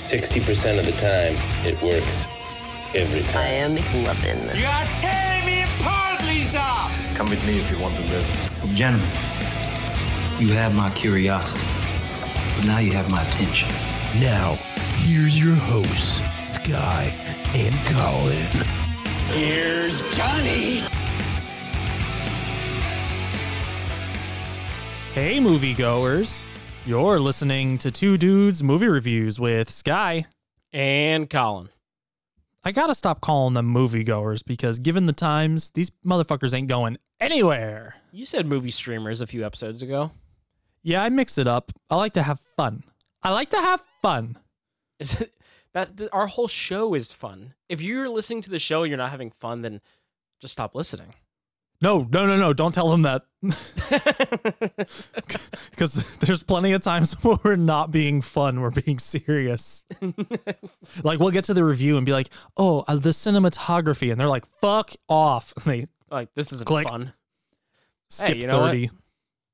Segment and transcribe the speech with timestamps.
[0.00, 2.26] 60% of the time, it works
[2.94, 3.42] every time.
[3.42, 3.76] I time.
[3.76, 4.58] am McLovin.
[4.58, 6.64] You are tearing me apart, Lisa!
[7.14, 8.74] Come with me if you want to live.
[8.74, 9.06] Gentlemen,
[10.38, 11.60] you have my curiosity,
[12.56, 13.68] but now you have my attention.
[14.18, 14.54] Now,
[14.96, 17.14] here's your hosts, Sky
[17.54, 18.66] and Colin.
[19.28, 20.82] Here's Johnny!
[25.14, 26.42] Hey, moviegoers.
[26.86, 30.26] You're listening to Two Dudes Movie Reviews with Sky.
[30.72, 31.68] and Colin.
[32.64, 37.96] I gotta stop calling them moviegoers because given the times, these motherfuckers ain't going anywhere.
[38.12, 40.10] You said movie streamers a few episodes ago.
[40.82, 41.72] Yeah, I mix it up.
[41.90, 42.82] I like to have fun.
[43.22, 44.36] I like to have fun.
[44.98, 45.32] Is it
[45.72, 47.54] that th- our whole show is fun?
[47.68, 49.80] If you're listening to the show and you're not having fun, then
[50.40, 51.14] just stop listening.
[51.82, 52.52] No, no, no, no.
[52.52, 53.22] Don't tell them that.
[55.70, 58.60] Because there's plenty of times where we're not being fun.
[58.60, 59.84] We're being serious.
[61.02, 64.10] like, we'll get to the review and be like, oh, uh, the cinematography.
[64.12, 65.54] And they're like, fuck off.
[65.56, 66.86] And they like this isn't Click.
[66.88, 67.14] fun.
[68.08, 68.68] skip you know what?
[68.72, 68.90] 30.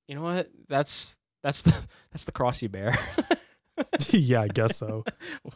[0.09, 0.49] You know what?
[0.69, 1.75] That's that's the
[2.11, 2.99] that's the crossy bear.
[4.11, 5.05] yeah, I guess so.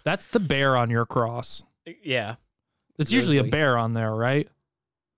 [0.04, 1.64] That's the bear on your cross.
[2.04, 2.36] yeah,
[2.98, 4.48] It's usually a bear on there, right?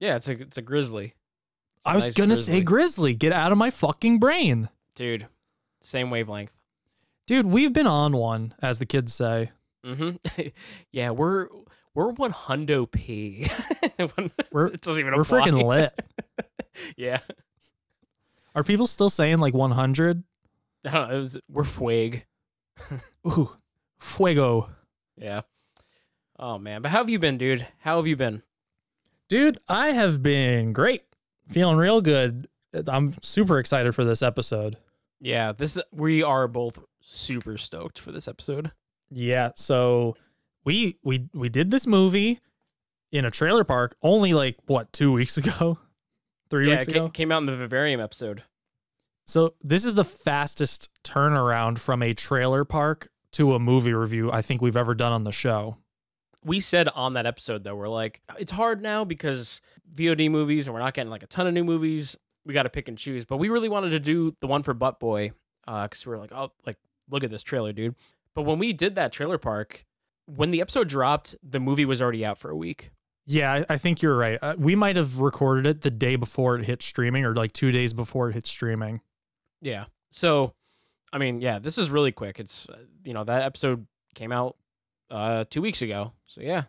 [0.01, 0.17] yeah.
[0.17, 1.15] It's a it's a grizzly.
[1.85, 3.15] I was nice gonna say grizzly.
[3.15, 4.69] Get out of my fucking brain.
[4.95, 5.27] dude.
[5.83, 6.53] Same wavelength.
[7.27, 9.51] Dude, we've been on one, as the kids say.
[9.85, 10.17] Mm-hmm.
[10.93, 11.49] yeah, we're
[11.95, 13.49] we're one hundo p.
[14.53, 15.49] We're- it doesn't even We're apply.
[15.49, 15.93] freaking lit.
[16.97, 17.19] yeah,
[18.55, 20.23] Are people still saying like 100?
[20.87, 21.15] I don't know.
[21.17, 22.23] It was, we're fwig.
[23.27, 23.55] Ooh,
[23.99, 24.71] fuego.
[25.17, 25.43] Yeah.
[26.39, 27.67] Oh man, but how have you been, dude?
[27.81, 28.43] How have you been?
[29.29, 31.03] Dude, I have been great.
[31.53, 32.49] Feeling real good.
[32.89, 34.79] I'm super excited for this episode.
[35.21, 38.73] Yeah, this we are both super stoked for this episode.
[39.11, 40.17] Yeah, so
[40.65, 42.41] we we we did this movie
[43.13, 45.79] in a trailer park only like what, 2 weeks ago?
[46.51, 47.09] 3 yeah, weeks ago.
[47.11, 48.43] came out in the Vivarium episode.
[49.27, 54.43] So this is the fastest turnaround from a trailer park to a movie review I
[54.43, 55.77] think we've ever done on the show.
[56.45, 59.61] We said on that episode though, we're like, it's hard now because
[59.95, 62.17] VOD movies and we're not getting like a ton of new movies.
[62.45, 63.25] We got to pick and choose.
[63.25, 65.33] But we really wanted to do the one for Butt Boy
[65.65, 66.77] because we were like, oh, like
[67.11, 67.95] look at this trailer, dude.
[68.35, 69.85] But when we did that trailer park,
[70.27, 72.91] when the episode dropped, the movie was already out for a week.
[73.27, 74.39] Yeah, I, think you're right.
[74.43, 77.71] Uh, we might have recorded it the day before it hit streaming or like 2
[77.71, 79.01] days before it hit streaming.
[79.61, 79.85] Yeah.
[80.11, 80.55] So,
[81.13, 82.41] I mean, yeah, this is really quick.
[82.41, 84.57] It's uh, you know that episode came out
[85.13, 86.13] uh two weeks ago.
[86.27, 86.65] So yeah,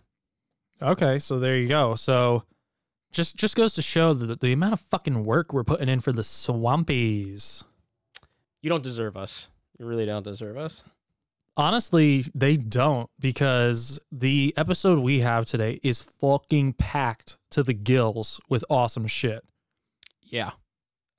[0.82, 1.96] Okay, so there you go.
[1.96, 2.44] So
[3.12, 6.12] just just goes to show the the amount of fucking work we're putting in for
[6.12, 7.64] the swampies.
[8.62, 9.50] you don't deserve us.
[9.80, 10.84] You really don't deserve us.
[11.56, 18.42] Honestly, they don't because the episode we have today is fucking packed to the gills
[18.50, 19.44] with awesome shit.
[20.22, 20.52] Yeah.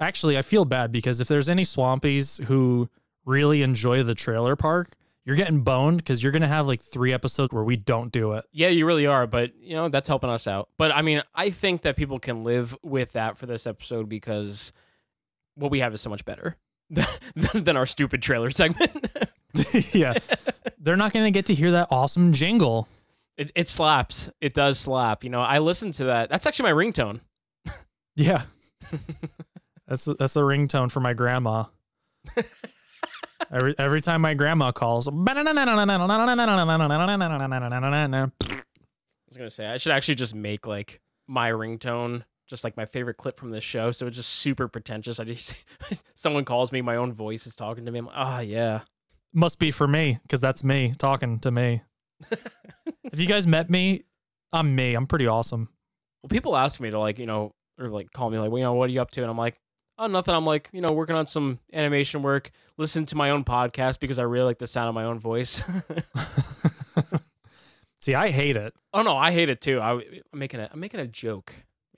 [0.01, 2.89] Actually, I feel bad because if there's any swampies who
[3.25, 7.53] really enjoy the trailer park, you're getting boned because you're gonna have like three episodes
[7.53, 8.45] where we don't do it.
[8.53, 10.69] Yeah, you really are, but you know, that's helping us out.
[10.77, 14.73] But I mean, I think that people can live with that for this episode because
[15.55, 16.57] what we have is so much better
[16.91, 17.07] than,
[17.55, 18.91] than our stupid trailer segment.
[19.95, 20.15] yeah,
[20.79, 22.89] they're not gonna get to hear that awesome jingle.
[23.37, 24.31] it, it slaps.
[24.41, 25.25] It does slap.
[25.25, 26.29] You know, I listened to that.
[26.29, 27.21] That's actually my ringtone.
[28.17, 28.43] Yeah.
[29.89, 31.65] that's the, that's the ringtone for my grandma.
[33.53, 35.09] Every every time my grandma calls.
[35.09, 35.13] I
[39.29, 43.17] was gonna say I should actually just make like my ringtone, just like my favorite
[43.17, 43.91] clip from this show.
[43.91, 45.21] So it's just super pretentious.
[45.21, 45.55] I just
[46.15, 48.01] someone calls me, my own voice is talking to me.
[48.01, 48.81] I'm like, ah, yeah.
[49.33, 51.83] Must be for me because that's me talking to me.
[52.31, 54.05] if you guys met me,
[54.53, 54.95] I'm me.
[54.95, 55.69] I'm pretty awesome.
[56.23, 58.65] Well, people ask me to like, you know, or like call me like, well, you
[58.65, 59.23] know, what are you up to?
[59.23, 59.57] And I'm like,
[59.99, 60.35] oh, nothing.
[60.35, 62.51] I'm like, you know, working on some animation work.
[62.77, 65.63] Listen to my own podcast because I really like the sound of my own voice.
[68.01, 68.75] See, I hate it.
[68.93, 69.81] oh no, I hate it too.
[69.81, 71.55] I, I'm making a, I'm making a joke.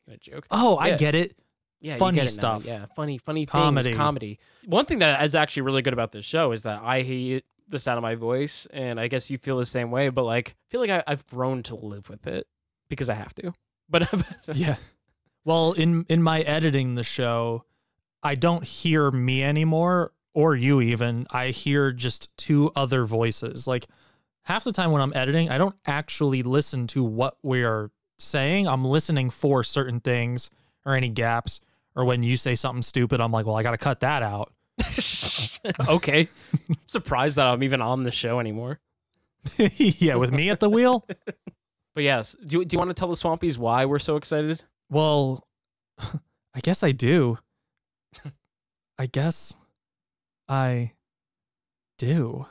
[0.07, 0.47] Making a joke.
[0.51, 1.37] Oh, I get it.
[1.81, 2.59] Yeah, you funny get it now.
[2.59, 2.65] stuff.
[2.65, 3.85] Yeah, funny, funny Comedy.
[3.87, 4.39] things, comedy.
[4.65, 7.79] One thing that is actually really good about this show is that I hate the
[7.79, 10.09] sound of my voice, and I guess you feel the same way.
[10.09, 12.47] But like, I feel like I, I've grown to live with it
[12.89, 13.53] because I have to.
[13.89, 14.09] But
[14.55, 14.77] yeah.
[15.45, 17.65] Well, in in my editing the show,
[18.23, 21.27] I don't hear me anymore or you even.
[21.31, 23.67] I hear just two other voices.
[23.67, 23.87] Like
[24.45, 28.69] half the time when I'm editing, I don't actually listen to what we are saying.
[28.69, 30.51] I'm listening for certain things
[30.85, 31.61] or any gaps.
[31.95, 34.53] Or when you say something stupid, I'm like, well, I got to cut that out.
[35.89, 36.29] okay.
[36.87, 38.79] surprised that I'm even on the show anymore.
[39.57, 41.07] yeah, with me at the wheel.
[41.95, 44.63] But yes, do, do you want to tell the Swampies why we're so excited?
[44.91, 45.49] Well,
[45.99, 47.39] I guess I do.
[48.99, 49.57] I guess
[50.49, 50.93] I
[51.99, 52.47] do.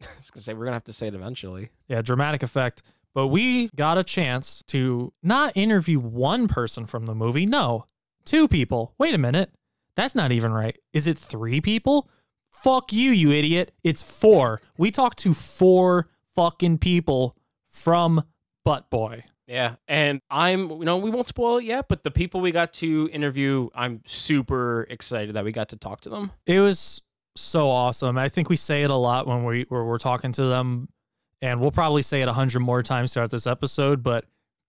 [0.02, 1.70] I was gonna say we're gonna have to say it eventually.
[1.88, 2.82] Yeah, dramatic effect.
[3.14, 7.46] But we got a chance to not interview one person from the movie.
[7.46, 7.84] No,
[8.26, 8.94] two people.
[8.98, 9.50] Wait a minute.
[9.94, 10.78] That's not even right.
[10.92, 12.10] Is it three people?
[12.52, 13.72] Fuck you, you idiot.
[13.82, 14.60] It's four.
[14.76, 17.36] We talked to four fucking people
[17.68, 18.22] from
[18.64, 19.24] Butt Boy.
[19.46, 22.72] Yeah, and I'm you know we won't spoil it yet, but the people we got
[22.74, 26.32] to interview, I'm super excited that we got to talk to them.
[26.46, 27.02] It was
[27.36, 28.18] so awesome.
[28.18, 30.88] I think we say it a lot when we when we're talking to them,
[31.40, 34.02] and we'll probably say it a hundred more times throughout this episode.
[34.02, 34.24] But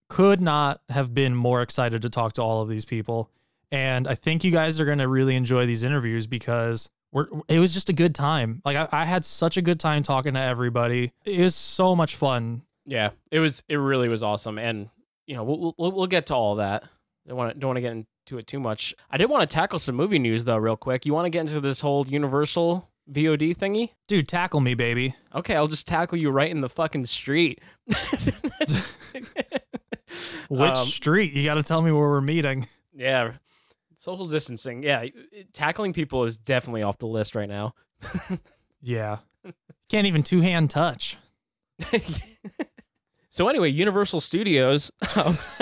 [0.10, 3.32] could not have been more excited to talk to all of these people,
[3.72, 7.60] and I think you guys are going to really enjoy these interviews because we're it
[7.60, 8.62] was just a good time.
[8.64, 11.14] Like I, I had such a good time talking to everybody.
[11.26, 12.62] It was so much fun.
[12.88, 13.64] Yeah, it was.
[13.68, 14.90] It really was awesome, and
[15.28, 16.84] you know we'll we'll, we'll get to all that.
[17.28, 18.96] Don't want to don't want to get into it too much.
[19.12, 21.06] I did want to tackle some movie news though, real quick.
[21.06, 23.92] You want to get into this whole Universal VOD thingy?
[24.08, 25.14] Dude, tackle me, baby.
[25.36, 27.60] Okay, I'll just tackle you right in the fucking street.
[30.50, 31.34] Which Um, street?
[31.34, 32.66] You got to tell me where we're meeting.
[32.96, 33.34] Yeah,
[33.98, 34.82] social distancing.
[34.84, 35.06] Yeah,
[35.54, 37.74] tackling people is definitely off the list right now.
[38.80, 39.18] Yeah.
[39.90, 41.18] Can't even two hand touch.
[43.38, 44.92] So anyway, Universal Studios.
[45.16, 45.38] um,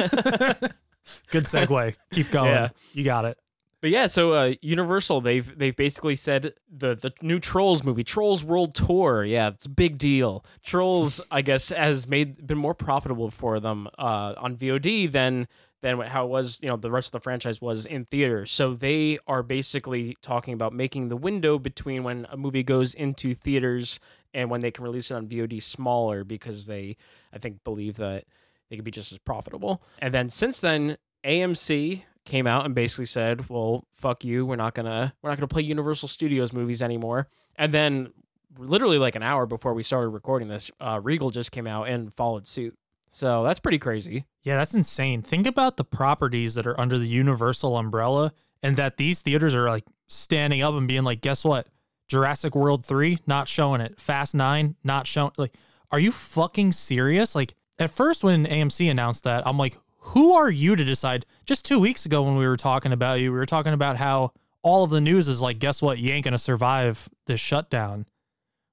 [1.30, 1.98] Good segue.
[2.14, 2.48] Keep going.
[2.48, 2.70] Yeah.
[2.94, 3.38] You got it.
[3.82, 8.46] But yeah, so uh, Universal they've they've basically said the the new Trolls movie, Trolls
[8.46, 9.26] World Tour.
[9.26, 10.46] Yeah, it's a big deal.
[10.64, 15.46] Trolls, I guess, has made been more profitable for them uh, on VOD than
[15.82, 16.60] than how it was.
[16.64, 18.52] You know, the rest of the franchise was in theaters.
[18.52, 23.36] So they are basically talking about making the window between when a movie goes into
[23.36, 24.00] theaters
[24.36, 26.98] and when they can release it on VOD smaller because they,
[27.34, 28.26] I think, believe that
[28.70, 29.82] they could be just as profitable.
[30.00, 34.46] And then since then, AMC came out and basically said, "Well, fuck you.
[34.46, 38.12] We're not gonna we're not gonna play Universal Studios movies anymore." And then,
[38.58, 42.14] literally like an hour before we started recording this, uh, Regal just came out and
[42.14, 42.78] followed suit.
[43.08, 44.26] So that's pretty crazy.
[44.44, 45.22] Yeah, that's insane.
[45.22, 49.70] Think about the properties that are under the Universal umbrella and that these theaters are
[49.70, 51.68] like standing up and being like, guess what?
[52.08, 54.00] Jurassic World 3, not showing it.
[54.00, 55.54] Fast 9, not showing like
[55.92, 57.36] are you fucking serious?
[57.36, 61.26] Like at first when AMC announced that, I'm like, who are you to decide?
[61.46, 64.32] Just 2 weeks ago when we were talking about you, we were talking about how
[64.62, 66.00] all of the news is like, guess what?
[66.00, 68.06] You ain't going to survive this shutdown.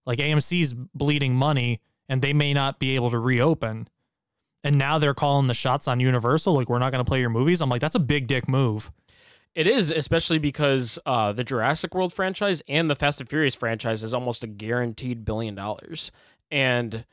[0.04, 3.88] Like AMC's bleeding money and they may not be able to reopen
[4.64, 6.54] and now they're calling the shots on Universal.
[6.54, 7.60] Like, we're not going to play your movies.
[7.60, 8.92] I'm like, that's a big dick move.
[9.54, 14.02] It is, especially because uh, the Jurassic World franchise and the Fast and Furious franchise
[14.02, 16.10] is almost a guaranteed billion dollars.
[16.50, 17.04] And,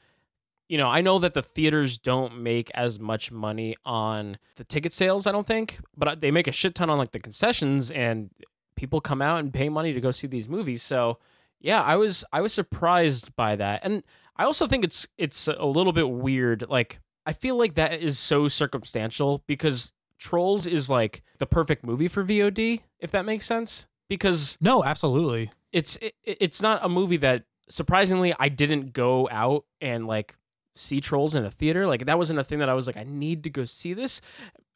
[0.70, 4.94] you know, I know that the theaters don't make as much money on the ticket
[4.94, 8.30] sales, I don't think, but they make a shit ton on like the concessions and
[8.76, 10.81] people come out and pay money to go see these movies.
[10.81, 11.19] So,
[11.60, 13.81] yeah, I was I was surprised by that.
[13.84, 14.04] And
[14.38, 18.18] I also think it's it's a little bit weird like I feel like that is
[18.18, 23.88] so circumstantial because Trolls is like the perfect movie for VOD, if that makes sense.
[24.09, 29.66] Because no, absolutely, it's it, it's not a movie that surprisingly I didn't go out
[29.81, 30.35] and like
[30.76, 31.85] see Trolls in a theater.
[31.88, 34.21] Like that wasn't a thing that I was like I need to go see this.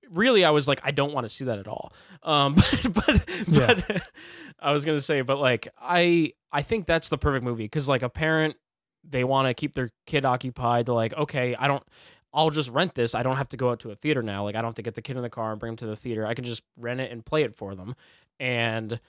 [0.10, 1.94] Really, I was like I don't want to see that at all.
[2.22, 2.56] Um,
[2.94, 3.74] but but, Yeah.
[3.88, 4.02] but
[4.60, 8.04] I was gonna say, but like I I think that's the perfect movie because like
[8.04, 8.56] a parent
[9.04, 10.86] they want to keep their kid occupied.
[10.86, 11.84] To like okay, I don't.
[12.34, 13.14] I'll just rent this.
[13.14, 14.44] I don't have to go out to a theater now.
[14.44, 15.86] Like I don't have to get the kid in the car and bring him to
[15.86, 16.26] the theater.
[16.26, 17.96] I can just rent it and play it for them.
[18.40, 19.00] And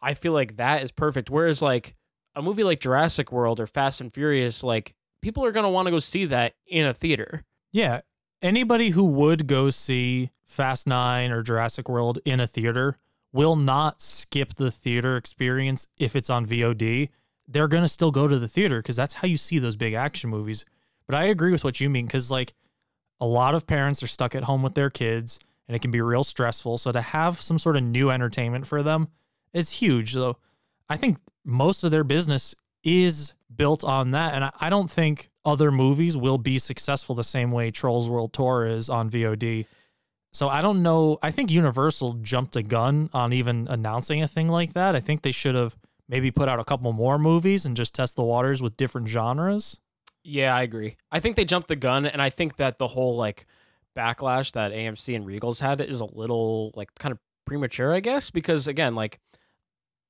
[0.00, 1.30] I feel like that is perfect.
[1.30, 1.96] Whereas like
[2.36, 5.90] a movie like Jurassic World or Fast and Furious, like people are gonna want to
[5.90, 7.44] go see that in a theater.
[7.72, 8.00] Yeah.
[8.40, 12.96] Anybody who would go see Fast Nine or Jurassic World in a theater
[13.32, 17.10] will not skip the theater experience if it's on VOD.
[17.46, 20.30] They're to still go to the theater because that's how you see those big action
[20.30, 20.64] movies.
[21.10, 22.52] But I agree with what you mean because, like,
[23.20, 26.00] a lot of parents are stuck at home with their kids and it can be
[26.00, 26.78] real stressful.
[26.78, 29.08] So to have some sort of new entertainment for them
[29.52, 30.12] is huge.
[30.12, 30.36] So
[30.88, 34.34] I think most of their business is built on that.
[34.34, 38.64] And I, don't think other movies will be successful the same way Trolls World Tour
[38.64, 39.66] is on VOD.
[40.32, 41.18] So I don't know.
[41.24, 44.94] I think Universal jumped a gun on even announcing a thing like that.
[44.94, 45.76] I think they should have
[46.08, 49.76] maybe put out a couple more movies and just test the waters with different genres.
[50.22, 50.96] Yeah, I agree.
[51.10, 53.46] I think they jumped the gun, and I think that the whole like
[53.96, 58.30] backlash that AMC and Regals had is a little like kind of premature, I guess,
[58.30, 59.18] because again, like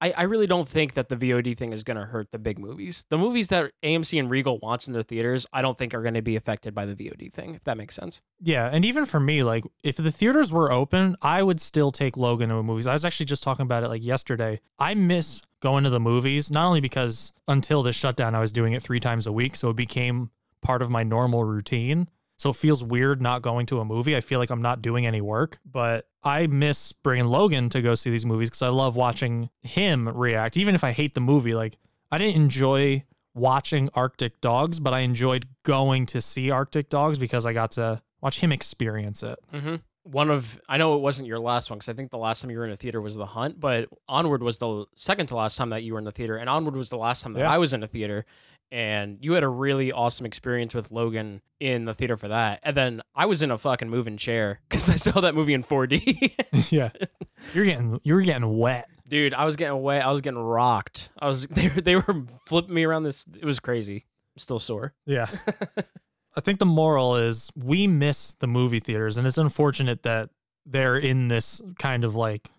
[0.00, 3.04] I, I really don't think that the VOD thing is to hurt the big movies.
[3.10, 6.22] The movies that AMC and Regal wants in their theaters, I don't think are to
[6.22, 8.22] be affected by the VOD thing, if that makes sense.
[8.40, 12.16] Yeah, and even for me, like if the theaters were open, I would still take
[12.16, 12.86] Logan to a movies.
[12.86, 14.60] I was actually just talking about it like yesterday.
[14.78, 18.72] I miss going to the movies, not only because until this shutdown, I was doing
[18.72, 20.30] it three times a week, so it became
[20.62, 22.08] part of my normal routine.
[22.38, 24.16] So it feels weird not going to a movie.
[24.16, 27.94] I feel like I'm not doing any work, but I miss bringing Logan to go
[27.94, 30.56] see these movies because I love watching him react.
[30.56, 31.76] Even if I hate the movie, like
[32.10, 37.44] I didn't enjoy watching Arctic Dogs, but I enjoyed going to see Arctic Dogs because
[37.44, 39.38] I got to watch him experience it.
[39.52, 39.76] Mm-hmm.
[40.10, 42.50] One of I know it wasn't your last one because I think the last time
[42.50, 45.56] you were in a theater was The Hunt, but Onward was the second to last
[45.56, 47.50] time that you were in the theater, and Onward was the last time that Yeah.
[47.50, 48.24] I was in a theater.
[48.72, 52.60] And you had a really awesome experience with Logan in the theater for that.
[52.62, 55.64] And then I was in a fucking moving chair because I saw that movie in
[55.64, 56.70] 4D.
[56.70, 56.90] yeah,
[57.52, 58.88] you're getting you're getting wet.
[59.08, 60.04] Dude, I was getting wet.
[60.06, 61.10] I was getting rocked.
[61.18, 63.24] I was they were, they were flipping me around this.
[63.40, 64.06] It was crazy.
[64.36, 64.94] I'm still sore.
[65.04, 65.26] Yeah.
[66.37, 70.30] I think the moral is we miss the movie theaters, and it's unfortunate that
[70.66, 72.50] they're in this kind of like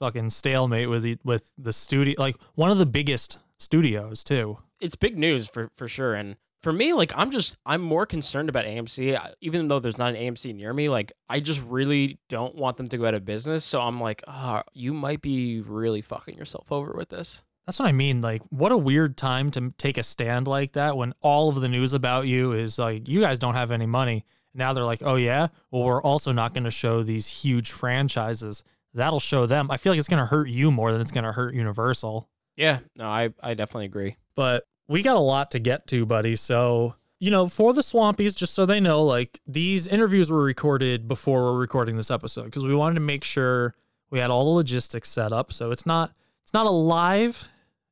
[0.00, 4.58] fucking stalemate with the, with the studio, like one of the biggest studios too.
[4.80, 8.48] it's big news for for sure and for me like i'm just i'm more concerned
[8.48, 12.54] about amc even though there's not an amc near me like i just really don't
[12.56, 16.00] want them to go out of business so i'm like ah, you might be really
[16.00, 18.20] fucking yourself over with this That's what I mean.
[18.20, 21.68] Like, what a weird time to take a stand like that when all of the
[21.68, 24.24] news about you is like, you guys don't have any money.
[24.54, 25.48] Now they're like, oh, yeah?
[25.70, 28.62] Well, we're also not going to show these huge franchises.
[28.92, 29.70] That'll show them.
[29.70, 32.28] I feel like it's going to hurt you more than it's going to hurt Universal.
[32.56, 36.36] yeah no i i definitely agree But we got a lot to get to, buddy.
[36.36, 41.08] So, you know, for the Swampies, just so they know, like, these interviews were recorded
[41.08, 43.74] before we're recording this episode because we wanted to make sure
[44.10, 45.50] we had all the logistics set up.
[45.52, 46.12] So it's not.
[46.42, 47.48] It's not a live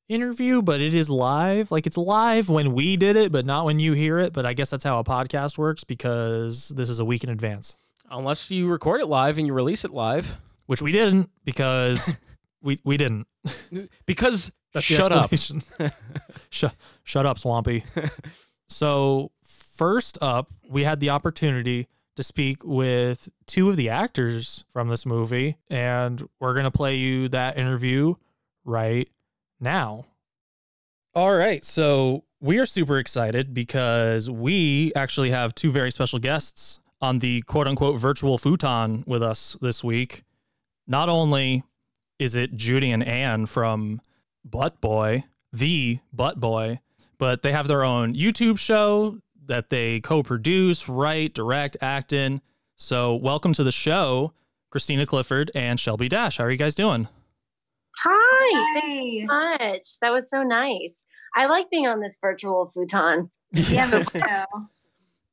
[0.09, 1.71] interview, but it is live.
[1.71, 4.33] Like it's live when we did it, but not when you hear it.
[4.33, 7.75] But I guess that's how a podcast works because this is a week in advance,
[8.11, 12.17] unless you record it live and you release it live which we didn't because
[12.63, 13.27] we we didn't.
[14.07, 15.31] because That's shut up
[16.51, 17.85] shut shut up, Swampy.
[18.69, 24.89] so first up, we had the opportunity to speak with two of the actors from
[24.89, 28.15] this movie, and we're gonna play you that interview
[28.65, 29.09] right
[29.63, 30.07] now.
[31.15, 36.81] All right, so we are super excited because we actually have two very special guests
[37.01, 40.25] on the quote unquote virtual futon with us this week.
[40.87, 41.63] Not only
[42.19, 44.01] is it Judy and Anne from
[44.45, 46.81] Butt Boy, the Butt Boy,
[47.19, 52.41] but they have their own YouTube show that they co-produce, write, direct, act in.
[52.77, 54.33] So, welcome to the show,
[54.73, 56.39] Kristina Clifford and Shelby Dash.
[56.39, 57.09] How are you guys doing?
[57.99, 59.99] Hi, thank you so much.
[60.01, 61.07] That was so nice.
[61.35, 63.31] I like being on this virtual futon.
[63.53, 64.21] Yeah, me too.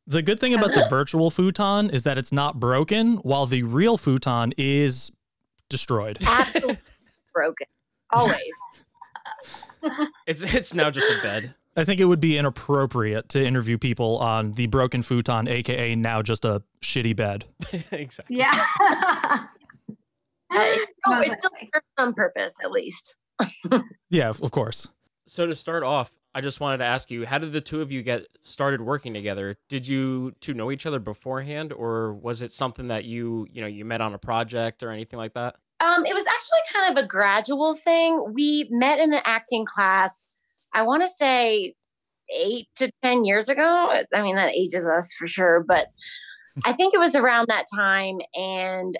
[0.08, 3.98] The good thing about the virtual futon is that it's not broken, while the real
[3.98, 5.12] futon is
[5.70, 6.20] destroyed.
[6.26, 6.78] Absolutely
[7.34, 7.68] broken.
[8.12, 8.42] Always.
[10.28, 14.18] it's it's now just a bed I think it would be inappropriate to interview people
[14.18, 17.46] on the broken futon, aka now just a shitty bed.
[17.92, 19.46] exactly Yeah.
[20.52, 21.70] Uh, it's, no, it's still likely.
[21.74, 23.16] served on purpose, at least.
[24.12, 24.90] Yeah, of course.
[25.28, 27.92] So to start off, I just wanted to ask you, how did the two of
[27.92, 29.56] you get started working together?
[29.70, 33.68] Did you two know each other beforehand, or was it something that you, you know,
[33.68, 35.56] you met on a project or anything like that?
[35.80, 38.34] Um, it was actually kind of a gradual thing.
[38.34, 40.32] We met in an acting class,
[40.74, 41.74] I want to say
[42.36, 44.02] eight to 10 years ago.
[44.14, 45.88] I mean, that ages us for sure, but
[46.66, 48.20] I think it was around that time.
[48.36, 48.98] And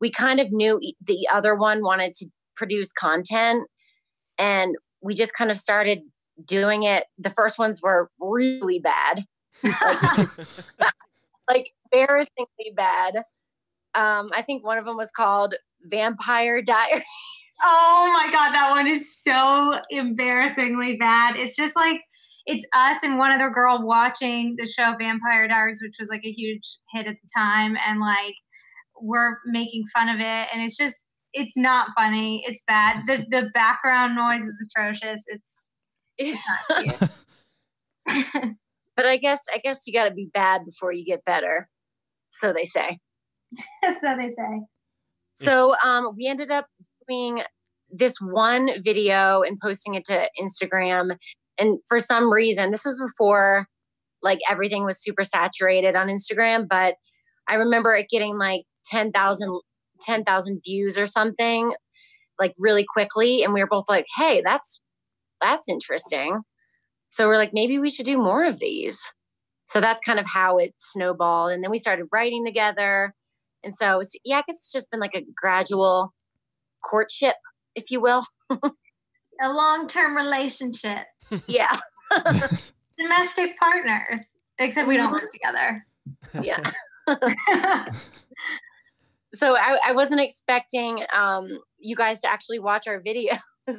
[0.00, 3.66] we kind of knew e- the other one wanted to produce content.
[4.38, 6.00] And we just kind of started
[6.44, 7.04] doing it.
[7.18, 9.24] The first ones were really bad,
[9.62, 10.28] like,
[11.48, 13.16] like embarrassingly bad.
[13.94, 17.04] Um, I think one of them was called Vampire Diary.
[17.64, 21.38] Oh my god, that one is so embarrassingly bad.
[21.38, 22.02] It's just like
[22.44, 26.30] it's us and one other girl watching the show Vampire Diaries, which was like a
[26.30, 28.34] huge hit at the time, and like
[29.00, 32.42] we're making fun of it, and it's just it's not funny.
[32.46, 33.02] It's bad.
[33.06, 35.22] The the background noise is atrocious.
[35.26, 35.66] It's
[36.18, 36.84] it's not
[38.06, 38.56] cute.
[38.96, 41.68] but I guess I guess you got to be bad before you get better,
[42.30, 42.98] so they say.
[44.00, 44.62] so they say.
[45.34, 46.66] So um, we ended up
[47.06, 47.42] doing
[47.90, 51.16] this one video and posting it to Instagram,
[51.58, 53.66] and for some reason, this was before
[54.22, 56.94] like everything was super saturated on Instagram, but
[57.48, 59.60] I remember it getting like 10,000
[60.02, 61.72] 10,000 views or something
[62.38, 64.80] like really quickly and we were both like, "Hey, that's
[65.40, 66.42] that's interesting."
[67.08, 69.00] So we're like, maybe we should do more of these.
[69.68, 73.14] So that's kind of how it snowballed and then we started writing together.
[73.64, 76.12] And so it's yeah, I guess it's just been like a gradual
[76.84, 77.36] courtship,
[77.74, 78.24] if you will.
[78.50, 81.06] a long-term relationship.
[81.46, 81.76] yeah.
[82.98, 85.16] Domestic partners, except we don't mm-hmm.
[85.16, 85.86] live together.
[86.42, 86.72] Yeah.
[89.36, 93.38] So I, I wasn't expecting um, you guys to actually watch our videos.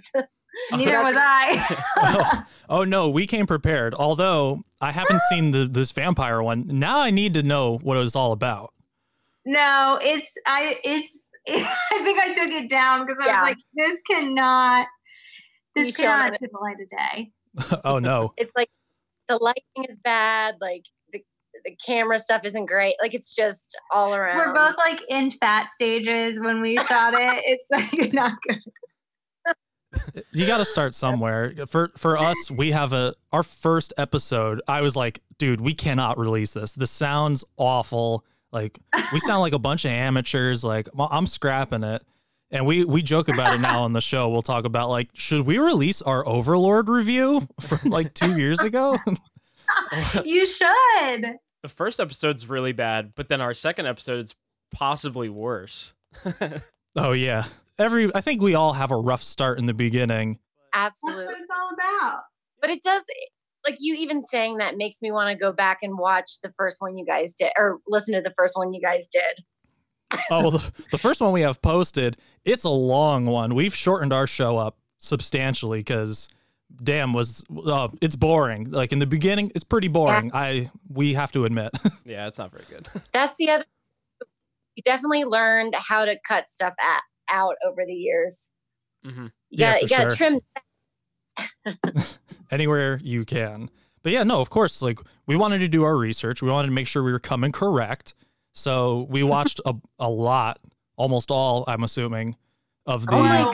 [0.71, 1.83] Neither was I.
[1.97, 2.43] oh,
[2.79, 3.93] oh, no, we came prepared.
[3.93, 6.65] Although I haven't seen the, this vampire one.
[6.67, 8.73] Now I need to know what it was all about.
[9.45, 13.41] No, it's I it's I think I took it down because I Yeah.
[13.41, 14.87] was like, this cannot
[15.75, 16.39] this You showed cannot it.
[16.41, 16.89] see the light of
[17.69, 17.81] day.
[17.85, 18.33] oh no.
[18.35, 18.69] it's like
[19.29, 20.83] the lighting is bad, like
[21.63, 22.95] the the camera stuff isn't great.
[23.01, 24.37] Like it's just all around.
[24.37, 27.43] We're both like in fat stages when we shot it.
[27.45, 28.61] It's like not good.
[30.31, 31.53] You got to start somewhere.
[31.67, 34.61] For for us, we have a our first episode.
[34.67, 36.73] I was like, dude, we cannot release this.
[36.73, 38.25] This sounds awful.
[38.51, 38.79] Like
[39.13, 40.63] we sound like a bunch of amateurs.
[40.63, 42.03] Like I'm scrapping it.
[42.49, 44.29] And we we joke about it now on the show.
[44.29, 48.97] We'll talk about like, should we release our Overlord review from like two years ago?
[50.23, 51.25] you should.
[51.63, 54.35] The first episode's really bad, but then our second episode's
[54.71, 55.93] possibly worse.
[56.95, 57.45] oh yeah.
[57.79, 60.39] Every I think we all have a rough start in the beginning.
[60.73, 61.25] Absolutely.
[61.25, 62.21] That's what it's all about.
[62.61, 63.03] But it does
[63.65, 66.77] like you even saying that makes me want to go back and watch the first
[66.79, 69.43] one you guys did or listen to the first one you guys did.
[70.31, 73.55] Oh, well, the, the first one we have posted, it's a long one.
[73.55, 76.29] We've shortened our show up substantially because,
[76.83, 78.71] damn, was uh, it's boring.
[78.71, 80.31] Like in the beginning, it's pretty boring.
[80.33, 81.71] I we have to admit.
[82.05, 82.87] yeah, it's not very good.
[83.13, 83.65] That's the other
[84.75, 88.51] we definitely learned how to cut stuff at, out over the years.
[89.05, 89.23] Mm-hmm.
[89.25, 90.39] You Yeah, gotta for you gotta sure.
[91.65, 92.05] trim
[92.51, 93.69] Anywhere you can.
[94.03, 94.81] But yeah, no, of course.
[94.81, 96.41] Like we wanted to do our research.
[96.41, 98.13] We wanted to make sure we were coming correct.
[98.53, 100.59] So we watched a, a lot,
[100.95, 101.63] almost all.
[101.67, 102.35] I'm assuming
[102.85, 103.51] of the Oh,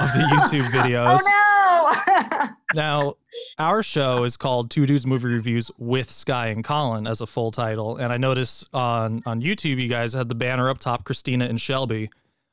[0.00, 1.20] of the YouTube videos.
[1.20, 1.55] Oh no.
[2.74, 3.14] Now,
[3.58, 7.50] our show is called Two Dudes Movie Reviews with Sky and Colin as a full
[7.50, 7.96] title.
[7.96, 11.60] And I noticed on, on YouTube, you guys had the banner up top, Kristina and
[11.60, 12.10] Shelby.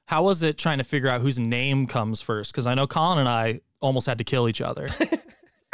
[0.08, 2.52] How was it trying to figure out whose name comes first?
[2.52, 4.88] Because I know Colin and I almost had to kill each other.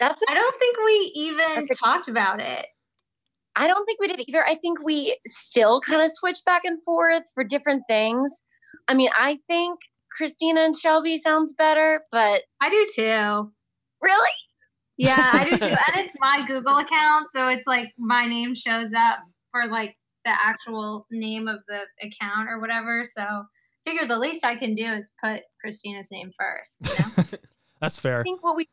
[0.00, 2.66] That's I don't think we even talked about it.
[3.54, 4.44] I don't think we did either.
[4.44, 8.42] I think we still kind of switch back and forth for different things.
[8.88, 9.78] I mean, I think
[10.20, 13.52] Kristina and Shelby sounds better, but I do too.
[14.00, 14.30] Really?
[14.98, 15.64] Yeah, I do too.
[15.66, 19.20] and it's my Google account, so it's like my name shows up
[19.50, 23.04] for like the actual name of the account or whatever.
[23.04, 23.44] So
[23.84, 26.80] figure the least I can do is put Kristina's name first.
[26.82, 27.38] You know?
[27.80, 28.20] That's fair.
[28.20, 28.68] I think what we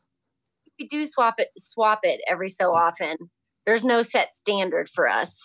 [0.80, 3.18] we do swap it swap it every so often.
[3.66, 5.38] There's no set standard for us.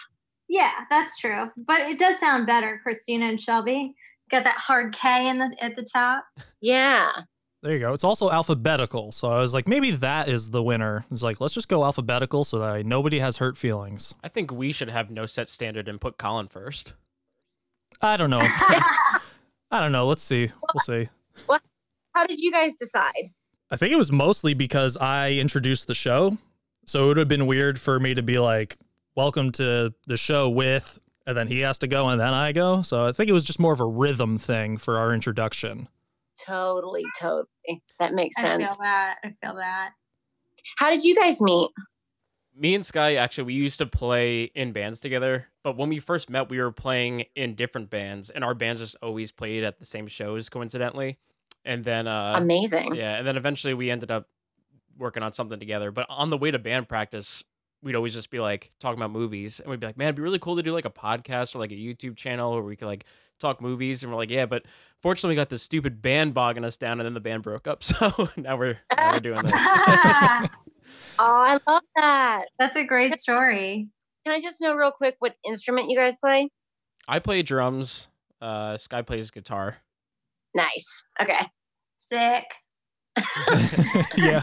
[0.49, 1.47] yeah, that's true.
[1.67, 3.95] But it does sound better, Kristina and Shelby.
[4.35, 6.25] Got that hard K in the at the top.
[6.61, 7.13] Yeah.
[7.63, 7.93] There you go.
[7.93, 9.13] It's also alphabetical.
[9.13, 11.05] So I was like, maybe that is the winner.
[11.13, 14.13] It's like, let's just go alphabetical so that nobody has hurt feelings.
[14.25, 16.95] I think we should have no set standard and put Colin first.
[18.03, 18.41] I don't know.
[18.43, 19.21] I
[19.71, 20.09] don't know.
[20.09, 20.51] Let's see.
[20.75, 21.09] We'll see.
[21.47, 21.63] What
[22.13, 23.31] how did you guys decide?
[23.71, 26.39] I think it was mostly because I introduced the show.
[26.87, 28.79] So it would have been weird for me to be like,
[29.15, 32.83] welcome to the show with, and then he has to go and then I go.
[32.83, 35.89] So I think it was just more of a rhythm thing for our introduction.
[36.45, 37.83] Totally, totally.
[37.99, 38.63] That makes sense.
[38.63, 39.17] I feel that.
[39.25, 39.91] I feel that.
[40.79, 41.71] How did you guys meet?
[42.57, 46.31] Me and Sky actually we used to play in bands together, but when we first
[46.31, 49.85] met, we were playing in different bands, and our bands just always played at the
[49.85, 51.19] same shows, coincidentally.
[51.65, 52.95] And then, uh, Amazing.
[52.95, 54.29] yeah, and then eventually we ended up
[54.99, 55.91] working on something together.
[55.91, 57.43] But on the way to band practice,
[57.85, 60.23] we'd always just be like talking about movies, and we'd be like, "Man, it'd be
[60.23, 62.89] really cool to do like a podcast or like a YouTube channel where we could
[62.89, 63.05] like
[63.39, 64.65] talk movies." And we're like, "Yeah," but
[65.01, 67.85] fortunately, we got this stupid band bogging us down, and then the band broke up.
[67.95, 69.53] So now we're now we're doing this.
[71.19, 72.47] Oh, I love that.
[72.59, 73.89] That's a great story.
[74.25, 76.51] Can I just know real quick what instrument you guys play?
[77.07, 78.09] I play drums.
[78.41, 79.77] Uh, Sky plays guitar.
[80.55, 81.03] Nice.
[81.21, 81.49] Okay.
[81.97, 82.45] Sick.
[84.17, 84.43] yeah.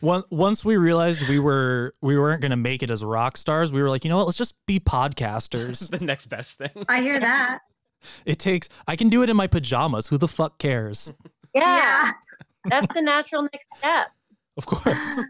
[0.00, 3.82] One, once we realized we were we weren't gonna make it as rock stars, we
[3.82, 4.26] were like, you know what?
[4.26, 5.90] Let's just be podcasters.
[5.98, 6.84] the next best thing.
[6.88, 7.60] I hear that.
[8.24, 8.68] It takes.
[8.86, 10.06] I can do it in my pajamas.
[10.06, 11.12] Who the fuck cares?
[11.52, 12.12] Yeah.
[12.64, 14.12] That's the natural next step.
[14.56, 15.24] Of course.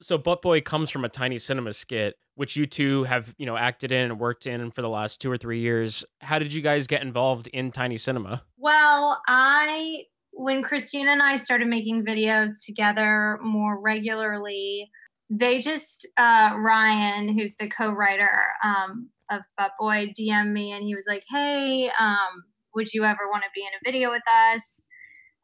[0.00, 3.58] so Butt Boy comes from a tiny cinema skit, which you two have, you know,
[3.58, 6.02] acted in and worked in for the last two or three years.
[6.22, 8.42] How did you guys get involved in tiny cinema?
[8.56, 10.04] Well, I
[10.36, 14.90] when Kristina and I started making videos together more regularly,
[15.30, 18.30] they just uh, Ryan, who's the co-writer
[18.62, 22.44] um, of Butt Boy, DM'd me and he was like, "Hey, um,
[22.74, 24.22] would you ever want to be in a video with
[24.54, 24.82] us?"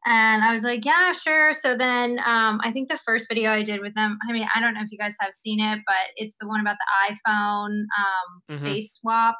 [0.05, 1.53] And I was like, yeah, sure.
[1.53, 4.59] So then um, I think the first video I did with them, I mean, I
[4.59, 7.69] don't know if you guys have seen it, but it's the one about the iPhone
[7.97, 8.63] um, Mhm.
[8.63, 9.35] face swap.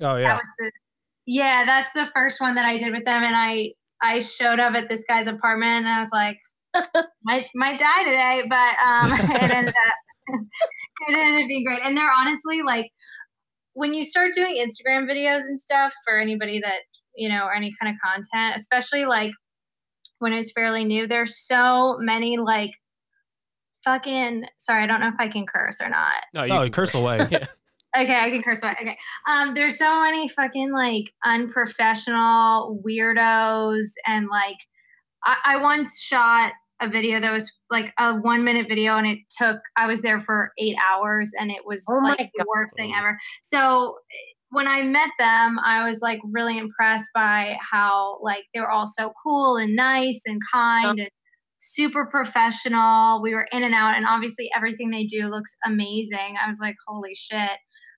[0.00, 0.34] Oh That yeah.
[0.36, 0.72] was the
[1.26, 3.72] yeah, that's the first one that I did with them, and I
[4.04, 6.38] I showed up at this guy's apartment, and I was like,
[7.24, 9.12] might might die today, but um,
[9.42, 9.94] it ended up
[11.08, 12.90] it ended up being great, and they're honestly like
[13.72, 16.80] when you start doing Instagram videos and stuff for anybody that
[17.16, 19.32] you know or any kind of content, especially like
[20.18, 22.70] when it was fairly new, there's so many like
[23.84, 26.22] fucking sorry, I don't know if I can curse or not.
[26.32, 27.26] No, Oh, curse away.
[27.96, 28.74] Okay, I can curse away.
[28.80, 28.98] Okay.
[29.28, 34.56] Um, there's so many fucking like unprofessional weirdos and like
[35.24, 39.18] I, I once shot a video that was like a one minute video and it
[39.38, 42.92] took I was there for eight hours and it was Oh like the worst thing
[42.96, 43.16] ever.
[43.42, 43.96] So
[44.50, 48.86] when I met them, I was like really impressed by how like they were all
[48.86, 51.10] so cool and nice and kind and
[51.58, 53.22] super professional.
[53.22, 56.36] We were in and out, and obviously everything they do looks amazing.
[56.44, 57.50] I was like, holy shit.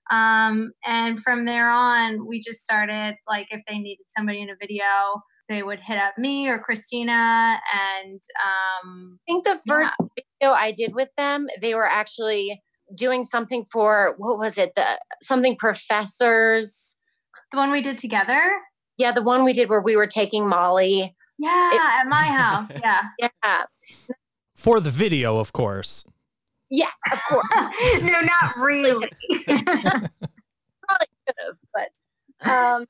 [0.09, 4.55] Um, and from there on, we just started like if they needed somebody in a
[4.59, 10.53] video, they would hit up me or Kristina, and um, I think the first video
[10.53, 12.61] I did with them, they were actually
[12.95, 14.73] doing something for what was it?
[14.75, 16.97] The something professors.
[17.51, 18.41] The one we did together?
[18.97, 21.15] Yeah, the one we did where we were taking Molly.
[21.37, 23.65] yeah, at my house, yeah, Yeah.
[24.55, 26.03] For the video, of course.
[26.69, 27.47] Yes, of course.
[28.01, 29.09] no, not really.
[29.47, 32.85] Probably could have, but um,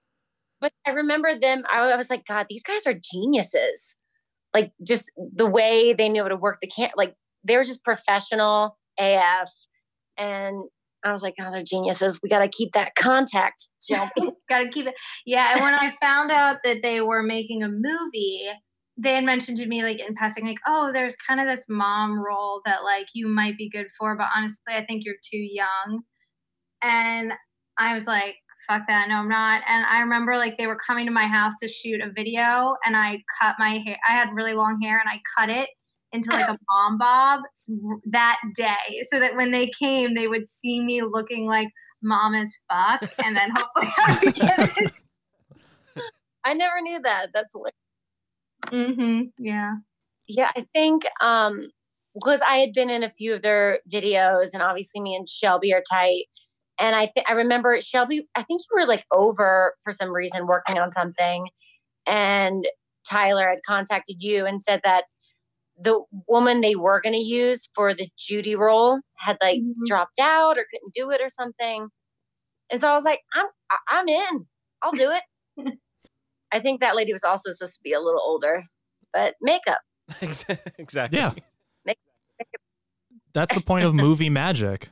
[0.59, 1.63] but I remember them.
[1.69, 3.95] I, was like, God, these guys are geniuses.
[4.53, 6.89] Like just the way they knew how to work the can.
[6.95, 9.49] Like they were just professional AF,
[10.17, 10.63] and
[11.03, 12.19] I was like, oh, they're geniuses.
[12.23, 13.67] We got to keep that contact.
[13.89, 14.95] Got to keep it.
[15.25, 18.49] Yeah, and when I found out that they were making a movie,
[18.97, 22.19] they had mentioned to me like in passing, like, oh, there's kind of this mom
[22.23, 26.01] role that like you might be good for, but honestly, I think you're too young.
[26.81, 27.33] And
[27.77, 28.35] I was like,
[28.67, 29.61] fuck that, no, I'm not.
[29.67, 32.97] And I remember like they were coming to my house to shoot a video, and
[32.97, 33.97] I cut my hair.
[34.07, 35.69] I had really long hair, and I cut it
[36.11, 37.41] into like a mom bob
[38.05, 41.69] that day, so that when they came, they would see me looking like
[42.01, 44.91] mom as fuck, and then hopefully I would get it.
[46.43, 47.27] I never knew that.
[47.33, 47.86] That's hilarious.
[48.71, 49.21] Mm-hmm.
[49.39, 49.75] Yeah.
[50.27, 51.69] Yeah, I think um
[52.13, 55.73] because I had been in a few of their videos, and obviously me and Shelby
[55.73, 56.25] are tight.
[56.79, 58.27] And I th- I remember Shelby.
[58.35, 61.47] I think you were like over for some reason working on something,
[62.07, 62.65] and
[63.09, 65.05] Tyler had contacted you and said that
[65.81, 70.57] the woman they were going to use for the Judy role had like dropped out
[70.57, 71.89] or couldn't do it or something.
[72.71, 73.47] And so I was like, I'm
[73.89, 74.47] I'm in.
[74.83, 75.23] I'll do it.
[76.51, 78.63] I think that lady was also supposed to be a little older,
[79.13, 79.79] but makeup.
[80.77, 81.17] exactly.
[81.19, 81.31] Yeah.
[81.85, 81.97] Make-
[83.33, 84.89] That's the point of movie magic.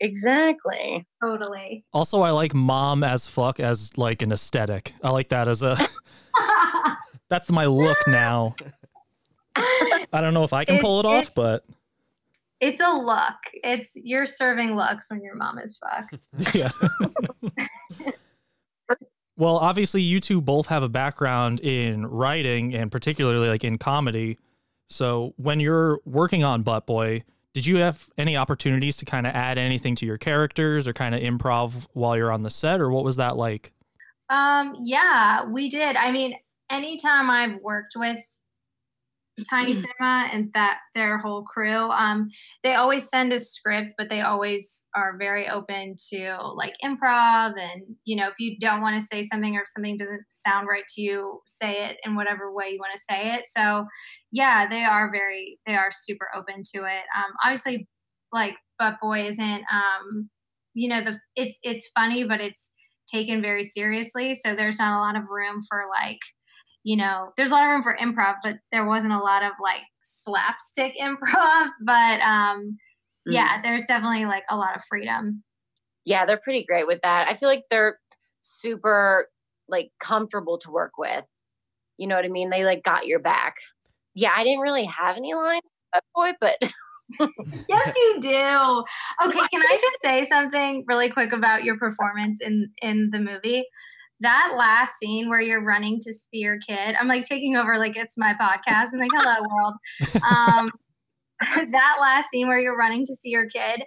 [0.00, 1.06] Exactly.
[1.22, 1.84] Totally.
[1.92, 4.94] Also, I like mom as fuck as like an aesthetic.
[5.02, 5.76] I like that as a.
[7.28, 8.54] that's my look now.
[9.56, 11.64] I don't know if I can It- pull it off, but
[12.60, 13.34] It's a look.
[13.52, 16.54] It's you're serving looks when your mom is fuck.
[16.54, 16.70] yeah.
[19.40, 24.38] Well, obviously, you two both have a background in writing and particularly like in comedy.
[24.90, 27.24] So, when you're working on Butt Boy,
[27.54, 31.14] did you have any opportunities to kind of add anything to your characters or kind
[31.14, 33.72] of improv while you're on the set, or what was that like?
[34.28, 35.96] Um, yeah, we did.
[35.96, 36.34] I mean,
[36.68, 38.22] anytime I've worked with
[39.48, 42.28] Tiny Cinema and that their whole crew, um,
[42.62, 47.54] they always send a script, but they always are very open to like improv.
[47.58, 50.68] And you know, if you don't want to say something or if something doesn't sound
[50.68, 53.46] right to you, say it in whatever way you want to say it.
[53.46, 53.86] So,
[54.32, 57.04] yeah, they are very, they are super open to it.
[57.16, 57.88] Um, obviously,
[58.32, 60.30] like Butt Boy isn't, um,
[60.74, 62.72] you know, the it's it's funny, but it's
[63.12, 64.34] taken very seriously.
[64.34, 66.18] So there's not a lot of room for like,
[66.82, 69.52] you know, there's a lot of room for improv, but there wasn't a lot of
[69.62, 71.68] like slapstick improv.
[71.84, 72.78] But um,
[73.28, 73.34] Mm.
[73.34, 75.42] yeah, there's definitely like a lot of freedom.
[76.04, 77.28] Yeah, they're pretty great with that.
[77.28, 77.98] I feel like they're
[78.42, 79.28] super
[79.68, 81.24] like comfortable to work with.
[81.98, 82.50] You know what I mean?
[82.50, 83.56] They like got your back.
[84.14, 85.62] Yeah, I didn't really have any lines,
[85.94, 86.56] with boy, but
[87.68, 88.84] yes, you do.
[89.26, 93.66] Okay, can I just say something really quick about your performance in in the movie?
[94.20, 97.96] That last scene where you're running to see your kid, I'm like taking over like
[97.96, 98.88] it's my podcast.
[98.92, 99.74] I'm like, hello world.
[100.30, 100.70] Um,
[101.72, 103.82] that last scene where you're running to see your kid,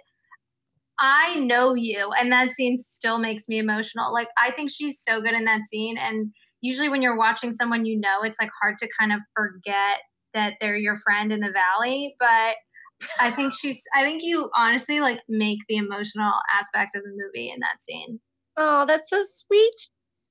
[0.98, 4.12] I know you, and that scene still makes me emotional.
[4.12, 7.84] Like I think she's so good in that scene, and usually when you're watching someone
[7.84, 10.00] you know, it's like hard to kind of forget
[10.34, 12.56] that they're your friend in the valley, but
[13.20, 17.50] I think she's I think you honestly like make the emotional aspect of the movie
[17.50, 18.20] in that scene.
[18.56, 19.74] oh, that's so sweet.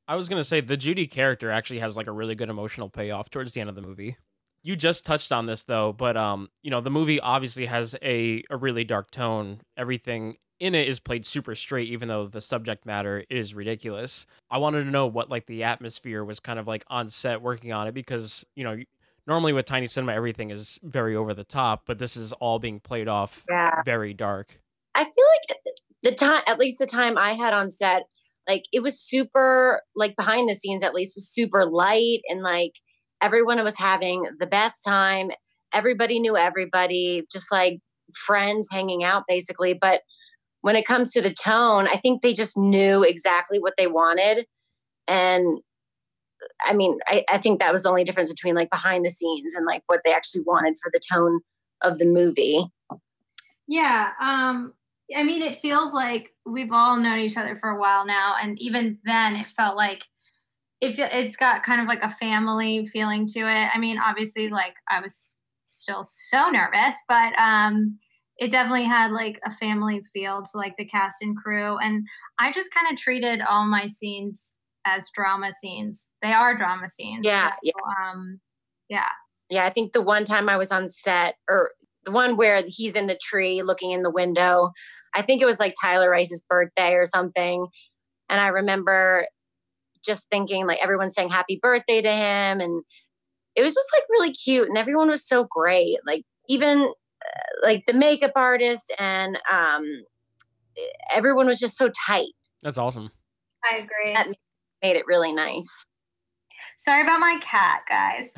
[0.07, 3.29] I was gonna say the Judy character actually has like a really good emotional payoff
[3.29, 4.17] towards the end of the movie.
[4.63, 8.43] You just touched on this though, but um, you know, the movie obviously has a
[8.49, 9.61] a really dark tone.
[9.77, 14.25] Everything in it is played super straight, even though the subject matter is ridiculous.
[14.49, 17.73] I wanted to know what like the atmosphere was kind of like on set working
[17.73, 18.77] on it because you know
[19.27, 22.79] normally with tiny cinema everything is very over the top, but this is all being
[22.79, 23.81] played off Yeah.
[23.85, 24.59] very dark.
[24.95, 25.59] I feel like
[26.03, 28.03] the time, at least the time I had on set,
[28.47, 32.73] like it was super, like behind the scenes at least, was super light and like
[33.21, 35.31] everyone was having the best time.
[35.73, 37.79] Everybody knew everybody, just like
[38.13, 39.73] friends hanging out basically.
[39.73, 40.01] But
[40.61, 44.45] when it comes to the tone, I think they just knew exactly what they wanted.
[45.07, 45.59] And
[46.65, 49.55] I mean, I, I think that was the only difference between like behind the scenes
[49.55, 51.39] and like what they actually wanted for the tone
[51.81, 52.65] of the movie.
[53.67, 54.73] Yeah, um
[55.15, 58.59] I mean it feels like we've all known each other for a while now and
[58.61, 60.03] even then it felt like
[60.81, 60.97] it.
[60.99, 63.69] It's got kind of like a family feeling to it.
[63.73, 67.97] I mean, obviously like I was still so nervous, but um
[68.37, 72.05] it definitely had like a family feel to like the cast and crew and
[72.39, 76.11] I just kind of treated all my scenes as drama scenes.
[76.21, 77.21] They are drama scenes.
[77.23, 77.73] Yeah, so, yeah.
[78.11, 78.39] um
[78.89, 79.09] yeah.
[79.49, 81.71] Yeah, I think the one time I was on set, or
[82.05, 84.71] the one where he's in the tree looking in the window,
[85.13, 87.67] I think it was like Tyler Rice's birthday or something.
[88.29, 89.27] And I remember
[90.05, 92.59] just thinking, like, everyone's saying happy birthday to him.
[92.59, 92.83] And
[93.55, 94.67] it was just like really cute.
[94.67, 95.97] And everyone was so great.
[96.05, 99.85] Like, even uh, like the makeup artist and um,
[101.13, 102.33] everyone was just so tight.
[102.61, 103.11] That's awesome.
[103.63, 104.13] I agree.
[104.13, 104.27] That
[104.81, 105.85] made it really nice.
[106.75, 108.33] Sorry about my cat, guys.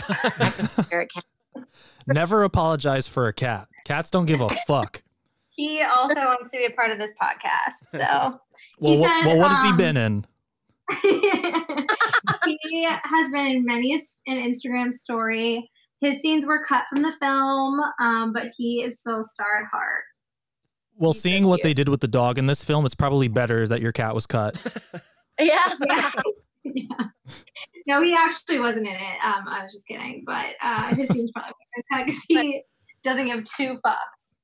[1.56, 1.68] Eric
[2.08, 3.68] Never apologize for a cat.
[3.86, 5.04] Cats don't give a fuck.
[5.50, 7.88] He also wants to be a part of this podcast.
[7.88, 8.00] So
[8.80, 10.26] Well, he said, well, what has he um, been in?
[11.02, 15.70] he has been in many an Instagram story.
[16.02, 19.68] His scenes were cut from the film, um, but he is still a star at
[19.72, 20.04] heart.
[20.98, 23.82] Well, seeing what they did with the dog in this film, it's probably better that
[23.82, 24.58] your cat was cut.
[25.40, 25.74] Yeah.
[25.86, 26.12] Yeah.
[26.66, 26.88] Yeah.
[27.88, 29.24] No, he actually wasn't in it.
[29.24, 31.54] Um, I was just kidding, but uh, his scenes probably
[31.88, 32.64] because he
[33.04, 34.38] doesn't give two fucks.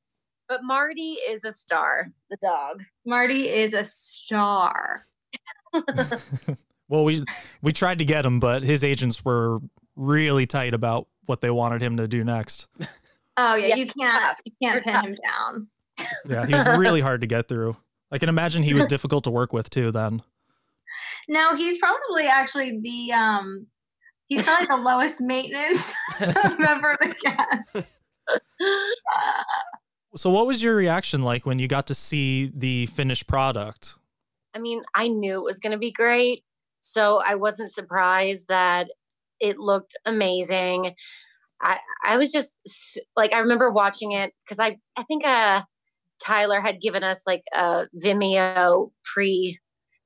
[0.47, 2.84] But Marty is a star, the dog.
[3.03, 5.07] Marty is a star.
[6.91, 7.23] Well, we
[7.62, 9.60] we tried to get him, but his agents were
[9.95, 12.67] really tight about what they wanted him to do next.
[13.38, 15.67] Oh yeah, Yeah, you can't you can't They're pin him down.
[16.27, 17.77] Yeah, he was really hard to get through.
[18.12, 19.91] I can imagine he was difficult to work with too.
[19.91, 20.21] Then
[21.32, 23.65] No, he's probably actually the um
[24.28, 25.94] he's probably the lowest maintenance
[26.60, 27.78] member of the cast.
[30.17, 33.96] So, what was your reaction like when you got to see the finished product?
[34.54, 36.44] I mean, I knew it was going to be great.
[36.82, 38.88] So I wasn't surprised that
[39.39, 40.96] it looked amazing.
[41.62, 42.54] I, I was just
[43.15, 45.62] like, I remember watching it because I, I think uh,
[46.22, 49.60] Tyler had given us like a Vimeo pre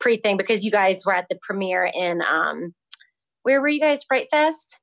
[0.05, 2.75] pre thing because you guys were at the premiere in, um,
[3.41, 4.03] where were you guys?
[4.03, 4.77] Fright Fest?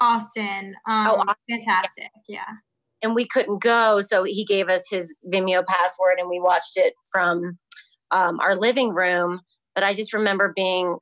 [0.00, 0.74] Austin.
[0.88, 2.10] Um, Oh, Austin, fantastic.
[2.28, 2.44] Yeah.
[3.02, 6.94] and we couldn't go so he gave us his vimeo password and we watched it
[7.12, 7.58] from
[8.12, 9.40] um, our living room
[9.74, 10.96] but i just remember being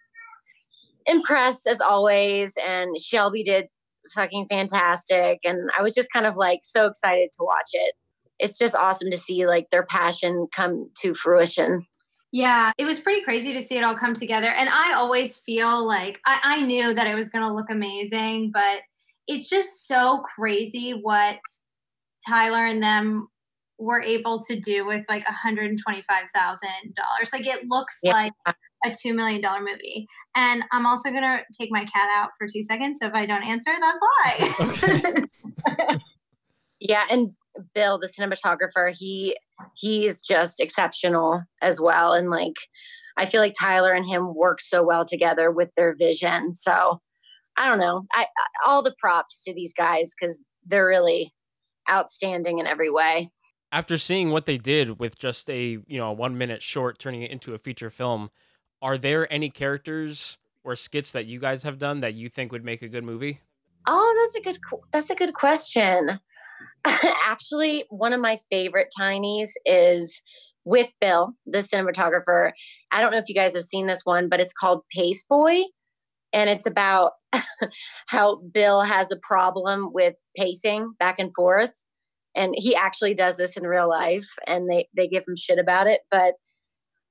[1.06, 3.66] impressed as always and shelby did
[4.14, 7.94] fucking fantastic and i was just kind of like so excited to watch it
[8.38, 11.86] it's just awesome to see like their passion come to fruition
[12.36, 14.50] Yeah, it was pretty crazy to see it all come together.
[14.50, 18.50] And I always feel like I, I knew that it was going to look amazing,
[18.52, 18.80] but
[19.26, 21.38] it's just so crazy what
[22.28, 23.28] Tyler and them
[23.78, 25.78] were able to do with like $125,000.
[27.32, 28.12] Like it looks Yeah.
[28.12, 28.34] like
[28.84, 30.06] a $2 million movie.
[30.34, 32.98] And I'm also going to take my cat out for two seconds.
[33.00, 34.00] So if I don't answer, that's
[35.64, 35.96] why.
[36.78, 37.30] Yeah, and
[37.74, 39.34] Bill, the cinematographer, he
[39.74, 42.12] he's just exceptional as well.
[42.12, 42.56] And like
[43.16, 46.54] I feel like Tyler and him work so well together with their vision.
[46.54, 47.00] So
[47.56, 48.06] I don't know.
[48.12, 51.32] I, I all the props to these guys because they're really
[51.90, 53.30] outstanding in every way.
[53.72, 57.22] After seeing what they did with just a you know a one minute short, turning
[57.22, 58.30] it into a feature film,
[58.82, 62.64] are there any characters or skits that you guys have done that you think would
[62.64, 63.40] make a good movie?
[63.86, 64.58] Oh, that's a good
[64.92, 66.20] that's a good question.
[67.24, 70.22] Actually, one of my favorite tinies is
[70.64, 72.52] with Bill, the cinematographer.
[72.90, 75.62] I don't know if you guys have seen this one, but it's called Pace Boy,
[76.32, 77.12] and it's about
[78.08, 81.72] how Bill has a problem with pacing back and forth,
[82.34, 85.86] and he actually does this in real life, and they they give him shit about
[85.86, 86.34] it, but.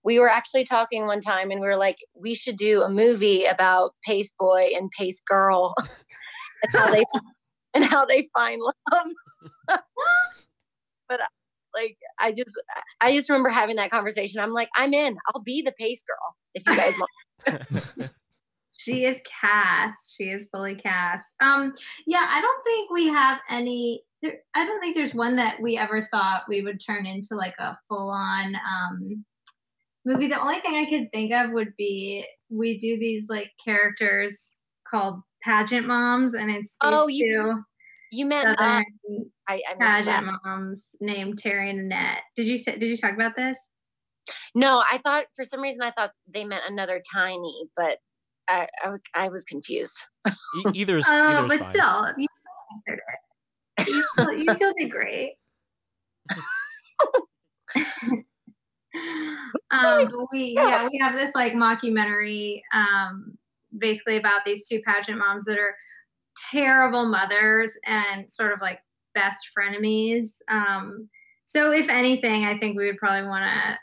[0.08, 3.46] We were actually talking one time and we were like, we should do a movie
[3.46, 5.74] about Pace Boy and Pace Girl
[6.62, 7.04] and how they
[7.74, 9.12] and how they find love.
[11.10, 11.20] but
[11.74, 12.60] like I just
[13.02, 14.40] I just remember having that conversation.
[14.42, 15.18] I'm like, I'm in.
[15.28, 16.94] I'll be the pace girl if you guys
[17.48, 18.12] want.
[18.78, 20.16] She is cast.
[20.18, 21.36] She is fully cast.
[21.42, 21.74] Um,
[22.06, 24.04] yeah, I don't think we have any.
[24.22, 27.56] There, I don't think there's one that we ever thought we would turn into like
[27.58, 29.26] a full on um,
[30.06, 30.28] movie.
[30.28, 35.22] The only thing I could think of would be we do these like characters called
[35.42, 37.64] pageant moms, and it's these Oh, you- two
[38.12, 40.06] You meant uh, southern I, I missed that.
[40.06, 42.22] pageant moms named Terry and Annette.
[42.36, 42.78] Did you say?
[42.78, 43.70] Did you talk about this?
[44.56, 48.00] No, I thought for some reason I thought they meant another tiny, but
[48.48, 48.68] I
[49.14, 49.98] I was confused.
[50.28, 50.34] E-
[50.74, 51.70] either's Oh, either's but fine.
[51.70, 53.88] still, you still answered it.
[53.88, 55.36] You still, you still did great.
[59.72, 63.38] um, we yeah we have this like mockumentary um,
[63.78, 65.76] basically about these two pageant moms that are
[66.52, 68.80] terrible mothers and sort of like
[69.16, 70.38] best frenemies.
[70.50, 71.10] Um,
[71.46, 73.78] so if anything, I think we would probably want to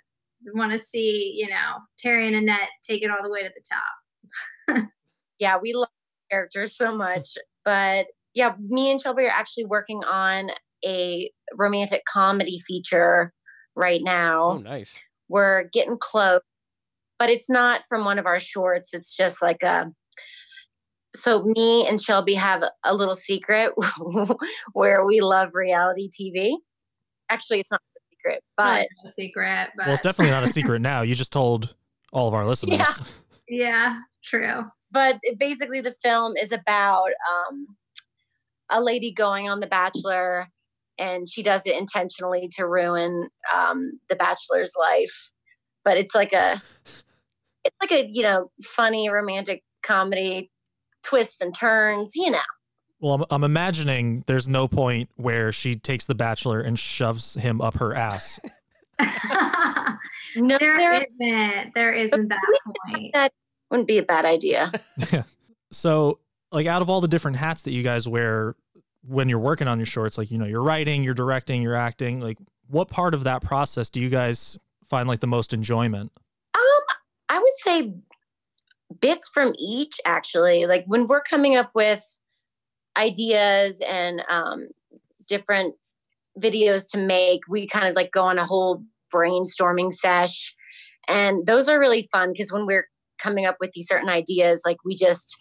[0.55, 4.77] want to see you know Terry and Annette take it all the way to the
[4.77, 4.85] top.
[5.39, 5.89] yeah, we love
[6.31, 7.37] characters so much.
[7.65, 10.51] But yeah, me and Shelby are actually working on
[10.85, 13.33] a romantic comedy feature
[13.77, 14.53] right now.
[14.53, 15.01] Oh, nice.
[15.29, 16.41] We're getting close,
[17.19, 18.95] but it's not from one of our shorts.
[18.95, 19.93] It's just like a.
[21.15, 23.73] So me and Shelby have a little secret
[24.73, 26.55] where we love reality TV.
[27.29, 30.81] Actually, it's not a secret, but a secret, but Well, it's definitely not a secret
[30.83, 31.03] now.
[31.03, 31.75] You just told
[32.13, 32.79] all of our listeners.
[32.79, 32.95] Yeah.
[33.49, 34.65] yeah, true.
[34.91, 37.67] but basically the film is about um,
[38.71, 40.49] a lady going on the bachelor
[40.99, 45.33] and she does it intentionally to ruin um, the bachelor's life
[45.85, 46.63] but it's like a
[47.65, 50.51] it's like a you know funny romantic comedy
[51.03, 52.39] twists and turns you know
[53.01, 57.61] Well, I'm, I'm imagining there's no point where she takes the bachelor and shoves him
[57.61, 58.39] up her ass.
[60.37, 61.75] no there there- isn't.
[61.75, 62.39] There isn't that
[62.91, 63.11] point.
[63.15, 63.33] that
[63.71, 64.71] wouldn't be a bad idea
[65.73, 66.19] So,
[66.51, 68.55] like, out of all the different hats that you guys wear
[69.09, 72.21] when you're working on your shorts, like, you know, you're writing, you're directing, you're acting,
[72.21, 72.37] like,
[72.69, 76.13] what part of that process do you guys find like the most enjoyment?
[76.55, 76.63] Um,
[77.31, 77.95] I would say
[79.01, 80.67] bits from each actually.
[80.67, 82.03] Like when we're coming up with
[82.97, 84.69] ideas and um,
[85.27, 85.75] different
[86.39, 90.55] videos to make, we kind of like go on a whole brainstorming sesh.
[91.09, 94.79] And those are really fun because when we're coming up with these certain ideas, like
[94.85, 95.37] we just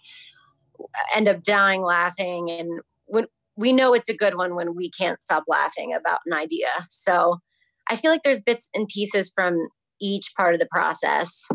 [1.15, 2.49] end up dying laughing.
[2.49, 6.33] And when we know it's a good one when we can't stop laughing about an
[6.33, 6.67] idea.
[6.89, 7.39] So
[7.87, 9.57] I feel like there's bits and pieces from
[9.99, 11.47] each part of the process.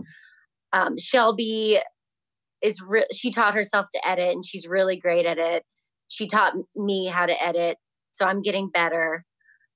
[0.77, 1.81] Um, Shelby
[2.63, 5.65] is re- she taught herself to edit and she's really great at it.
[6.09, 7.79] She taught me how to edit,
[8.13, 9.25] so I'm getting better.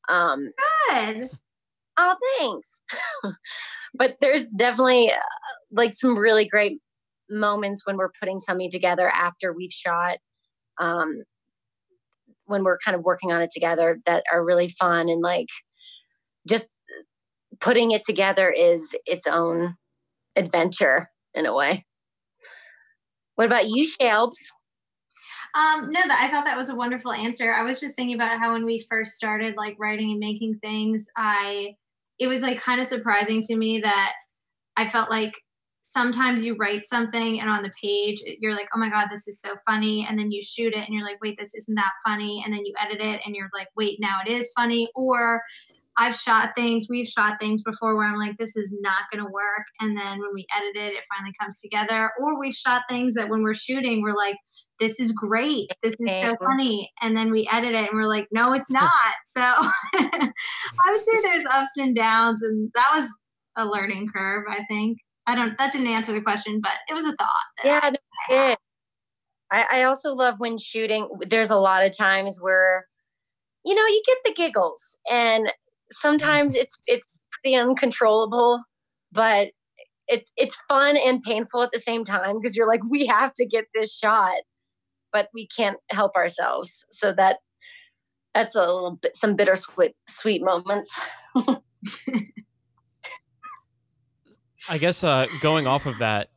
[0.08, 0.50] Um,
[0.90, 1.30] Good.
[1.96, 2.82] Oh, thanks.
[3.94, 5.16] but there's definitely uh,
[5.70, 6.80] like some really great
[7.30, 10.18] moments when we're putting something together after we've shot.
[10.78, 11.22] Um,
[12.46, 15.46] when we're kind of working on it together that are really fun and like
[16.48, 16.66] just
[17.60, 19.76] putting it together is its own
[20.40, 21.86] adventure in a way.
[23.36, 24.36] What about you, Shelbs?
[25.54, 27.52] Um, no, that I thought that was a wonderful answer.
[27.52, 31.06] I was just thinking about how when we first started like writing and making things,
[31.16, 31.74] I
[32.18, 34.12] it was like kind of surprising to me that
[34.76, 35.32] I felt like
[35.82, 39.40] sometimes you write something and on the page you're like, oh my god, this is
[39.40, 42.42] so funny, and then you shoot it and you're like, wait, this isn't that funny,
[42.44, 45.40] and then you edit it and you're like, wait, now it is funny, or
[46.00, 49.30] I've shot things, we've shot things before where I'm like, this is not going to
[49.30, 49.66] work.
[49.80, 52.10] And then when we edit it, it finally comes together.
[52.18, 54.36] Or we've shot things that when we're shooting, we're like,
[54.78, 55.70] this is great.
[55.82, 56.90] This is so funny.
[57.02, 58.90] And then we edit it and we're like, no, it's not.
[59.26, 60.32] so I
[60.90, 62.40] would say there's ups and downs.
[62.40, 63.14] And that was
[63.58, 64.96] a learning curve, I think.
[65.26, 67.28] I don't, that didn't answer the question, but it was a thought.
[67.62, 67.90] Yeah,
[68.30, 68.56] did.
[69.52, 72.86] I, I also love when shooting, there's a lot of times where,
[73.66, 75.52] you know, you get the giggles and
[75.92, 78.62] sometimes it's it's pretty uncontrollable,
[79.12, 79.48] but
[80.08, 83.46] it's it's fun and painful at the same time because you're like, we have to
[83.46, 84.36] get this shot,
[85.12, 86.84] but we can't help ourselves.
[86.90, 87.38] So that
[88.34, 90.90] that's a little bit some bittersweet sweet moments.
[94.68, 96.28] I guess uh, going off of that,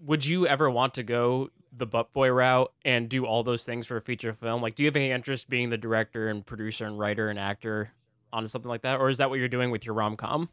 [0.00, 3.86] would you ever want to go the butt boy route and do all those things
[3.86, 4.62] for a feature film?
[4.62, 7.90] Like, do you have any interest being the director and producer and writer and actor
[8.32, 10.48] on something like that, or is that what you're doing with your rom com?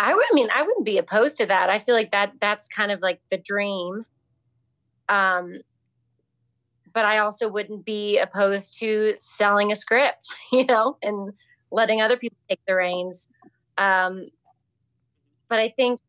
[0.00, 1.68] I would I mean I wouldn't be opposed to that.
[1.68, 4.06] I feel like that that's kind of like the dream.
[5.08, 5.58] Um
[6.92, 11.34] but I also wouldn't be opposed to selling a script, you know, and
[11.70, 13.28] letting other people take the reins.
[13.76, 14.28] Um
[15.48, 16.00] but I think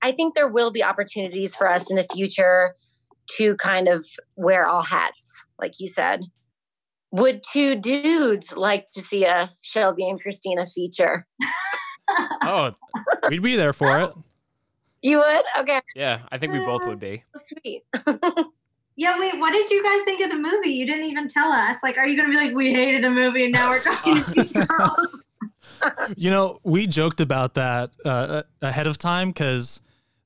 [0.00, 2.76] I think there will be opportunities for us in the future
[3.36, 6.24] to kind of wear all hats, like you said.
[7.14, 11.28] Would two dudes like to see a Shelby and Kristina feature?
[12.42, 12.72] oh,
[13.28, 14.12] we'd be there for it.
[15.00, 15.42] You would?
[15.60, 15.80] Okay.
[15.94, 17.22] Yeah, I think we both would be.
[17.36, 17.84] Sweet.
[18.96, 20.70] yeah, wait, what did you guys think of the movie?
[20.70, 21.76] You didn't even tell us.
[21.84, 24.20] Like, are you going to be like, we hated the movie and now we're talking
[24.20, 25.24] to these girls?
[26.16, 29.80] you know, we joked about that uh, ahead of time because,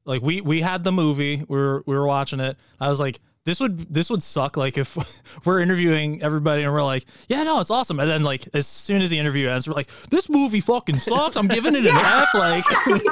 [0.06, 2.56] like, we we had the movie, we were we were watching it.
[2.80, 4.58] I was like, this would this would suck.
[4.58, 4.98] Like if
[5.46, 9.00] we're interviewing everybody and we're like, yeah, no, it's awesome, and then like as soon
[9.00, 11.34] as the interview ends, we're like, this movie fucking sucks.
[11.34, 12.28] I'm giving it an F.
[12.34, 12.64] Like,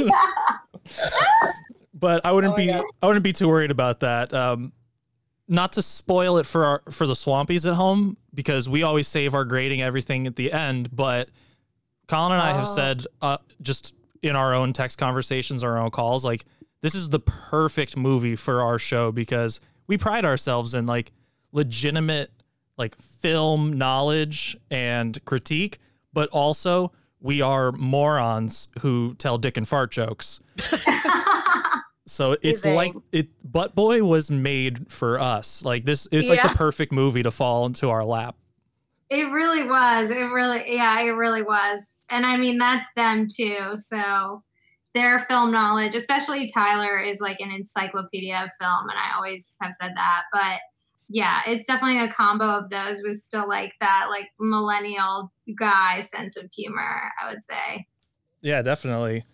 [1.95, 2.83] but I wouldn't oh, be yeah.
[3.01, 4.35] I wouldn't be too worried about that.
[4.35, 4.75] Um,
[5.49, 9.35] not to spoil it for our for the swampies at home because we always save
[9.35, 11.31] our grading everything at the end, but
[12.09, 12.75] Colin and I have oh.
[12.75, 16.45] said uh, just in our own text conversations, our own calls, like
[16.83, 21.13] this is the perfect movie for our show because we pride ourselves in like
[21.53, 22.31] legitimate
[22.77, 25.79] like film knowledge and critique,
[26.13, 30.41] but also we are morons who tell dick and fart jokes.
[32.07, 32.75] so it's Amazing.
[32.75, 35.65] like it Butt Boy was made for us.
[35.65, 36.35] Like this it's yeah.
[36.35, 38.37] like the perfect movie to fall into our lap.
[39.09, 40.11] It really was.
[40.11, 42.05] It really, yeah, it really was.
[42.11, 43.75] And I mean, that's them too.
[43.77, 44.43] So
[44.97, 48.89] their film knowledge, especially Tyler, is like an encyclopedia of film.
[48.89, 50.23] And I always have said that.
[50.33, 50.61] But
[51.09, 56.37] yeah, it's definitely a combo of those with still like that, like millennial guy sense
[56.37, 57.87] of humor, I would say.
[58.41, 59.25] Yeah, definitely.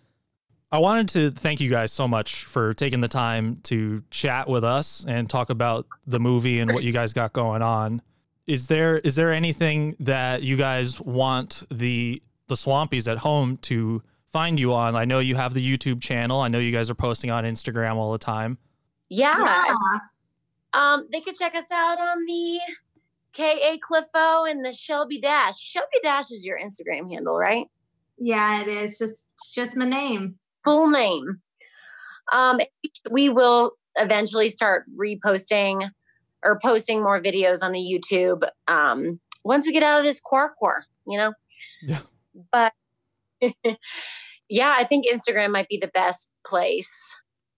[0.71, 4.63] I wanted to thank you guys so much for taking the time to chat with
[4.63, 8.01] us and talk about the movie and what you guys got going on
[8.47, 14.01] is there is there anything that you guys want the the swampies at home to
[14.33, 14.95] find you on?
[14.95, 16.41] I know you have the YouTube channel.
[16.41, 18.57] I know you guys are posting on Instagram all the time.
[19.09, 19.37] Yeah.
[19.37, 19.99] yeah.
[20.73, 22.59] Um, they could check us out on the
[23.33, 25.59] KA Cliffo and the Shelby Dash.
[25.59, 27.67] Shelby Dash is your Instagram handle, right?
[28.17, 28.97] Yeah, it is.
[28.97, 30.35] Just just my name.
[30.63, 31.41] Full name.
[32.31, 32.59] Um,
[33.11, 35.89] we will eventually start reposting
[36.43, 40.53] or posting more videos on the YouTube um, once we get out of this quark
[40.61, 41.33] war, you know?
[41.81, 41.99] Yeah.
[42.51, 42.73] But
[44.53, 46.87] yeah, I think Instagram might be the best place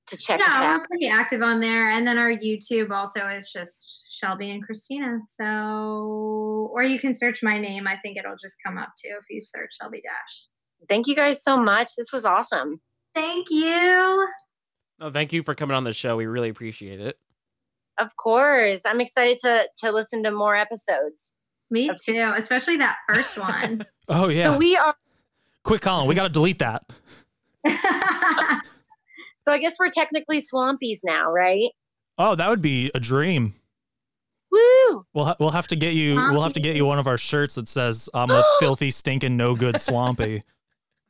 [0.08, 0.80] to check yeah, us out.
[0.80, 1.90] We're pretty active on there.
[1.90, 5.20] And then our YouTube also is just Shelby and Kristina.
[5.26, 7.86] So, or you can search my name.
[7.86, 10.48] I think it'll just come up too if you search Shelby Dash.
[10.88, 11.90] Thank you guys so much.
[11.98, 12.80] This was awesome.
[13.14, 14.28] Thank you.
[15.00, 16.16] No, thank you for coming on the show.
[16.16, 17.20] We really appreciate it.
[17.98, 18.84] Of course.
[18.86, 21.34] I'm excited to to listen to more episodes.
[21.70, 23.86] Me too, especially that first one.
[24.08, 24.52] oh yeah.
[24.52, 24.96] So we are
[25.66, 26.84] Quick Colin, we gotta delete that.
[27.68, 31.72] so I guess we're technically swampies now, right?
[32.20, 33.56] Oh, that would be a dream.
[34.52, 35.04] Woo!
[35.16, 37.18] We'll ha- we'll have to get you we'll have to get you one of our
[37.18, 40.44] shirts that says I'm a filthy stinking no good swampy.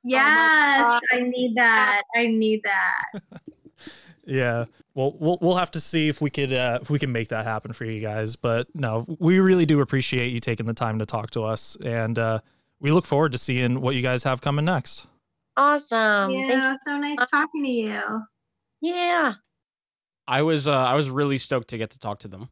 [0.08, 2.04] Yes, oh I need that.
[2.16, 3.24] I need that.
[4.28, 4.66] yeah.
[4.94, 7.44] Well, we'll we'll have to see if we could uh, if we can make that
[7.44, 8.36] happen for you guys.
[8.36, 12.20] But no, we really do appreciate you taking the time to talk to us, and
[12.20, 12.42] uh,
[12.86, 15.08] we look forward to seeing what you guys have coming next.
[15.58, 16.30] Awesome.
[16.30, 18.22] Yeah, so nice talking to you.
[18.80, 19.34] Yeah.
[20.28, 22.50] I was uh, I was really stoked to get to talk to them.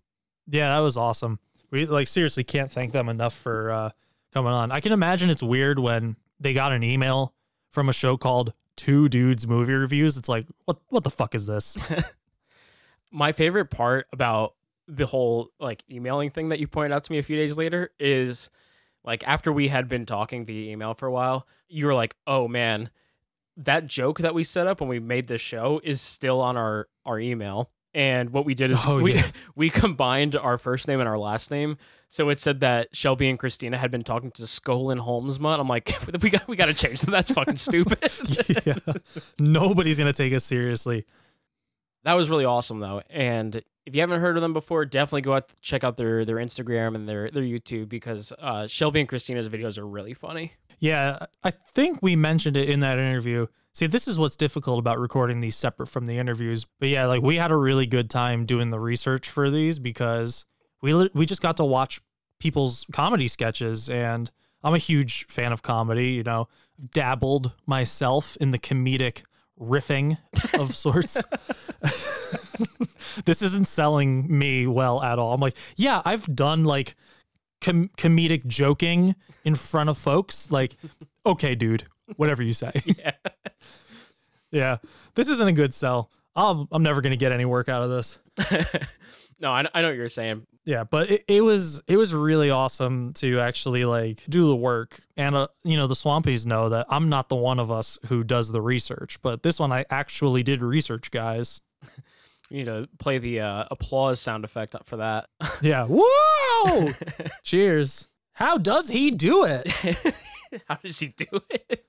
[0.48, 1.38] Yeah, that was awesome.
[1.70, 3.90] We like seriously can't thank them enough for uh,
[4.34, 4.72] coming on.
[4.72, 7.36] I can imagine it's weird when they got an email
[7.72, 10.18] from a show called Two Dudes Movie Reviews.
[10.18, 11.78] It's like, what what the fuck is this?
[13.12, 14.56] My favorite part about
[14.88, 17.92] the whole like emailing thing that you pointed out to me a few days later
[18.00, 18.50] is
[19.04, 22.47] like after we had been talking via email for a while, you were like, "Oh
[22.47, 22.89] man,
[23.58, 26.88] that joke that we set up when we made this show is still on our
[27.06, 29.28] our email." And what we did is Oh, we yeah.
[29.56, 31.78] we combined our first name and our last name.
[32.10, 35.60] So it said that Shelby and Kristina had been talking to Skolin Holmesmut.
[35.60, 37.12] I'm like, we got we got to change that.
[37.12, 37.99] That's fucking stupid.
[38.66, 38.93] yeah.
[39.39, 41.06] Nobody's gonna take us seriously.
[42.04, 45.34] that was really awesome though and if you haven't heard of them before definitely go
[45.34, 49.50] out check out their their instagram and their their youtube because uh shelby and kristina's
[49.50, 53.48] videos are really funny Yeah, I think we mentioned it in that interview.
[53.72, 56.66] See, this is what's difficult about recording these separate from the interviews.
[56.78, 60.46] But yeah, like we had a really good time doing the research for these because
[60.82, 62.02] we we just got to watch
[62.38, 64.30] people's comedy sketches and
[64.62, 66.50] I'm a huge fan of comedy, you know,
[66.92, 69.22] dabbled myself in the comedic
[69.58, 70.18] riffing
[70.60, 71.22] of sorts.
[73.26, 75.34] this isn't selling me well at all.
[75.34, 76.96] I'm like, yeah, I've done like
[77.62, 80.52] com- comedic joking in front of folks.
[80.52, 80.76] Like,
[81.26, 82.72] okay, dude, whatever you say.
[82.86, 83.12] yeah
[84.54, 84.78] yeah,
[85.16, 86.10] this isn't a good sell.
[86.36, 88.20] I'm, I'm never gonna get any work out of this.
[89.42, 92.50] no I, I know what you're saying Yeah, but it, it was it was really
[92.50, 96.86] awesome to actually like do the work, and uh, you know the Swampies know that
[96.90, 100.44] I'm not the one of us who does the research, but this one I actually
[100.44, 101.62] did research, guys.
[102.60, 105.28] Need to play the uh, applause sound effect for that
[105.62, 106.89] Yeah, whoa!
[107.43, 108.08] Cheers.
[108.34, 110.16] How does he do it?
[110.68, 111.84] how does he do it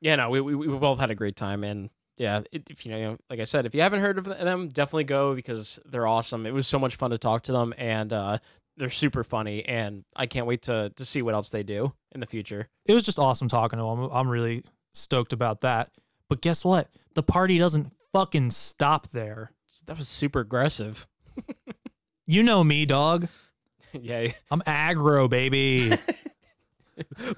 [0.00, 3.16] yeah no we, we, we both had a great time and yeah if you know
[3.28, 6.54] like i said if you haven't heard of them definitely go because they're awesome it
[6.54, 8.38] was so much fun to talk to them and uh
[8.76, 12.20] they're super funny and i can't wait to to see what else they do in
[12.20, 14.08] the future It was just awesome talking to him.
[14.12, 14.62] I'm really
[14.92, 15.90] stoked about that.
[16.28, 16.88] But guess what?
[17.14, 19.50] The party doesn't fucking stop there.
[19.82, 21.06] That was super aggressive
[22.26, 23.28] You know me, dog.
[23.92, 25.92] yeah I'm aggro, baby.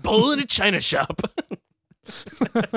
[0.03, 1.23] bull in a china shop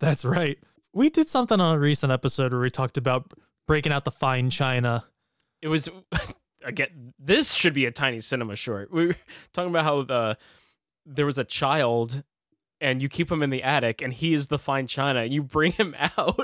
[0.00, 0.58] That's right.
[0.92, 3.32] We did something on a recent episode where we talked about
[3.66, 5.04] breaking out the fine china.
[5.62, 5.88] it was
[6.64, 9.16] again this should be a tiny cinema short we were
[9.52, 10.36] talking about how the
[11.06, 12.22] there was a child
[12.80, 15.42] and you keep him in the attic and he is the fine china and you
[15.42, 16.36] bring him out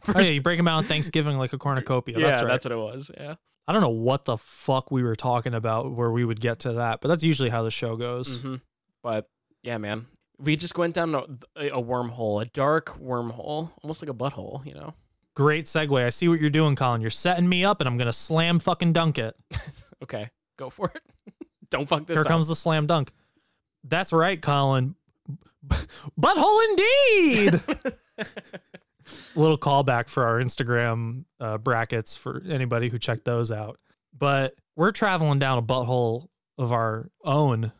[0.00, 2.18] for Oh, yeah, you break him out on Thanksgiving like a cornucopia.
[2.18, 2.48] yeah that's right.
[2.48, 3.34] that's what it was yeah
[3.66, 6.72] I don't know what the fuck we were talking about where we would get to
[6.74, 8.40] that, but that's usually how the show goes.
[8.42, 8.56] hmm
[9.02, 9.28] but
[9.62, 10.06] yeah man
[10.38, 11.20] we just went down a,
[11.68, 14.94] a wormhole a dark wormhole almost like a butthole you know
[15.34, 16.04] Great segue.
[16.04, 17.00] I see what you're doing, Colin.
[17.00, 19.36] You're setting me up and I'm going to slam fucking dunk it.
[20.02, 21.02] okay go for it
[21.70, 22.26] don't fuck this Here up.
[22.26, 23.12] comes the slam dunk.
[23.84, 24.96] That's right, Colin.
[26.20, 27.62] Butthole indeed.
[29.34, 33.78] Little callback for our Instagram uh, brackets for anybody who checked those out.
[34.16, 36.26] But we're traveling down a butthole
[36.58, 37.72] of our own,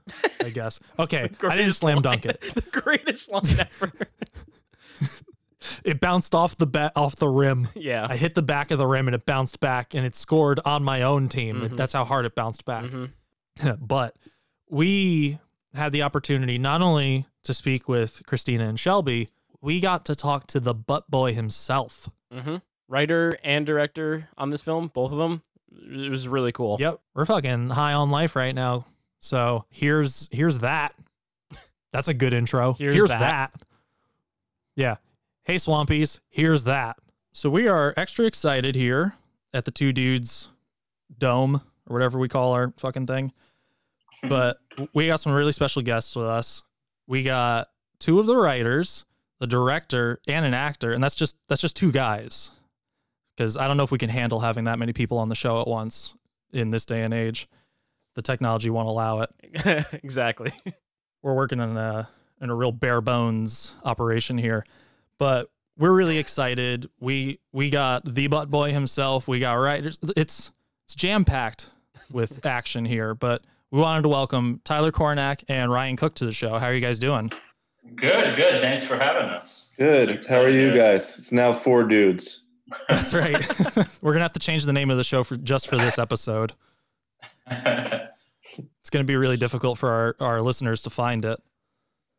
[0.45, 0.81] I guess.
[0.99, 2.41] Okay, I didn't slam line- dunk it.
[2.41, 3.45] the greatest line
[3.81, 3.93] ever
[5.85, 7.69] It bounced off the ba- off the rim.
[7.75, 10.61] yeah I hit the back of the rim and it bounced back and it scored
[10.65, 11.61] on my own team.
[11.61, 11.77] Mhm.
[11.77, 12.85] That's how hard it bounced back.
[12.85, 13.11] Mhm.
[13.81, 14.17] but
[14.71, 15.39] we
[15.75, 19.29] had the opportunity not only to speak with Kristina and Shelby,
[19.61, 22.09] we got to talk to the butt boy himself.
[22.33, 22.57] hmm
[22.91, 25.43] Writer and director on this film, both of them.
[25.71, 26.79] It was really cool.
[26.81, 28.87] Yep, we're fucking high on life right now.
[29.21, 30.95] So here's here's that.
[31.93, 32.73] That's a good intro.
[32.73, 33.19] Here's that.
[33.19, 33.63] that.
[34.75, 34.97] Yeah.
[35.45, 36.97] Hey Swampies, here's that.
[37.33, 39.15] So we are extra excited here
[39.53, 40.49] at the two dudes
[41.19, 43.33] dome or whatever we call our fucking thing.
[44.29, 44.59] But
[44.93, 46.63] we got some really special guests with us.
[47.07, 47.69] We got
[47.99, 49.05] two of the writers,
[49.41, 52.51] the director, and an actor, and that's just that's just two guys.
[53.37, 55.61] Because I don't know if we can handle having that many people on the show
[55.61, 56.17] at once
[56.53, 57.49] in this day and age.
[58.15, 59.87] The technology won't allow it.
[60.03, 60.53] exactly.
[61.23, 62.09] We're working on a
[62.41, 64.65] in a real bare bones operation here,
[65.19, 66.91] but we're really excited.
[67.01, 69.29] We we got the butt boy himself.
[69.29, 69.99] We got writers.
[70.17, 70.53] It's
[70.85, 71.71] it's jam packed
[72.11, 76.33] with action here, but we wanted to welcome Tyler Cornack and Ryan Koch to the
[76.33, 76.59] show.
[76.59, 77.31] How are you guys doing?
[77.95, 78.61] Good, good.
[78.61, 79.75] Thanks for having us.
[79.77, 80.27] Good.
[80.27, 81.19] How are you guys?
[81.19, 82.45] It's now four dudes.
[82.89, 83.37] That's right.
[84.03, 86.55] We're gonna have to change the name of the show for just for this episode.
[88.81, 91.39] It's gonna be really difficult for our, our listeners to find it.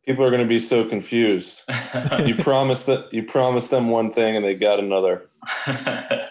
[0.06, 1.64] People are going to be so confused.
[2.26, 5.28] you promised that you promised them one thing and they got another.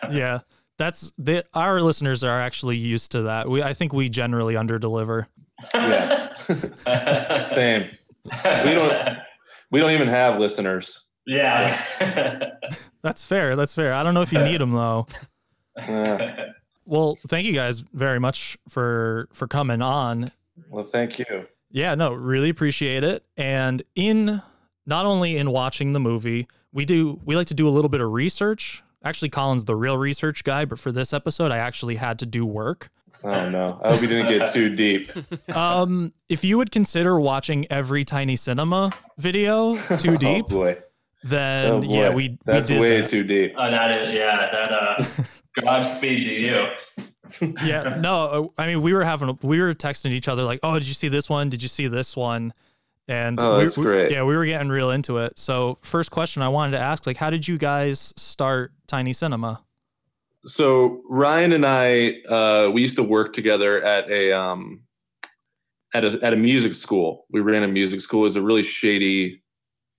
[0.09, 0.41] Yeah,
[0.79, 3.49] that's they, our listeners are actually used to that.
[3.49, 5.27] We I think we generally underdeliver.
[5.75, 6.33] Yeah.
[7.45, 7.91] Same.
[8.25, 9.19] We don't.
[9.71, 11.05] We don't even have listeners.
[11.27, 12.55] Yeah.
[13.03, 13.55] That's fair.
[13.55, 13.93] That's fair.
[13.93, 15.07] I don't know if you need them though.
[15.77, 16.53] Yeah.
[16.87, 20.33] Well, thank you guys very much for for coming on.
[20.71, 21.47] Well, thank you.
[21.71, 23.25] Yeah, no, really appreciate it.
[23.37, 24.43] And in
[24.87, 28.01] not only in watching the movie, we do we like to do a little bit
[28.01, 28.83] of research.
[29.09, 32.45] Actually, Colin's the real research guy, but for this episode, I actually had to do
[32.45, 32.91] work.
[33.25, 33.81] Oh no!
[33.83, 35.11] I hope you didn't get too deep.
[35.49, 40.79] Um, if you would consider watching every Tiny Cinema video too deep, Oh boy.
[41.25, 41.89] then Oh boy.
[41.89, 43.09] yeah, we That's we did way that.
[43.09, 43.55] too deep.
[43.57, 45.05] Oh, that is, yeah, that, uh,
[45.61, 46.33] Godspeed to
[47.47, 47.57] you.
[47.67, 50.75] yeah, no, uh, I mean we were having we were texting each other like, oh,
[50.79, 51.49] did you see this one?
[51.49, 52.53] Did you see this one?
[53.09, 54.13] And Oh, that's we- great.
[54.13, 55.39] yeah, we were getting real into it.
[55.39, 59.65] So first question I wanted to ask, like, how did you guys start Tiny Cinema?
[60.45, 64.83] So Ryan and I, uh, we used to work together at a um,
[65.95, 67.25] at a at a music school.
[67.31, 68.21] We ran a music school.
[68.21, 69.43] It was a really shady,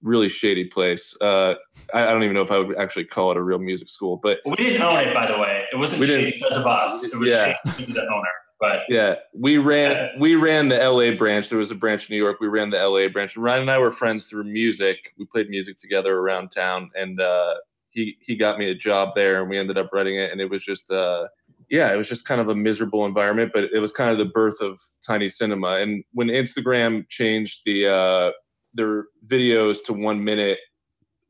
[0.01, 1.15] really shady place.
[1.19, 1.55] Uh,
[1.93, 4.17] I, I don't even know if I would actually call it a real music school,
[4.21, 5.65] but We didn't own it, by the way.
[5.73, 7.11] It wasn't We shady didn't- because of us.
[7.13, 7.45] It was Yeah.
[7.45, 8.29] shady because of the owner.
[8.59, 11.49] But yeah, we ran we ran the LA branch.
[11.49, 12.39] There was a branch in New York.
[12.39, 13.37] We ran the LA branch.
[13.37, 15.13] Ryan and I were friends through music.
[15.17, 17.55] We played music together around town, and uh,
[17.89, 20.31] he he got me a job there, and we ended up running it.
[20.31, 21.27] And it was just uh,
[21.69, 24.25] yeah, it was just kind of a miserable environment, but it was kind of the
[24.25, 25.77] birth of Tiny Cinema.
[25.77, 28.31] And when Instagram changed the uh,
[28.73, 30.59] their videos to one minute,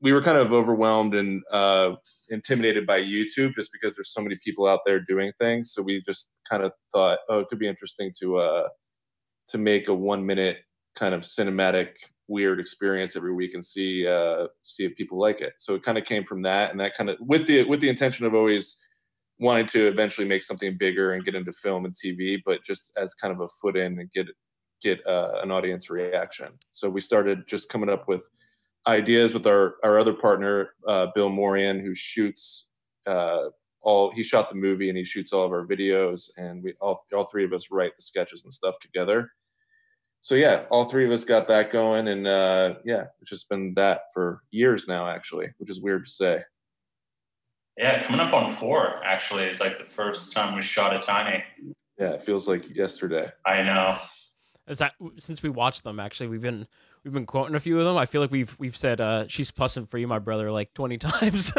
[0.02, 1.92] we were kind of overwhelmed and uh,
[2.30, 5.74] intimidated by YouTube just because there's so many people out there doing things.
[5.74, 8.68] So we just kind of thought, oh, it could be interesting to uh,
[9.50, 10.58] to make a one minute
[10.96, 11.90] kind of cinematic
[12.28, 15.54] weird experience every week and see uh, see if people like it.
[15.58, 17.90] So it kind of came from that, and that kind of with the with the
[17.90, 18.78] intention of always
[19.40, 23.14] wanting to eventually make something bigger and get into film and TV, but just as
[23.14, 24.28] kind of a foot in and get
[24.82, 26.48] get uh, an audience reaction.
[26.72, 28.28] So we started just coming up with
[28.88, 32.70] ideas with our our other partner uh, Bill Morian, who shoots
[33.08, 33.46] uh,
[33.82, 34.12] all.
[34.12, 37.26] He shot the movie and he shoots all of our videos, and we all all
[37.26, 39.32] three of us write the sketches and stuff together.
[40.22, 43.74] So yeah, all three of us got that going, and uh, yeah, it's just been
[43.76, 46.44] that for years now, actually, which is weird to say.
[47.78, 51.44] yeah, coming up on four, actually, is like the first time we shot a tiny.
[51.98, 53.30] Yeah, it feels like yesterday.
[53.46, 53.98] I know.
[54.68, 56.00] Is that since we watched them?
[56.00, 56.68] Actually, we've been
[57.04, 57.98] we've been quoting a few of them.
[57.98, 60.98] I feel like we've we've said uh, "she's pussing for you, my brother" like twenty
[61.00, 61.52] times.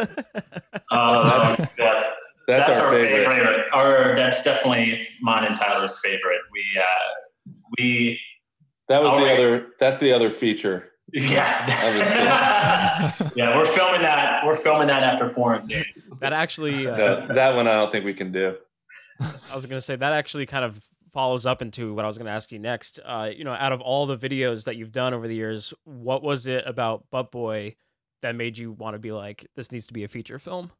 [0.90, 2.04] Oh, yeah.
[2.48, 3.26] That's That's, our our, favorite.
[3.28, 3.66] favorite.
[3.72, 6.40] Or that's definitely mine and Tyler's favorite.
[6.52, 8.18] We uh we
[8.88, 9.38] That was the right.
[9.38, 9.66] other.
[9.78, 10.88] That's the other feature.
[11.12, 11.64] yeah.
[11.64, 14.44] That yeah, we're filming that.
[14.44, 15.84] We're filming that after quarantine.
[16.20, 18.56] that actually, uh, That, that one I don't think we can do.
[19.20, 20.80] I was gonna say that actually kind of
[21.12, 22.98] follows up into what I was gonna ask you next.
[23.04, 26.22] Uh, you know, out of all the videos that you've done over the years, what
[26.22, 27.76] was it about Butt Boy
[28.22, 30.70] that made you want to be like, this needs to be a feature film?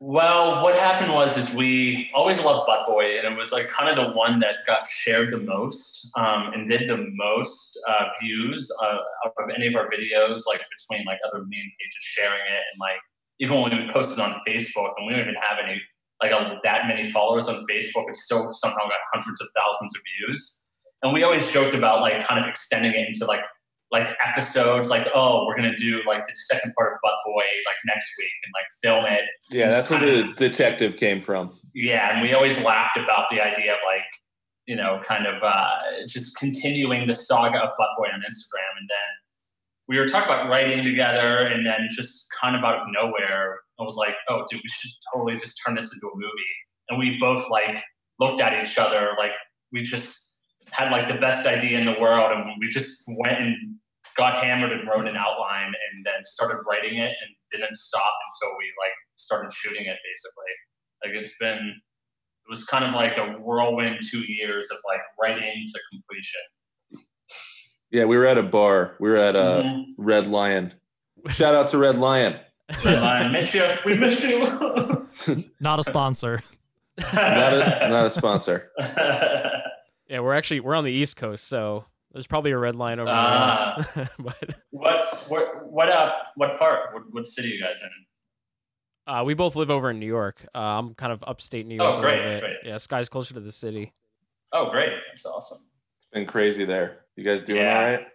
[0.00, 3.88] Well, what happened was is we always loved Butt Boy, and it was like kind
[3.88, 8.70] of the one that got shared the most um, and did the most uh, views
[8.82, 12.80] uh, of any of our videos, like between like other meme pages sharing it, and
[12.80, 12.98] like
[13.38, 15.80] even when we posted on Facebook, and we don't even have any
[16.24, 20.02] like a, that many followers on Facebook, it still somehow got hundreds of thousands of
[20.18, 20.60] views.
[21.02, 23.42] And we always joked about like kind of extending it into like
[23.92, 27.76] like episodes, like oh, we're gonna do like the second part of Butt Boy like
[27.86, 29.24] next week and like film it.
[29.50, 31.52] Yeah, that's where of- the detective came from.
[31.74, 34.08] yeah, and we always laughed about the idea of like,
[34.66, 38.72] you know, kind of uh, just continuing the saga of Butt Boy on Instagram.
[38.80, 39.10] And then
[39.88, 43.82] we were talking about writing together, and then just kind of out of nowhere, I
[43.82, 46.54] was like, oh, dude, we should totally just turn this into a movie.
[46.88, 47.82] And we both like
[48.20, 49.32] looked at each other like
[49.72, 50.38] we just
[50.70, 53.76] had like the best idea in the world, and we just went and
[54.16, 58.56] got hammered and wrote an outline, and then started writing it, and didn't stop until
[58.58, 60.52] we like started shooting it, basically
[61.04, 61.56] like it's been
[62.46, 66.40] it was kind of like a whirlwind two years of like writing to completion
[67.90, 68.96] Yeah, we were at a bar.
[69.00, 69.84] We were at a Mhm.
[69.98, 70.74] Red Lion.
[71.28, 72.40] Shout out to Red Lion.
[72.84, 75.08] Red miss you we miss you
[75.60, 76.40] Not a sponsor.
[77.12, 78.70] Not a, not a sponsor.
[80.06, 83.08] Yeah, we're actually we're on the East Coast, so there's probably a red line over
[83.10, 83.82] Ah.
[83.94, 84.08] there.
[84.18, 87.88] but what what what uh what part what, what city you guys in
[89.06, 90.46] uh, we both live over in New York.
[90.54, 92.40] Uh, I'm kind of upstate New Oh, York a great, bit.
[92.42, 92.56] great.
[92.64, 93.92] Yeah, Sky's closer to the city.
[94.52, 95.58] oh great that's awesome
[95.98, 96.98] It's been crazy there.
[97.16, 97.78] You guys doing Yeah.
[97.78, 98.06] all right?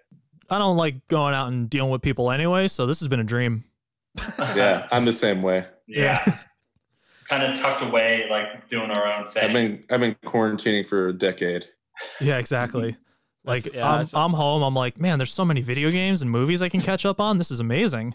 [0.52, 3.24] I don't like going out and dealing with people anyway, so this has been a
[3.24, 3.64] dream.
[4.56, 5.66] Yeah, I'm the same way.
[5.88, 6.24] yeah
[7.30, 11.10] kind of tucked away like doing our own thing I've been I've been quarantining for
[11.10, 11.68] a decade.
[12.22, 12.96] Yeah, exactly.
[13.46, 14.62] Like yeah, I'm, I'm home.
[14.62, 17.38] I'm like, man, there's so many video games and movies I can catch up on.
[17.38, 18.14] This is amazing.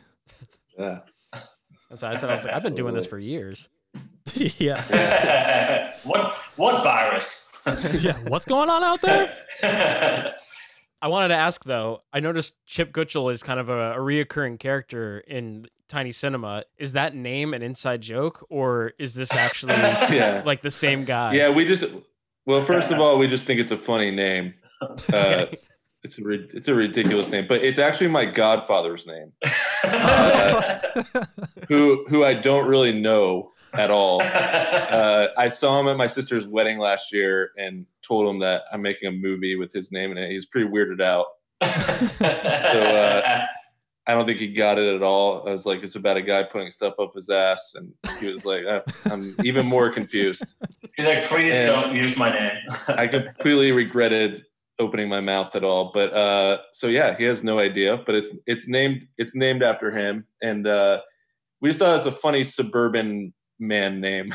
[0.79, 1.01] Yeah.
[1.89, 3.71] That's why I said I was like, I've been doing this for years.
[4.35, 5.93] yeah.
[6.05, 7.63] what what virus?
[8.01, 8.17] yeah.
[8.29, 10.35] What's going on out there?
[11.05, 12.01] I wanted to ask though.
[12.15, 16.65] I noticed Chip Gutchell is kind of a, a reoccurring character in Tiny Cinema.
[16.79, 20.43] Is that name an inside joke, or is this actually Yeah.
[20.47, 21.35] like the same guy?
[21.35, 21.85] Yeah, we just
[22.47, 24.55] well, first of all, we just think it's a funny name.
[24.81, 25.45] Uh,
[26.03, 26.23] it's a
[26.57, 29.33] it's a ridiculous name, but it's actually my godfather's name,
[29.85, 30.79] uh,
[31.69, 34.23] who who I don't really know at all.
[34.95, 38.81] Uh, I saw him at my sister's wedding last year and told him that I'm
[38.83, 40.31] making a movie with his name in it.
[40.31, 41.27] He's pretty weirded out.
[42.19, 43.41] so uh,
[44.07, 45.49] I don't think he got it at all.
[45.49, 48.45] I was like, it's about a guy putting stuff up his ass, and he was
[48.45, 50.55] like, uh, I'm even more confused.
[50.97, 52.53] He's like, please And- don't use my name.
[52.89, 54.45] I completely regretted
[54.79, 55.91] opening my mouth at all.
[55.95, 57.97] But uh, so yeah, he has no idea.
[58.05, 61.01] But it's it's named it's named after him, and uh,
[61.61, 64.35] we just thought it was a funny suburban man name,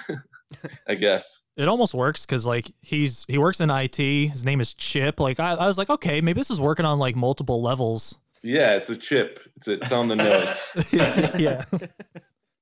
[0.87, 1.41] I guess.
[1.57, 3.97] It almost works because like he's he works in IT.
[3.97, 5.19] His name is Chip.
[5.19, 8.17] Like I, I was like, okay, maybe this is working on like multiple levels.
[8.41, 9.41] Yeah, it's a chip.
[9.57, 10.93] It's it's on the nose.
[11.37, 11.65] yeah.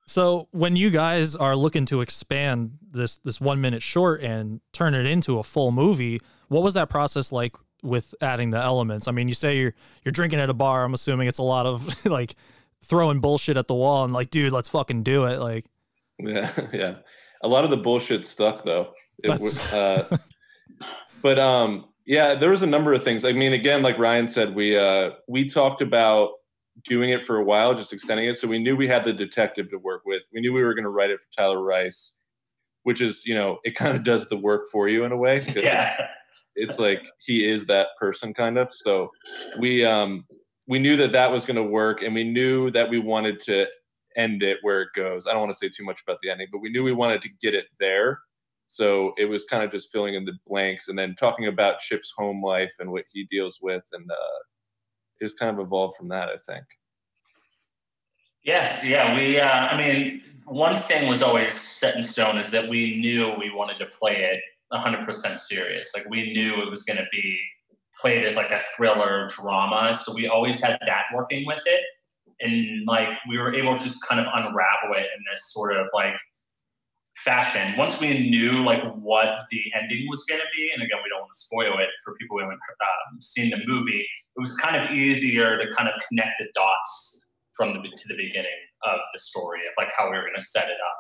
[0.08, 4.96] So when you guys are looking to expand this this one minute short and turn
[4.96, 9.08] it into a full movie, what was that process like with adding the elements?
[9.08, 10.84] I mean, you say you're you're drinking at a bar.
[10.84, 12.34] I'm assuming it's a lot of like
[12.84, 15.40] throwing bullshit at the wall and like, dude, let's fucking do it.
[15.40, 15.66] Like,
[16.20, 16.96] Yeah, yeah.
[17.44, 18.94] A lot of the bullshit stuck though.
[19.24, 20.18] It That's- was, uh,
[21.22, 23.26] but um, yeah, there was a number of things.
[23.26, 26.32] I mean, again, like Ryan said, we uh, we talked about
[26.84, 28.38] doing it for a while, just extending it.
[28.38, 30.24] So we knew we had the detective to work with.
[30.34, 32.18] We knew we were going to write it for Tyler Rice,
[32.84, 35.42] which is, you know, it kind of does the work for you in a way.
[35.56, 35.92] Yeah.
[36.56, 38.74] It's like he is that person kind of.
[38.74, 39.12] So
[39.60, 40.26] we um
[40.68, 43.68] we knew that that was going to work, and we knew that we wanted to
[44.18, 45.28] end it where it goes.
[45.28, 47.22] I don't want to say too much about the ending, but we knew we wanted
[47.24, 48.20] to get it there.
[48.68, 52.12] So it was kind of just filling in the blanks and then talking about Chip's
[52.16, 54.40] home life and what he deals with, and uh,
[55.20, 56.30] it kind of evolved from that.
[56.30, 56.66] I think.
[58.44, 59.16] Yeah, yeah.
[59.16, 63.36] We, uh, I mean, one thing was always set in stone is that we knew
[63.38, 64.42] we wanted to play it
[64.72, 65.92] 100% serious.
[65.94, 67.40] Like we knew it was going to be
[68.00, 69.94] played as like a thriller drama.
[69.96, 71.82] So we always had that working with it.
[72.40, 75.88] And like we were able to just kind of unravel it in this sort of
[75.94, 76.14] like
[77.18, 77.76] fashion.
[77.78, 81.22] Once we knew like what the ending was going to be, and again, we don't
[81.22, 84.76] want to spoil it for people who haven't um, seen the movie, it was kind
[84.76, 88.52] of easier to kind of connect the dots from the to the beginning
[88.84, 90.98] of the story of like how we were going to set it up.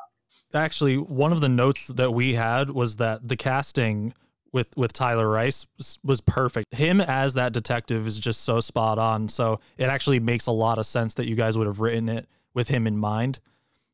[0.53, 4.13] actually, one of the notes that we had was that the casting
[4.53, 6.73] with with Tyler Rice was- was perfect.
[6.73, 9.27] Him as that detective is just so spot on.
[9.29, 12.27] So it actually makes a lot of sense that you guys would have written it
[12.53, 13.39] with him in mind.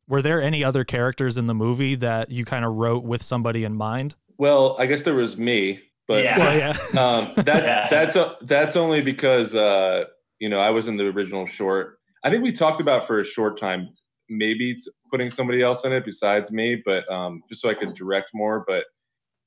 [0.07, 3.63] Were there any other characters in the movie that you kind of wrote with somebody
[3.63, 4.15] in mind?
[4.37, 6.37] Well, I guess there was me, but Yeah.
[6.37, 6.69] Well, yeah.
[7.01, 7.87] um, that's Yeah.
[7.89, 10.05] that's uh, that's only because uh,
[10.39, 11.99] you know I was in the original short.
[12.23, 13.89] I think we talked about for a short time
[14.29, 14.77] maybe
[15.11, 18.63] putting somebody else in it besides me, but um, just so I could direct more.
[18.67, 18.85] But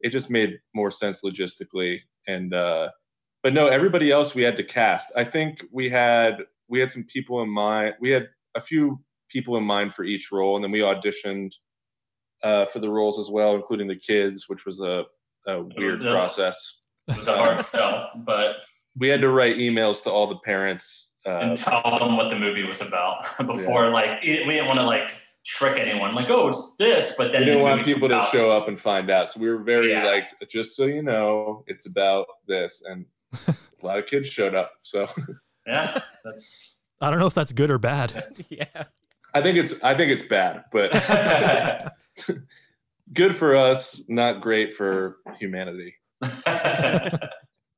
[0.00, 2.90] it just made more sense logistically, and uh,
[3.42, 5.10] but no, everybody else we had to cast.
[5.16, 6.38] I think we had
[6.68, 7.94] we had some people in mind.
[8.00, 11.50] We had a few people in mind for each role, and then we auditioned
[12.42, 15.04] uh, for the roles as well, including the kids, which was a,
[15.46, 16.80] a weird process.
[17.08, 18.56] It was a hard sell, but
[18.98, 21.12] We had to write emails to all the parents.
[21.24, 24.78] Uh, and tell them what the movie was about before like it- we didn't want
[24.80, 28.16] to like trick anyone like oh it's this but then we didn't want people to
[28.16, 28.30] out.
[28.30, 31.86] show up and find out, so we were very like, just so you know, it's
[31.86, 33.06] about this, and
[33.46, 33.54] a
[33.86, 34.72] lot of kids showed up.
[34.82, 35.06] So
[35.66, 38.44] yeah that's I don't know if that's good or bad.
[38.48, 38.64] yeah.
[39.34, 40.90] I think it's I think it's bad, but
[43.12, 45.94] good for us, not great for humanity.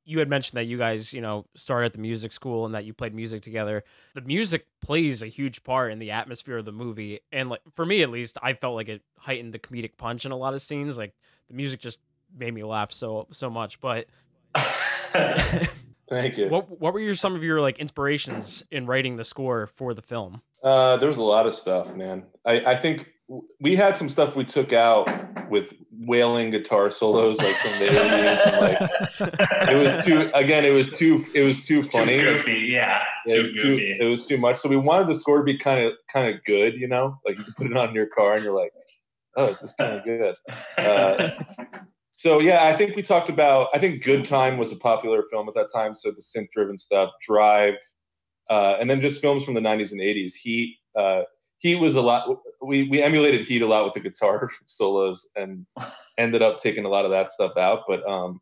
[0.09, 2.83] You had mentioned that you guys, you know, started at the music school and that
[2.83, 3.83] you played music together.
[4.15, 7.85] The music plays a huge part in the atmosphere of the movie, and like for
[7.85, 10.63] me at least, I felt like it heightened the comedic punch in a lot of
[10.63, 10.97] scenes.
[10.97, 11.13] Like
[11.47, 11.99] the music just
[12.35, 13.79] made me laugh so so much.
[13.79, 14.07] But
[16.09, 16.49] Thank you.
[16.49, 20.01] what what were your some of your like inspirations in writing the score for the
[20.01, 20.41] film?
[20.63, 22.23] Uh, there was a lot of stuff, man.
[22.45, 23.13] I, I think
[23.59, 25.07] we had some stuff we took out
[25.49, 28.45] with wailing guitar solos, like from the 80s.
[28.45, 30.31] And, like, it was too.
[30.33, 31.23] Again, it was too.
[31.33, 32.19] It was too funny.
[32.19, 34.57] too goofy yeah It too was too, goofy it was too much.
[34.57, 37.37] So we wanted the score to be kind of kind of good, you know, like
[37.37, 38.71] you can put it on your car and you're like,
[39.35, 40.35] oh, this is kind of good.
[40.77, 41.29] Uh,
[42.11, 43.69] so yeah, I think we talked about.
[43.73, 45.95] I think Good Time was a popular film at that time.
[45.95, 47.75] So the synth-driven stuff, Drive,
[48.49, 50.33] uh, and then just films from the '90s and '80s.
[50.33, 50.77] Heat.
[50.95, 51.21] Uh,
[51.59, 52.27] Heat was a lot.
[52.61, 55.65] We we emulated Heat a lot with the guitar solos, and
[56.17, 57.83] ended up taking a lot of that stuff out.
[57.87, 58.41] But um,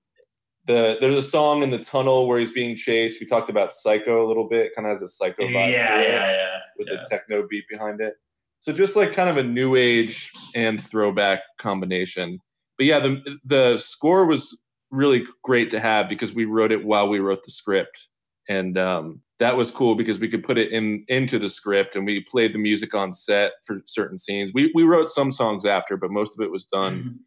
[0.65, 3.19] the there's a song in the tunnel where he's being chased.
[3.19, 4.75] We talked about Psycho a little bit.
[4.75, 5.71] Kind of has a Psycho vibe.
[5.71, 7.01] Yeah, it, yeah, yeah, With yeah.
[7.01, 8.15] a techno beat behind it.
[8.59, 12.39] So just like kind of a new age and throwback combination.
[12.77, 14.57] But yeah, the the score was
[14.91, 18.07] really great to have because we wrote it while we wrote the script,
[18.49, 22.05] and um, that was cool because we could put it in into the script and
[22.05, 24.51] we played the music on set for certain scenes.
[24.53, 27.19] We we wrote some songs after, but most of it was done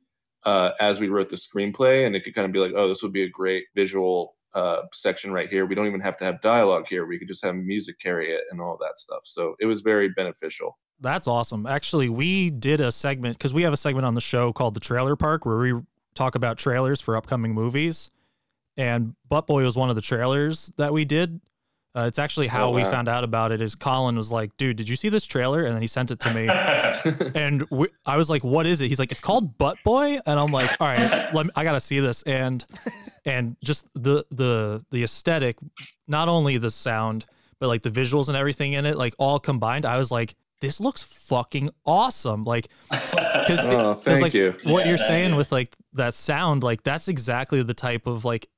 [0.44, 3.02] uh, as we wrote the screenplay, and it could kind of be like, oh, this
[3.02, 5.66] would be a great visual uh, section right here.
[5.66, 7.06] We don't even have to have dialogue here.
[7.06, 9.20] We could just have music carry it and all that stuff.
[9.24, 10.78] So it was very beneficial.
[11.00, 11.66] That's awesome.
[11.66, 14.80] Actually, we did a segment because we have a segment on the show called the
[14.80, 15.80] Trailer Park where we
[16.14, 18.10] talk about trailers for upcoming movies.
[18.80, 21.40] And Butt Boy was one of the trailers that we did.
[21.94, 23.60] Uh, it's actually how Oh, we found out about it.
[23.60, 26.20] Is Colin was like, "Dude, did you see this trailer?" And then he sent it
[26.20, 26.46] to me,
[27.34, 30.38] and we, I was like, "What is it?" He's like, "It's called Butt Boy," and
[30.38, 32.64] I'm like, "All right, let me, I gotta see this." And
[33.24, 35.56] and just the the the aesthetic,
[36.06, 37.26] not only the sound,
[37.58, 40.80] but like the visuals and everything in it, like all combined, I was like, "This
[40.80, 44.54] looks fucking awesome!" Like, because Oh, like you.
[44.62, 45.36] what Yeah, you're saying you.
[45.36, 48.48] with like that sound, like that's exactly the type of like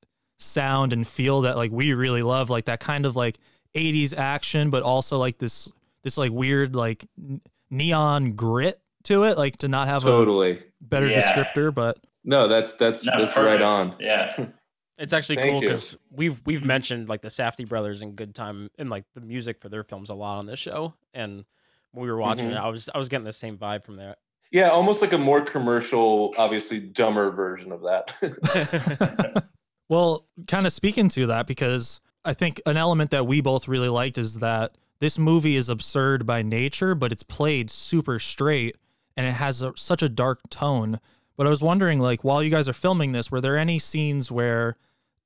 [0.43, 3.37] sound and feel that like we really love, like that kind of like
[3.75, 5.71] 80s action, but also like this
[6.03, 10.51] this like weird like n- neon grit to it, like to not have a Totally.
[10.59, 11.21] a better Yeah.
[11.21, 13.95] descriptor, but No, that's that's That's that's, right on.
[13.99, 14.47] Yeah.
[14.99, 18.69] It's actually Thank cool because we've we've mentioned like the Safdie brothers and Good Time
[18.77, 20.93] and like the music for their films a lot on this show.
[21.15, 21.43] And
[21.91, 22.51] when we were watching Mhm.
[22.51, 24.15] it, I was I was getting the same vibe from there.
[24.51, 28.13] Yeah, almost like a more commercial, obviously dumber version of that.
[29.89, 33.89] Well, kind of speaking to that, because I think an element that we both really
[33.89, 38.75] liked is that this movie is absurd by nature, but it's played super straight
[39.17, 40.99] and it has a, such a dark tone.
[41.35, 44.31] But I was wondering, like, while you guys are filming this, were there any scenes
[44.31, 44.77] where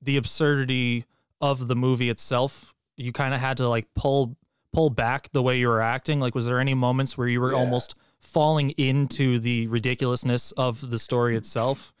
[0.02, 1.04] the absurdity
[1.40, 4.36] of the movie itself, you kind of had to like pull
[4.72, 6.18] pull back the way you were acting?
[6.20, 7.58] Like, was there any moments where you were Yeah.
[7.58, 11.92] almost falling into the ridiculousness of the story itself?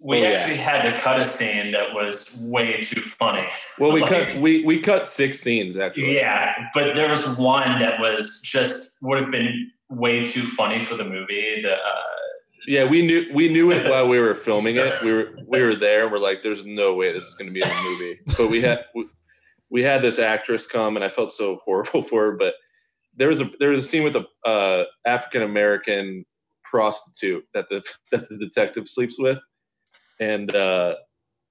[0.00, 0.28] We Oh, yeah.
[0.28, 3.46] actually had to cut a scene that was way too funny.
[3.78, 6.14] well, we Like, cut we we cut six scenes actually.
[6.16, 10.94] Yeah, but there was one that was just would have been way too funny for
[10.94, 11.62] the movie.
[11.62, 12.02] The, uh,
[12.66, 14.92] Yeah, we knew we knew it while we were filming it.
[15.02, 16.08] We were we were there.
[16.08, 18.20] We're like, there's no way this is going to be in a movie.
[18.36, 19.04] But we had we,
[19.70, 22.32] we had this actress come, and I felt so horrible for her.
[22.36, 22.54] But
[23.16, 26.24] there was a there was a scene with a uh, African American
[26.62, 27.82] prostitute that the
[28.12, 29.38] that the detective sleeps with,
[30.20, 30.94] and uh,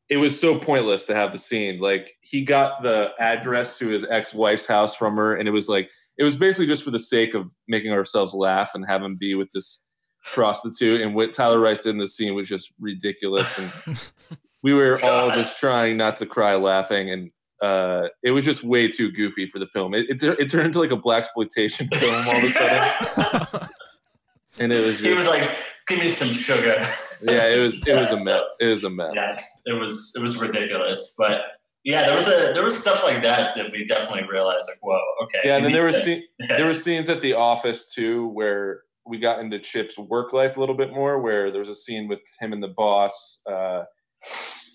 [0.10, 1.80] it was so pointless to have the scene.
[1.80, 5.68] Like he got the address to his ex wife's house from her, and it was
[5.68, 9.16] like it was basically just for the sake of making ourselves laugh and have him
[9.16, 9.86] be with this
[10.24, 11.02] prostitute.
[11.02, 15.32] And what Tyler Rice did in the scene was just ridiculous, and we were all
[15.32, 19.60] just trying not to cry laughing, and uh, it was just way too goofy for
[19.60, 19.94] the film.
[19.94, 23.70] It, it, it turned into like a blaxploitation film all of a sudden,
[24.60, 25.58] and it was just he was like,
[25.88, 26.82] "Give me some sugar."
[27.24, 28.44] yeah, it was it was a mess.
[28.60, 29.14] It was a mess.
[29.16, 31.42] Yeah, it was it was ridiculous, but
[31.84, 35.00] yeah, there was a there was stuff like that that we definitely realized like, whoa,
[35.24, 35.40] okay.
[35.46, 39.20] Yeah, and then there were scene, there were scenes at the office too where we
[39.20, 41.22] got into Chip's work life a little bit more.
[41.22, 43.42] Where there was a scene with him and the boss.
[43.50, 43.84] Uh,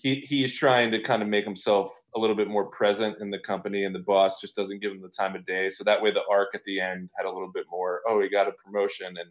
[0.01, 3.39] he he's trying to kind of make himself a little bit more present in the
[3.39, 5.69] company, and the boss just doesn't give him the time of day.
[5.69, 8.01] So that way, the arc at the end had a little bit more.
[8.07, 9.29] Oh, he got a promotion, and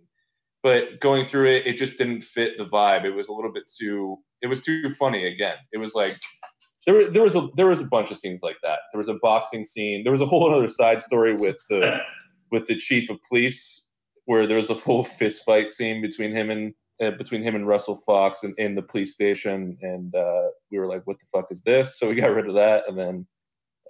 [0.62, 3.04] but going through it, it just didn't fit the vibe.
[3.04, 4.18] It was a little bit too.
[4.40, 5.56] It was too funny again.
[5.72, 6.16] It was like
[6.86, 8.80] there, there was a there was a bunch of scenes like that.
[8.92, 10.02] There was a boxing scene.
[10.04, 11.98] There was a whole other side story with the
[12.50, 13.88] with the chief of police,
[14.26, 17.66] where there was a full fist fight scene between him and uh, between him and
[17.66, 21.46] Russell Fox and in the police station, and uh, we were like, "What the fuck
[21.50, 23.26] is this?" So we got rid of that, and then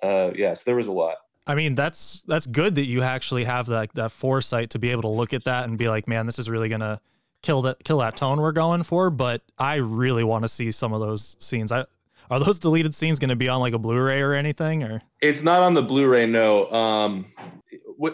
[0.02, 1.16] uh, yeah, so there was a lot.
[1.46, 5.02] I mean, that's that's good that you actually have that that foresight to be able
[5.02, 7.00] to look at that and be like, man, this is really gonna
[7.42, 9.10] kill that kill that tone we're going for.
[9.10, 11.72] But I really want to see some of those scenes.
[11.72, 11.84] I
[12.30, 14.84] are those deleted scenes gonna be on like a Blu-ray or anything?
[14.84, 16.26] Or It's not on the Blu-ray.
[16.26, 17.26] No, um,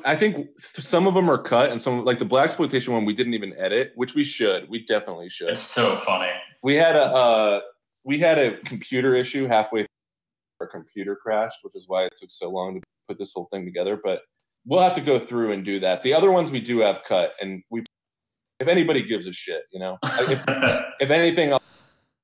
[0.04, 3.34] I think some of them are cut, and some like the blaxploitation one we didn't
[3.34, 4.68] even edit, which we should.
[4.70, 5.50] We definitely should.
[5.50, 6.30] It's so funny.
[6.62, 7.60] We had a uh,
[8.04, 9.82] we had a computer issue halfway.
[9.82, 9.88] through.
[10.60, 13.64] Our computer crashed, which is why it took so long to put this whole thing
[13.64, 13.98] together.
[14.02, 14.20] But
[14.66, 16.02] we'll have to go through and do that.
[16.02, 17.84] The other ones we do have cut, and we
[18.60, 20.42] if anybody gives a shit, you know, if,
[21.00, 21.62] if anything, I'll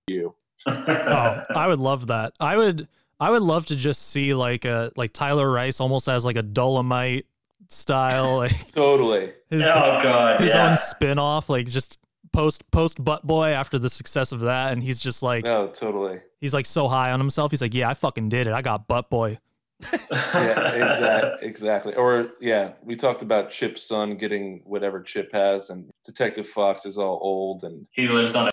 [0.08, 0.34] you.
[0.66, 2.32] oh, I would love that.
[2.40, 2.88] I would
[3.20, 6.42] I would love to just see like a like Tyler Rice almost as like a
[6.42, 7.26] Dolomite
[7.68, 10.68] style like totally his, Oh, God, his yeah.
[10.70, 11.98] own spin-off like just
[12.32, 16.18] post post butt boy after the success of that and he's just like No, totally.
[16.40, 18.86] he's like so high on himself he's like yeah I fucking did it I got
[18.86, 19.38] butt boy
[20.12, 21.94] yeah, exactly, exactly.
[21.94, 26.96] Or yeah, we talked about Chip's son getting whatever Chip has, and Detective Fox is
[26.96, 28.50] all old and He lives on a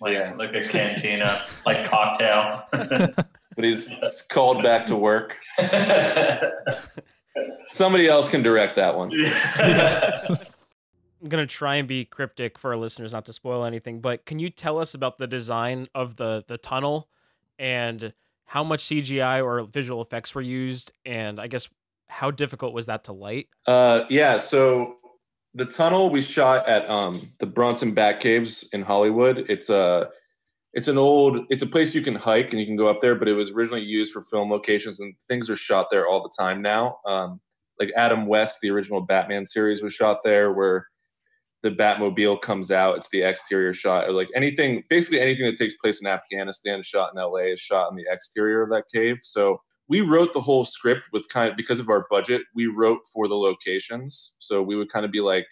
[0.00, 2.64] like, like a cantina, like cocktail.
[2.70, 5.36] but he's he's called back to work.
[7.68, 9.10] Somebody else can direct that one.
[11.24, 14.00] I'm gonna try and be cryptic for our listeners, not to spoil anything.
[14.00, 17.08] But can you tell us about the design of the the tunnel
[17.58, 18.12] and
[18.44, 21.68] how much CGI or visual effects were used, and I guess
[22.08, 23.48] how difficult was that to light?
[23.66, 24.38] Uh, yeah.
[24.38, 24.96] So
[25.54, 29.46] the tunnel we shot at um, the Bronson Bat Caves in Hollywood.
[29.48, 30.10] It's a
[30.72, 33.14] it's an old it's a place you can hike and you can go up there,
[33.14, 36.32] but it was originally used for film locations and things are shot there all the
[36.38, 36.98] time now.
[37.06, 37.40] Um,
[37.80, 40.88] like Adam West, the original Batman series was shot there, where
[41.64, 42.98] the Batmobile comes out.
[42.98, 44.12] It's the exterior shot.
[44.12, 47.90] Like anything, basically anything that takes place in Afghanistan is shot in LA is shot
[47.90, 49.16] in the exterior of that cave.
[49.22, 52.42] So we wrote the whole script with kind of because of our budget.
[52.54, 55.46] We wrote for the locations, so we would kind of be like,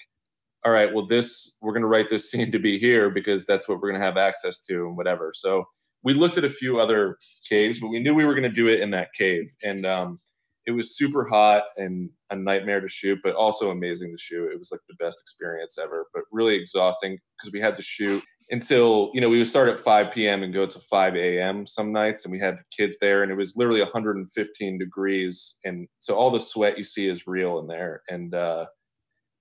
[0.64, 3.66] "All right, well, this we're going to write this scene to be here because that's
[3.66, 5.64] what we're going to have access to and whatever." So
[6.04, 7.16] we looked at a few other
[7.48, 10.18] caves, but we knew we were going to do it in that cave, and um,
[10.66, 14.52] it was super hot and a nightmare to shoot, but also amazing to shoot.
[14.52, 18.22] It was like the best experience ever, but really exhausting because we had to shoot
[18.50, 20.42] until you know we would start at 5 p.m.
[20.42, 21.66] and go to 5 a.m.
[21.66, 25.88] some nights, and we had the kids there, and it was literally 115 degrees, and
[25.98, 28.66] so all the sweat you see is real in there, and uh,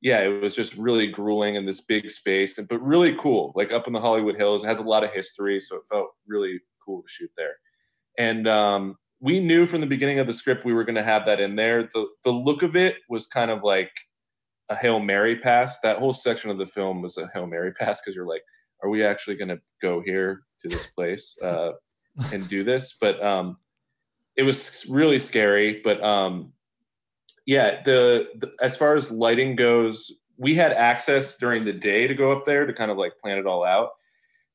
[0.01, 3.71] yeah, it was just really grueling in this big space, and but really cool, like
[3.71, 4.63] up in the Hollywood Hills.
[4.63, 7.55] It has a lot of history, so it felt really cool to shoot there,
[8.17, 11.25] and um, we knew from the beginning of the script we were going to have
[11.27, 11.83] that in there.
[11.83, 13.91] The the look of it was kind of like
[14.69, 15.79] a hail mary pass.
[15.79, 18.43] That whole section of the film was a hail mary pass because you're like,
[18.83, 21.73] are we actually going to go here to this place uh,
[22.33, 22.97] and do this?
[22.99, 23.57] But um,
[24.35, 25.81] it was really scary.
[25.83, 26.53] But um,
[27.45, 32.15] yeah, the, the as far as lighting goes, we had access during the day to
[32.15, 33.89] go up there to kind of like plan it all out.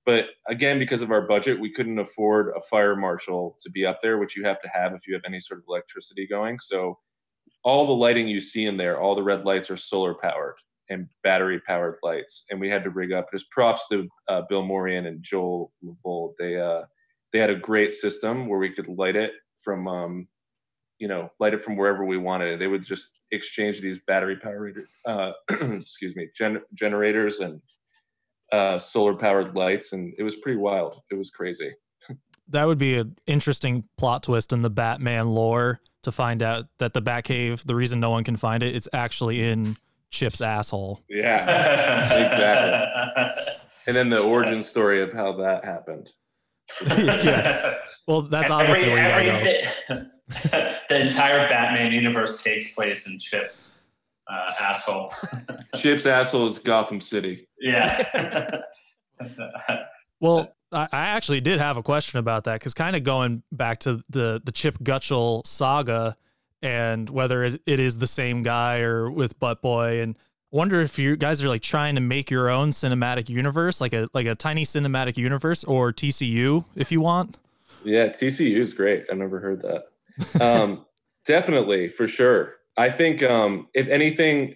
[0.06, 4.00] But again, because of our budget, we couldn't afford a fire marshal to be up
[4.00, 6.60] there, which you have to have if you have any sort of electricity going.
[6.60, 6.96] So
[7.64, 10.54] all the lighting you see in there, all the red lights are solar powered
[10.88, 12.44] and battery powered lights.
[12.50, 13.30] And we had to rig up.
[13.32, 16.34] Just props to uh, Bill Morian and Joel Lavold.
[16.38, 16.82] They uh,
[17.32, 20.28] they had a great system where we could light it from um,
[21.00, 22.58] you know light it from wherever we wanted it.
[22.60, 27.60] They would just exchange these battery powered uh, excuse me gen- generators and
[28.52, 31.02] uh, solar powered lights, and it was pretty wild.
[31.10, 31.72] It was crazy.
[32.48, 36.92] that would be an interesting plot twist in the Batman lore to find out that
[36.94, 39.76] the Batcave, the reason no one can find it, it's actually in
[40.10, 41.02] Chip's asshole.
[41.08, 41.42] Yeah,
[42.24, 43.54] exactly.
[43.88, 46.12] And then the origin story of how that happened.
[46.98, 47.74] yeah.
[48.06, 49.94] Well, that's obviously Every, where you gotta go.
[49.94, 50.10] everything-
[50.88, 53.85] the entire Batman universe takes place in Chip's
[54.28, 55.12] uh, asshole.
[55.76, 57.48] Chip's asshole is Gotham City.
[57.60, 58.60] Yeah.
[60.20, 63.80] Well, I, I actually did have a question about that because kind of going back
[63.80, 66.16] to the the Chip Gutchell saga
[66.62, 70.18] and whether it, it is the same guy or with Butt Boy and
[70.50, 74.08] wonder if you guys are like trying to make your own cinematic universe like a
[74.14, 77.38] like a tiny cinematic universe or TCU if you want.
[77.84, 79.04] Yeah, TCU is great.
[79.10, 80.42] I've never heard that.
[80.42, 80.86] Um,
[81.26, 82.54] definitely, for sure.
[82.76, 84.54] I think um, if anything,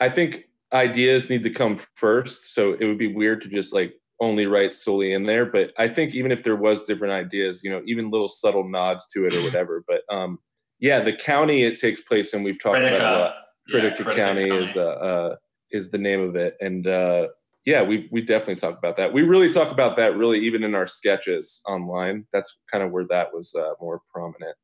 [0.00, 2.54] I think ideas need to come first.
[2.54, 5.46] So it would be weird to just like only write solely in there.
[5.46, 9.06] But I think even if there was different ideas, you know, even little subtle nods
[9.14, 9.84] to it or whatever.
[9.88, 10.38] But um,
[10.80, 13.34] yeah, the county it takes place in, we've talked about it a lot.
[13.68, 14.64] Critica Critica County, County.
[14.64, 15.36] is uh, uh,
[15.70, 17.28] is the name of it, and uh,
[17.64, 19.12] yeah, we we definitely talk about that.
[19.12, 22.26] We really talk about that really even in our sketches online.
[22.32, 24.56] That's kind of where that was uh, more prominent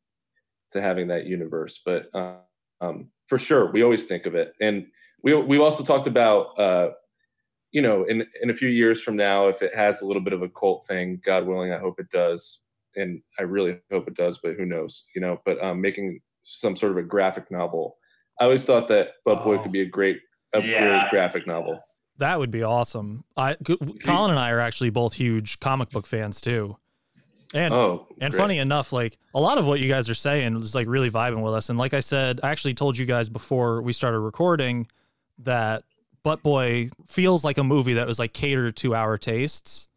[0.73, 1.81] to having that universe.
[1.85, 2.37] But uh,
[2.85, 4.87] um, for sure, we always think of it, and
[5.23, 6.91] we we've also talked about uh,
[7.73, 10.33] you know in in a few years from now, if it has a little bit
[10.33, 12.61] of a cult thing, God willing, I hope it does,
[12.97, 15.41] and I really hope it does, but who knows, you know?
[15.45, 17.97] But um, making some sort of a graphic novel.
[18.41, 20.19] I always thought that Butt Boy could be a great
[20.53, 20.81] a Yeah.
[21.01, 21.81] great graphic novel.
[22.19, 23.25] That would be awesome.
[23.37, 26.77] I G- Colin and I are actually both huge comic book fans too.
[27.55, 28.39] And Oh, and great.
[28.39, 31.41] funny enough, like a lot of what you guys are saying is like really vibing
[31.43, 31.71] with us.
[31.71, 34.89] And like I said, I actually told you guys before we started recording
[35.39, 35.85] that
[36.25, 39.89] Butt Boy feels like a movie that was like catered to our tastes.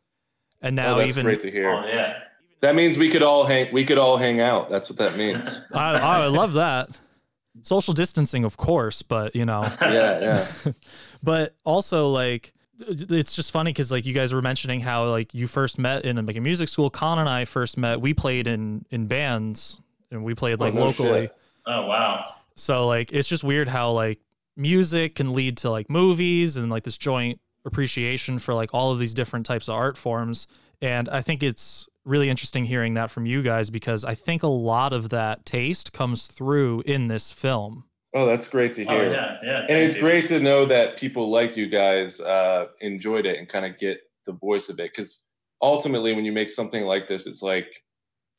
[0.62, 1.72] And now oh, that's even great to hear.
[1.72, 2.20] Oh yeah.
[2.62, 3.72] That means we could all hang.
[3.74, 4.70] We could all hang out.
[4.70, 5.62] That's what that means.
[5.74, 6.90] I, I love that.
[7.64, 9.64] Social distancing, of course, but you know.
[9.82, 10.72] yeah, yeah.
[11.24, 15.48] but also like it's just funny because like you guys were mentioning how like you
[15.48, 16.90] first met in like a music school.
[16.90, 18.00] Con and I first met.
[18.02, 21.22] We played in in bands and we played oh, like Oh, no locally.
[21.24, 21.36] shit.
[21.66, 22.34] Oh wow.
[22.56, 24.20] So like it's just weird how like
[24.56, 29.00] music can lead to like movies and like this joint appreciation for like all of
[29.00, 30.48] these different types of art forms.
[30.82, 34.48] And I think it's really interesting hearing that from you guys because I think a
[34.48, 37.84] lot of that taste comes through in this film.
[38.18, 39.12] Oh, that's great to Oh hear.
[39.12, 39.60] yeah, yeah.
[39.70, 40.02] and it's you.
[40.02, 44.00] great to know that people like you guys uh, enjoyed it and kind of get
[44.26, 45.24] the voice of it because
[45.62, 47.68] ultimately when you make something like this it's like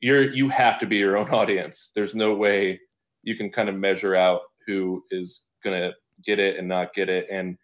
[0.01, 2.77] you're you have to be your own audience there's no way
[3.23, 5.93] you can kind of measure out who is going to
[6.25, 7.57] get it and not get it and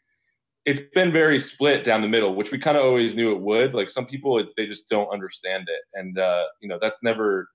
[0.66, 3.74] it's been very split down the middle which we kind of always knew it would
[3.76, 7.50] like some people they just don't understand it and uh, you know that's never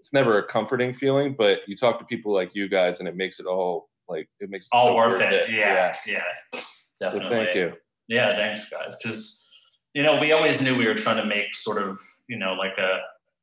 [0.00, 3.14] it's never a comforting feeling but you talk to people like you guys and it
[3.16, 5.50] makes it all like it makes it all so worth it.
[5.50, 6.20] Yeah, yeah.
[6.52, 6.60] so
[7.00, 7.28] Definitely.
[7.36, 7.72] thank you
[8.08, 8.96] Yeah, thanks guys.
[8.96, 9.44] Because
[9.94, 11.98] you know, we always knew we were trying to make sort of,
[12.28, 13.00] you know, like a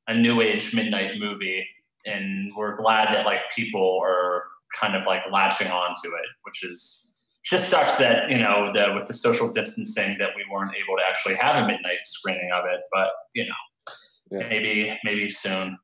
[0.07, 1.65] a new age midnight movie.
[2.05, 4.43] And we're glad that like people are
[4.79, 7.13] kind of like latching on to it, which is
[7.43, 11.03] just sucks that, you know, the with the social distancing that we weren't able to
[11.07, 12.81] actually have a midnight screening of it.
[12.93, 14.47] But, you know, Yeah.
[14.49, 15.77] maybe maybe soon.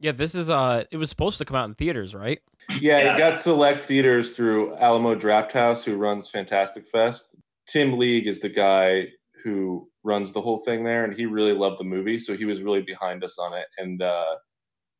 [0.00, 2.40] Yeah, this is uh it was supposed to come out in theaters, right?
[2.80, 3.14] Yeah, Yeah.
[3.14, 7.36] it got select theaters through Alamo Drafthouse, who runs Fantastic Fest.
[7.68, 9.08] Tim League is the guy
[9.42, 12.62] who runs the whole thing there, and he really loved the movie, so he was
[12.62, 13.66] really behind us on it.
[13.78, 14.36] And uh,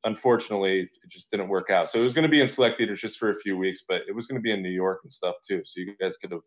[0.04, 1.90] unfortunately, it just didn't work out.
[1.90, 4.02] So it was going to be in select theaters just for a few weeks, but
[4.08, 5.62] it was going to be in New York and stuff too.
[5.64, 6.42] So you guys could have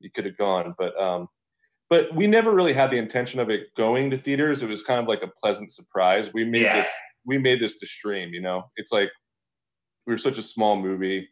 [0.00, 1.28] you could have gone, but um,
[1.90, 4.62] but we never really had the intention of it going to theaters.
[4.62, 6.32] It was kind of like a pleasant surprise.
[6.32, 6.76] We made Yeah.
[6.82, 6.88] this
[7.24, 8.32] we made this to stream.
[8.32, 9.10] You know, it's like
[10.06, 11.28] we were such a small movie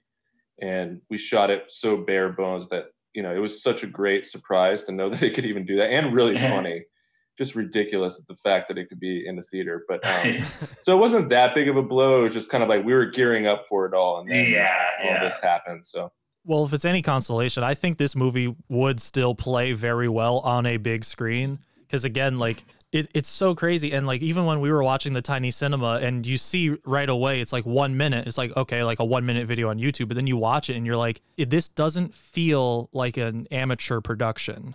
[0.60, 4.26] and we shot it so bare bones that you know it was such a great
[4.26, 6.84] surprise to know that it could even do that and really funny
[7.36, 10.38] just ridiculous at the fact that it could be in the theater but um,
[10.80, 12.92] so it wasn't that big of a blow it was just kind of like we
[12.92, 14.70] were gearing up for it all and then Yeah,
[15.04, 15.22] all yeah.
[15.24, 16.10] this happened so
[16.44, 20.66] Well, if it's any consolation, I think this movie would still play very well on
[20.66, 21.58] a big screen.
[21.80, 23.92] Because again, like it, it's so crazy.
[23.92, 27.40] And like even when we were watching the tiny cinema and you see right away,
[27.40, 28.26] it's like one minute.
[28.26, 30.08] It's like, okay, like a one minute video on YouTube.
[30.08, 34.74] But then you watch it and you're like, this doesn't feel like an amateur production.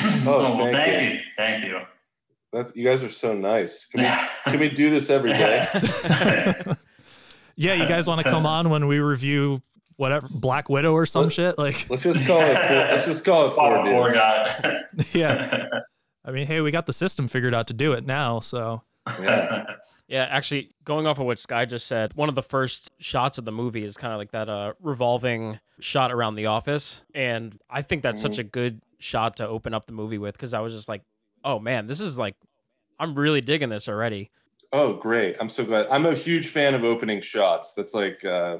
[0.00, 1.10] oh, well, thank, thank you.
[1.10, 1.20] you.
[1.36, 1.80] Thank you.
[2.52, 5.64] that's you guys are so nice can we can we do this every day
[7.56, 9.62] Yeah, you guys want to come on when we review
[9.96, 11.56] whatever Black Widow or some shit?
[11.56, 15.14] Like, let's just call it four, let's just call it four, Four, four dudes.
[15.14, 15.68] yeah.
[16.24, 18.40] I mean, hey, we got the system figured out to do it now.
[18.40, 18.82] So
[19.20, 19.64] yeah.
[20.06, 23.46] Yeah, actually, going off of what Sky just said, one of the first shots of
[23.46, 27.80] the movie is kind of like that uh, revolving shot around the office, and I
[27.80, 30.74] think that's such a good shot to open up the movie with because I was
[30.74, 31.02] just like,
[31.42, 32.36] oh man, this is like,
[33.00, 34.30] I'm really digging this already.
[34.72, 35.36] Oh, great!
[35.40, 35.86] I'm so glad.
[35.90, 37.72] I'm a huge fan of opening shots.
[37.72, 38.58] That's like, uh,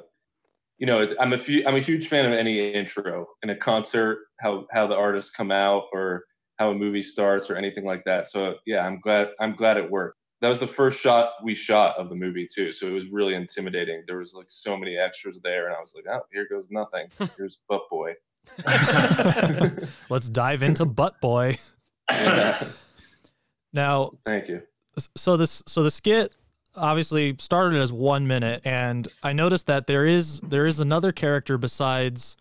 [0.78, 3.56] you know, it's, I'm a few, I'm a huge fan of any intro in a
[3.56, 6.24] concert, how how the artists come out, or
[6.64, 8.26] how a movie starts, or anything like that.
[8.26, 9.28] So yeah, I'm glad.
[9.40, 10.18] I'm glad it worked.
[10.40, 13.34] That was the first shot we shot of the movie too, so it was really
[13.34, 14.02] intimidating.
[14.06, 17.06] There was like so many extras there, and I was like, oh, here goes nothing.
[17.36, 18.14] Here's Butt Boy.
[20.10, 21.56] let's dive into Butt Boy.
[22.10, 22.64] Yeah.
[23.72, 24.62] Now, Thank you.
[25.16, 26.32] so this so the skit
[26.76, 31.58] obviously started as one minute and i noticed that there is there is another character
[31.58, 32.36] besides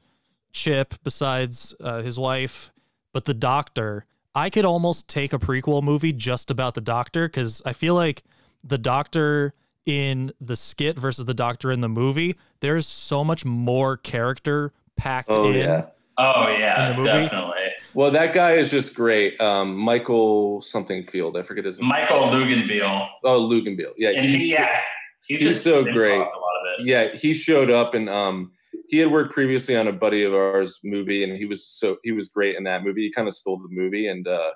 [0.51, 2.71] chip besides uh, his wife
[3.13, 7.61] but the doctor i could almost take a prequel movie just about the doctor because
[7.65, 8.23] i feel like
[8.63, 9.53] the doctor
[9.85, 15.29] in the skit versus the doctor in the movie there's so much more character packed
[15.31, 15.85] Oh in yeah.
[16.17, 17.11] Oh yeah, In the movie?
[17.23, 17.55] definitely.
[17.95, 19.41] Well, that guy is just great.
[19.41, 21.35] Um, Michael something Field.
[21.35, 21.89] I forget his name.
[21.89, 23.07] Michael Luganbeal.
[23.23, 23.93] Oh, Luganbill.
[23.97, 24.79] Yeah, And he's he, yeah,
[25.25, 26.13] he he's just so great.
[26.13, 26.85] A lot of it.
[26.85, 28.51] Yeah, he showed up and um,
[28.87, 32.11] he had worked previously on a buddy of ours movie, and he was so he
[32.11, 33.03] was great in that movie.
[33.03, 34.51] He kind of stole the movie, and uh,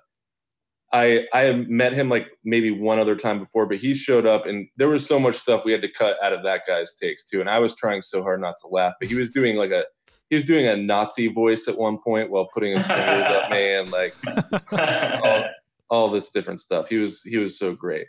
[0.93, 4.45] I I had met him like maybe one other time before, but he showed up,
[4.45, 7.25] and there was so much stuff we had to cut out of that guy's takes
[7.25, 7.41] too.
[7.41, 9.85] And I was trying so hard not to laugh, but he was doing like a
[10.29, 13.75] he was doing a Nazi voice at one point while putting his fingers up me
[13.75, 14.13] and like
[15.23, 15.43] all,
[15.89, 16.89] all this different stuff.
[16.89, 18.07] He was he was so great.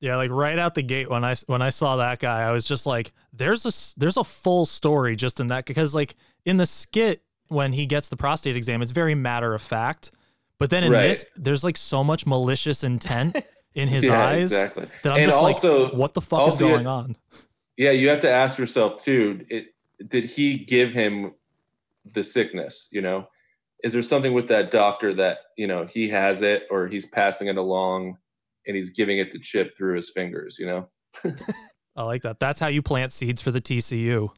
[0.00, 2.64] Yeah, like right out the gate when I when I saw that guy, I was
[2.66, 6.14] just like, "There's a there's a full story just in that." Because like
[6.44, 10.10] in the skit when he gets the prostate exam, it's very matter of fact,
[10.58, 11.08] But then in Right.
[11.08, 13.36] this, there's like so much malicious intent
[13.74, 14.86] in his Yeah, eyes exactly.
[15.02, 17.16] that I'm And just also- like, what the fuck is also you- going on?
[17.76, 19.44] Yeah, you have to ask yourself too.
[19.50, 19.74] It,
[20.08, 21.32] did he give him
[22.12, 22.88] the sickness?
[22.90, 23.28] You know,
[23.84, 27.48] is there something with that doctor that you know he has it, or he's passing
[27.48, 28.16] it along,
[28.66, 30.58] and he's giving it to Chip through his fingers?
[30.58, 30.88] You know.
[31.96, 32.38] I like that.
[32.38, 34.30] That's how you plant seeds for the TCU.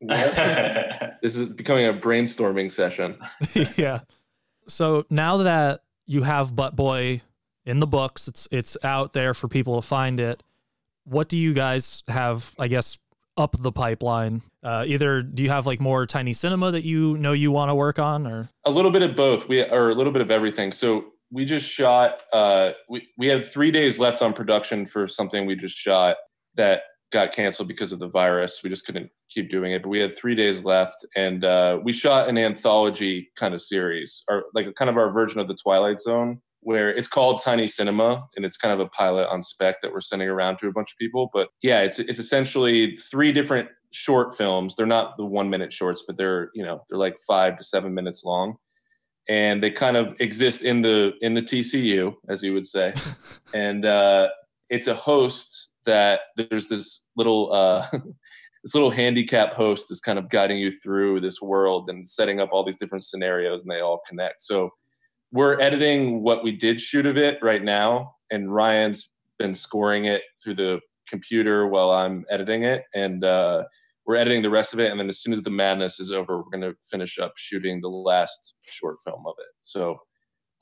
[0.00, 3.16] this is becoming a brainstorming session.
[3.76, 4.00] yeah.
[4.66, 7.20] So now that you have Butt Boy
[7.64, 10.42] in the books, it's it's out there for people to find it.
[11.04, 12.54] What do you guys have?
[12.58, 12.98] I guess
[13.36, 14.42] up the pipeline.
[14.62, 17.74] Uh, either do you have like more tiny cinema that you know you want to
[17.74, 19.48] work on, or A little bit of both.
[19.48, 20.72] We or a little bit of everything.
[20.72, 22.18] So we just shot.
[22.32, 26.16] Uh, we we have three days left on production for something we just shot
[26.56, 26.82] that
[27.12, 28.60] got canceled because of the virus.
[28.62, 29.82] We just couldn't keep doing it.
[29.82, 34.22] But we had three days left, and uh, we shot an anthology kind of series,
[34.28, 38.26] or like kind of our version of the Twilight Zone, where it's called Tiny Cinema,
[38.36, 40.92] and it's kind of a pilot on spec that we're sending around to a bunch
[40.92, 41.30] of people.
[41.32, 44.74] But yeah, it's it's essentially three different short films.
[44.76, 47.94] They're not the one minute shorts, but they're you know they're like five to seven
[47.94, 48.56] minutes long
[49.30, 52.92] and they kind of exist in the in the TCU, as you would say.
[53.54, 54.28] and uh,
[54.68, 57.86] it's a host that there's this little uh,
[58.64, 62.50] this little handicap host is kind of guiding you through this world and setting up
[62.52, 64.42] all these different scenarios, and they all connect.
[64.42, 64.70] So
[65.30, 70.22] we're editing what we did shoot of it right now, and Ryan's been scoring it
[70.42, 73.62] through the computer while I'm editing it, and uh,
[74.10, 76.38] we're editing the rest of it and then as soon as the madness is over
[76.38, 79.52] we're going to finish up shooting the last short film of it.
[79.62, 80.00] So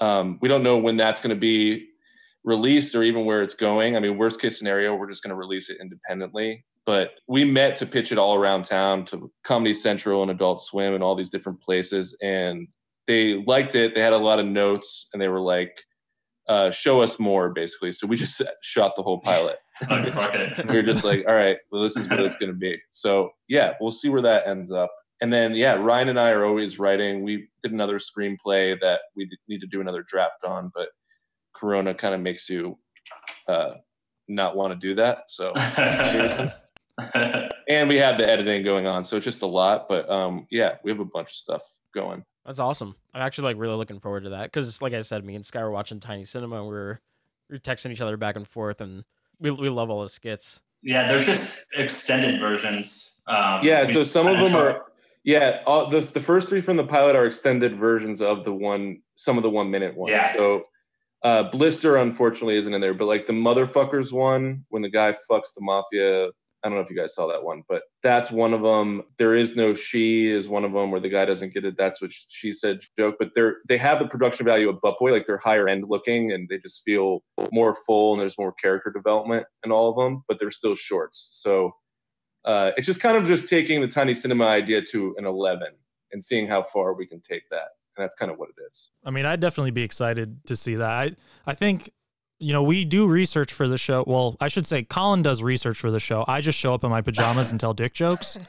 [0.00, 1.86] um, we don't know when that's going to be
[2.44, 3.96] released or even where it's going.
[3.96, 6.62] I mean worst case scenario we're just going to release it independently.
[6.84, 10.92] But we met to pitch it all around town to comedy central and adult swim
[10.92, 12.68] and all these different places and
[13.06, 13.94] they liked it.
[13.94, 15.74] They had a lot of notes and they were like
[16.48, 19.56] uh, show us more basically so we just shot the whole pilot
[19.88, 20.66] Like, fuck it.
[20.68, 22.78] we were just like, all right, well, this is what it's going to be.
[22.92, 24.90] So yeah, we'll see where that ends up.
[25.20, 27.22] And then yeah, Ryan and I are always writing.
[27.22, 30.88] We did another screenplay that we need to do another draft on, but
[31.54, 32.78] Corona kind of makes you
[33.48, 33.74] uh,
[34.28, 35.24] not want to do that.
[35.28, 35.52] So,
[37.68, 39.88] and we have the editing going on, so it's just a lot.
[39.88, 41.62] But um, yeah, we have a bunch of stuff
[41.94, 42.24] going.
[42.44, 42.94] That's awesome.
[43.12, 45.62] I'm actually like really looking forward to that because, like I said, me and Sky
[45.62, 46.56] were watching Tiny Cinema.
[46.56, 47.00] And we were
[47.50, 49.04] we were texting each other back and forth, and
[49.38, 50.60] we we love all the skits.
[50.82, 53.22] Yeah, they're just extended versions.
[53.26, 54.86] Um, yeah, so some of them are.
[55.24, 59.02] Yeah, all, the the first three from the pilot are extended versions of the one,
[59.16, 60.12] some of the one minute ones.
[60.12, 60.32] Yeah.
[60.32, 60.62] So,
[61.22, 65.52] uh, Blister unfortunately isn't in there, but like the motherfuckers one, when the guy fucks
[65.54, 66.28] the mafia.
[66.62, 69.02] I don't know if you guys saw that one, but that's one of them.
[69.16, 71.76] There is no she is one of them where the guy doesn't get it.
[71.76, 73.16] That's what she said joke.
[73.18, 76.32] But they're they have the production value of Butt Boy, like they're higher end looking
[76.32, 77.20] and they just feel
[77.52, 80.24] more full and there's more character development in all of them.
[80.26, 81.30] But they're still shorts.
[81.32, 81.72] So
[82.44, 85.68] uh, it's just kind of just taking the tiny cinema idea to an 11
[86.12, 88.90] and seeing how far we can take that and that's kind of what it is
[89.04, 90.90] I mean, I'd definitely be excited to see that.
[90.90, 91.16] I
[91.46, 91.90] I think
[92.38, 94.04] you know we do research for the show.
[94.06, 96.24] Well, I should say Colin does research for the show.
[96.28, 98.38] I just show up in my pajamas and tell dick jokes.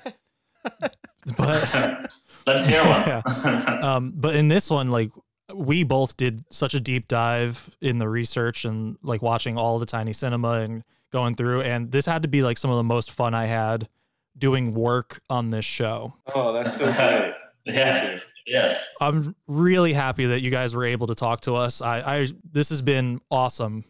[1.38, 2.10] But
[2.48, 3.08] Let's hear one.
[3.08, 3.80] Yeah.
[3.84, 5.12] um, but in this one, like
[5.54, 9.86] we both did such a deep dive in the research and like watching all the
[9.86, 13.12] tiny cinema and going through, and this had to be like some of the most
[13.12, 13.90] fun I had
[14.38, 16.14] doing work on this show.
[16.34, 17.34] oh that's so great
[17.66, 18.20] yeah,
[18.50, 18.78] yeah.
[19.00, 21.82] I'm really happy that you guys were able to talk to us.
[21.82, 23.84] I, I this has been awesome.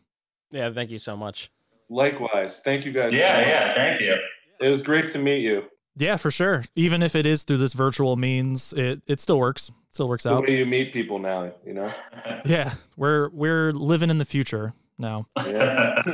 [0.51, 1.49] Yeah, thank you so much.
[1.89, 3.47] likewise thank you guys Yeah, much.
[3.47, 3.73] yeah.
[3.73, 4.15] Thank you.
[4.61, 5.63] it was great to meet you
[5.95, 6.63] Yeah, for sure.
[6.75, 9.71] Even if it is through this virtual means, it it still works.
[9.91, 10.43] Still works the out.
[10.43, 11.91] way you meet people now you know
[12.45, 15.25] Yeah, we're we're living in the future now.
[15.45, 16.01] yeah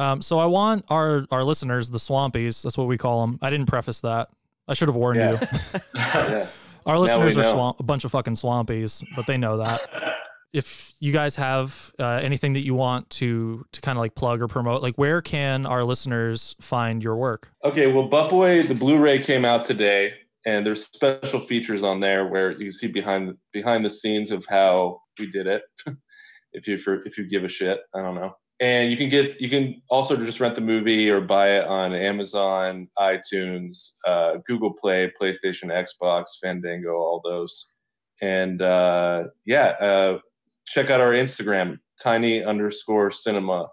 [0.00, 3.36] Um, so I want our our listeners, the Swampies, that's what we call them.
[3.42, 4.28] I didn't preface that.
[4.68, 5.40] I should have warned Yeah.
[5.74, 5.80] you.
[5.94, 6.46] yeah
[6.88, 9.80] Our listeners are swamp, a bunch of fucking Swampies, but they know that.
[10.52, 14.40] If you guys have uh, anything that you want to to kind of like plug
[14.40, 17.50] or promote, like where can our listeners find your work?
[17.64, 20.14] okay well butt boy the blu-ray came out today
[20.46, 24.46] and there's special features on there where you can see behind behind the scenes of
[24.48, 25.62] how we did it
[26.52, 29.48] if you if you give a shit i don't know and you can get you
[29.48, 35.10] can also just rent the movie or buy it on amazon itunes uh, google play
[35.20, 37.72] playstation xbox fandango all those
[38.22, 40.18] and uh, yeah uh,
[40.66, 43.66] check out our instagram tiny underscore cinema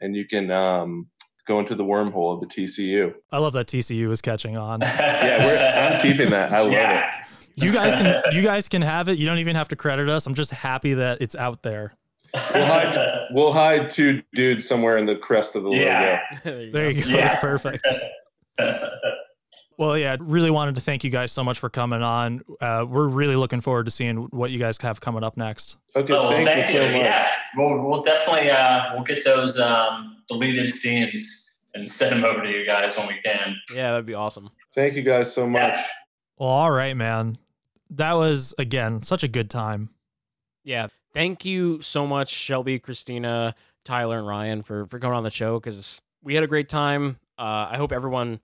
[0.00, 1.06] and you can um,
[1.46, 4.80] go into the wormhole of the tcu I love that TCU is catching on.
[4.82, 7.06] yeah we're, i'm keeping that i love Yeah.
[7.20, 7.24] it
[7.56, 9.16] You guys can you guys can have it.
[9.16, 10.26] You don't even have to credit us.
[10.26, 11.94] I'm just happy that it's out there.
[12.34, 16.20] We'll hide, we'll hide two dudes somewhere in the crest of the Yeah.
[16.44, 16.70] logo.
[16.72, 17.08] There you go.
[17.10, 17.16] Yeah.
[17.28, 17.86] That's perfect.
[19.76, 22.42] Well, yeah, really wanted to thank you guys so much for coming on.
[22.60, 25.78] Uh, we're really looking forward to seeing what you guys have coming up next.
[25.96, 26.96] Okay, Oh, well, thank, you so much.
[27.00, 32.42] Yeah, we'll, we'll definitely uh, we'll get those um, deleted scenes and send them over
[32.44, 33.56] to you guys when we can.
[33.74, 34.48] Yeah, that'd be awesome.
[34.76, 35.76] Thank you guys so much.
[36.38, 37.38] Well, all right, man.
[37.90, 39.90] That was again such a good time.
[40.62, 40.86] Yeah.
[41.14, 43.54] Thank you so much, Shelby, Kristina,
[43.84, 47.18] Tyler, and Ryan for for coming on the show because we had a great time.
[47.38, 48.40] Uh, I hope everyone,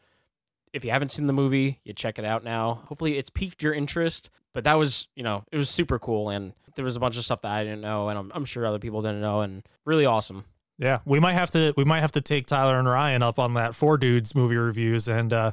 [0.73, 2.83] if you haven't seen the movie, you check it out now.
[2.87, 4.31] Hopefully, it's piqued your interest.
[4.53, 7.25] But that was, you know, it was super cool, and there was a bunch of
[7.25, 10.07] stuff that I didn't know, and I'm, I'm sure other people didn't know, and really
[10.07, 10.45] awesome.
[10.79, 13.55] Yeah, we might have to we might have to take Tyler and Ryan up on
[13.55, 15.53] that four dudes movie reviews and uh,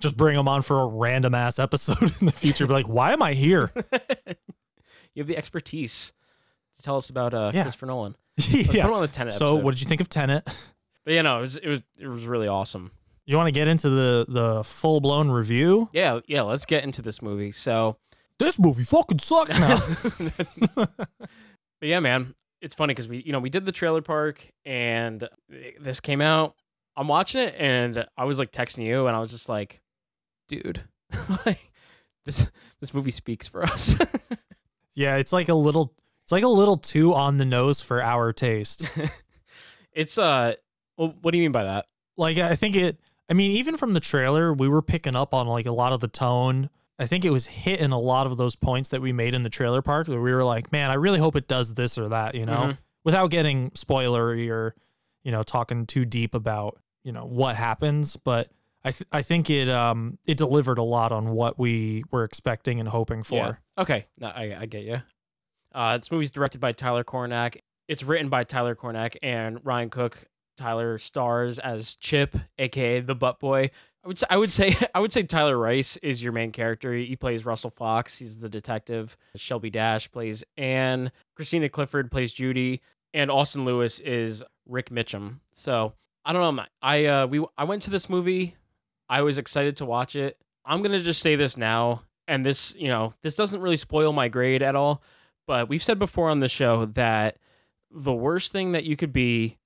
[0.00, 2.66] just bring them on for a random ass episode in the future.
[2.66, 3.70] Be like, why am I here?
[5.14, 6.12] You have the expertise
[6.82, 7.62] tell us about uh, Yeah.
[7.62, 8.16] Christopher Nolan.
[8.38, 8.86] Let's put yeah.
[8.86, 9.64] him on the Tenet So, episode.
[9.64, 10.44] what did you think of Tenet?
[11.04, 12.90] But yeah, no, it was it was it was really awesome.
[13.26, 15.88] You want to get into the the full blown review?
[15.92, 16.42] Yeah, yeah.
[16.42, 17.52] Let's get into this movie.
[17.52, 17.96] So,
[18.38, 19.78] This movie fucking sucked now.
[20.74, 21.08] but
[21.82, 25.28] yeah, man, it's funny because we, you know, we did the trailer park and
[25.80, 26.54] this came out.
[26.96, 29.80] I'm watching it and I was like texting you and I was just like,
[30.48, 30.80] dude,
[31.46, 31.70] like
[32.24, 33.96] this this movie speaks for us.
[34.94, 35.92] yeah, it's like a little
[36.24, 38.84] it's like a little too on the nose for our taste.
[39.92, 40.54] it's uh,
[40.96, 41.86] well, what do you mean by that?
[42.16, 45.48] like I think it I mean even from the trailer we were picking up on
[45.48, 46.70] like a lot of the tone.
[46.98, 49.48] I think it was hitting a lot of those points that we made in the
[49.50, 52.36] trailer park where we were like, man, I really hope it does this or that,
[52.36, 52.78] you know, Mhm.
[53.04, 54.76] without getting spoilery or
[55.24, 58.48] you know talking too deep about, you know, what happens, but
[58.84, 62.78] I th- I think it um it delivered a lot on what we were expecting
[62.78, 63.34] and hoping for.
[63.36, 63.54] Yeah.
[63.82, 65.02] Okay, I I get you.
[65.74, 67.58] Uh, this movie's directed by Tyler Cornack.
[67.88, 70.24] It's written by Tyler Cornack and Ryan Koch.
[70.56, 73.70] Tyler stars as Chip, aka the Butt Boy.
[74.04, 76.92] I would say, I would say I would say Tyler Rice is your main character.
[76.94, 78.18] He plays Russell Fox.
[78.18, 79.16] He's the detective.
[79.36, 81.10] Shelby Dash plays Anne.
[81.38, 82.82] Kristina Clifford plays Judy,
[83.12, 85.40] and Austin Lewis is Rick Mitchum.
[85.52, 85.94] So
[86.24, 86.64] I don't know.
[86.82, 88.54] I uh we I went to this movie.
[89.08, 90.38] I was excited to watch it.
[90.64, 94.28] I'm gonna just say this now, and this you know this doesn't really spoil my
[94.28, 95.02] grade at all.
[95.46, 97.36] But we've said before on the show that
[97.90, 99.58] the worst thing that you could be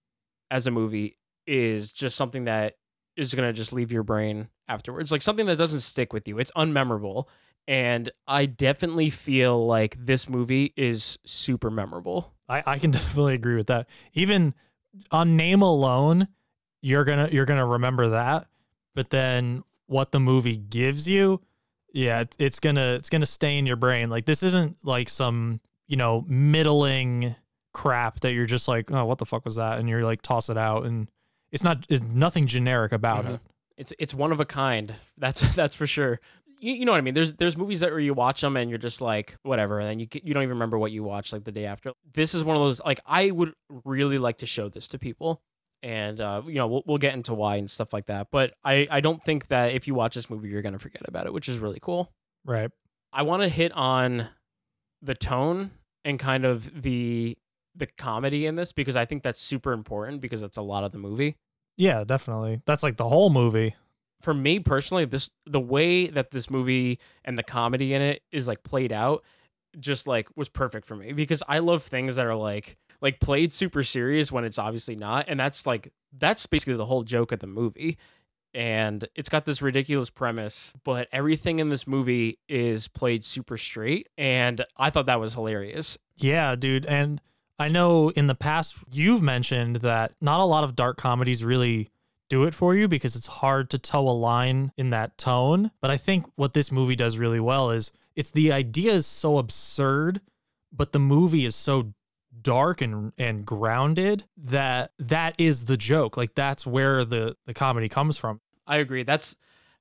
[0.51, 2.75] as a movie is just something that
[3.17, 5.11] is going to just leave your brain afterwards.
[5.13, 6.39] Like something that doesn't stick with you.
[6.39, 7.25] It's unmemorable.
[7.67, 12.33] And I definitely feel like this movie is super memorable.
[12.49, 13.89] I, I can definitely agree with that.
[14.15, 14.55] Even
[15.11, 16.29] on name alone,
[16.81, 18.47] you're gonna you're gonna remember that.
[18.95, 21.41] But then what the movie gives you,
[21.93, 24.09] yeah, it- it's gonna it's gonna stay in your brain.
[24.11, 27.35] Like this isn't like some you know middling
[27.75, 29.79] crap that you're just like, oh, what the fuck was that?
[29.79, 31.09] And you're like toss it out, and
[31.53, 33.35] it's not it's nothing generic about Mhm.
[33.35, 33.41] it.
[33.77, 34.95] It's it's one of a kind.
[35.19, 36.21] That's that's for sure.
[36.61, 37.15] You, you know what I mean?
[37.15, 40.01] There's there's movies that where you watch them and you're just like whatever, and then
[40.01, 41.93] you you don't even remember what you watched like the day after.
[42.15, 43.53] This is one of those like I would
[43.85, 45.41] really like to show this to people,
[45.85, 48.29] and uh, you know we'll we'll get into why and stuff like that.
[48.33, 51.27] But I I don't think that if you watch this movie you're gonna forget about
[51.27, 52.11] it, which is really cool.
[52.45, 52.73] Right.
[53.13, 54.29] I want to hit on
[55.01, 55.71] the tone
[56.05, 57.37] and kind of the
[57.75, 60.93] the comedy in this because I think that's super important because that's a lot of
[60.93, 61.37] the movie
[61.77, 62.61] Yeah, definitely.
[62.67, 63.75] That's like the whole movie.
[64.21, 68.49] for me personally, this the way that this movie and the comedy in it is
[68.49, 69.23] like played out,
[69.79, 73.53] just like was perfect for me because I love things that are like like played
[73.53, 77.39] super serious when it's obviously not, and that's like that's basically the whole joke of
[77.39, 77.97] the movie.
[78.55, 84.09] And it's got this ridiculous premise, but everything in this movie is played super straight,
[84.17, 85.99] and I thought that was hilarious.
[86.17, 86.87] Yeah, dude.
[86.87, 87.21] And
[87.59, 91.91] I know in the past you've mentioned that not a lot of dark comedies really
[92.29, 95.71] do it for you because it's hard to toe a line in that tone.
[95.81, 99.39] But I think what this movie does really well is it's the idea is so
[99.39, 100.21] absurd,
[100.73, 101.93] but the movie is so
[102.43, 106.17] dark and and grounded that that is the joke.
[106.17, 108.41] Like that's where the the comedy comes from.
[108.67, 109.03] I agree.
[109.03, 109.37] That's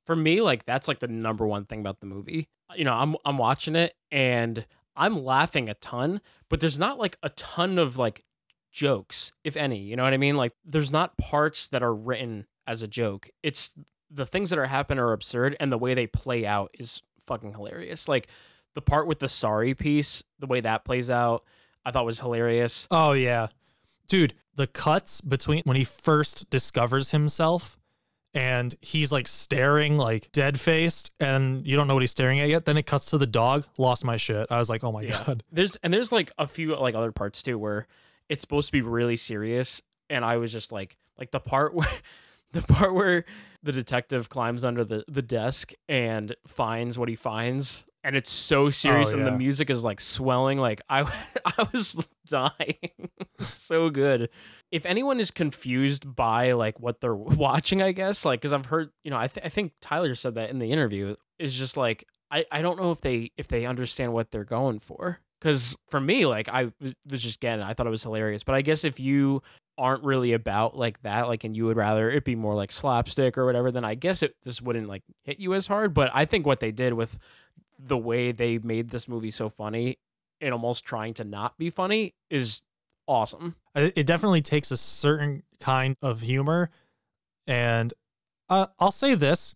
[0.06, 2.50] for me like that's like the number one thing about the movie.
[2.76, 4.66] You know, I'm I'm watching it and
[4.96, 8.24] I'm laughing a ton, but there's not like a ton of like
[8.72, 9.80] jokes, if any.
[9.80, 10.36] You know what I mean?
[10.36, 13.30] Like there's not parts that are written as a joke.
[13.44, 13.74] It's
[14.10, 17.54] the things that are happening are absurd and the way they play out is fucking
[17.54, 18.08] hilarious.
[18.08, 18.28] Like
[18.74, 21.44] the part with the sorry piece, the way that plays out,
[21.88, 22.85] I thought was hilarious.
[22.91, 23.47] Oh yeah.
[24.09, 27.77] Dude, the cuts between when he first discovers himself
[28.34, 32.49] and he's like staring like dead faced and you don't know what he's staring at
[32.49, 32.65] yet.
[32.65, 33.65] Then it cuts to the dog.
[33.77, 34.47] Lost my shit.
[34.51, 35.23] I was like, oh my Yeah.
[35.26, 35.43] god.
[35.51, 37.88] There's and there's like a few like other parts too where
[38.27, 41.88] it's supposed to be really serious, and I was just like like the part where
[42.51, 43.23] the part where
[43.64, 47.85] the detective climbs under the the desk and finds what he finds.
[48.08, 50.60] And it's so serious, Oh, and the music is like swelling.
[50.60, 51.02] Like I,
[51.46, 53.10] I was dying.
[53.40, 54.30] so good.
[54.72, 58.92] If anyone is confused by like what they're watching, I guess like because I've heard,
[59.04, 62.06] you know, I, th- I think Tyler said that in the interview is just like
[62.32, 66.00] I, I don't know if they if they understand what they're going for because for
[66.00, 67.68] me like I was was just getting it.
[67.70, 69.44] I thought it was hilarious but I guess if you
[69.78, 73.38] aren't really about like that like and you would rather it be more like slapstick
[73.38, 76.26] or whatever then I guess it this wouldn't like hit you as hard but I
[76.26, 77.20] think what they did with
[77.80, 79.98] the way they made this movie so funny
[80.41, 82.62] and almost trying to not be funny is
[83.08, 86.70] awesome It definitely takes a certain kind of humor,
[87.45, 87.94] and
[88.49, 89.54] uh, I'll say this: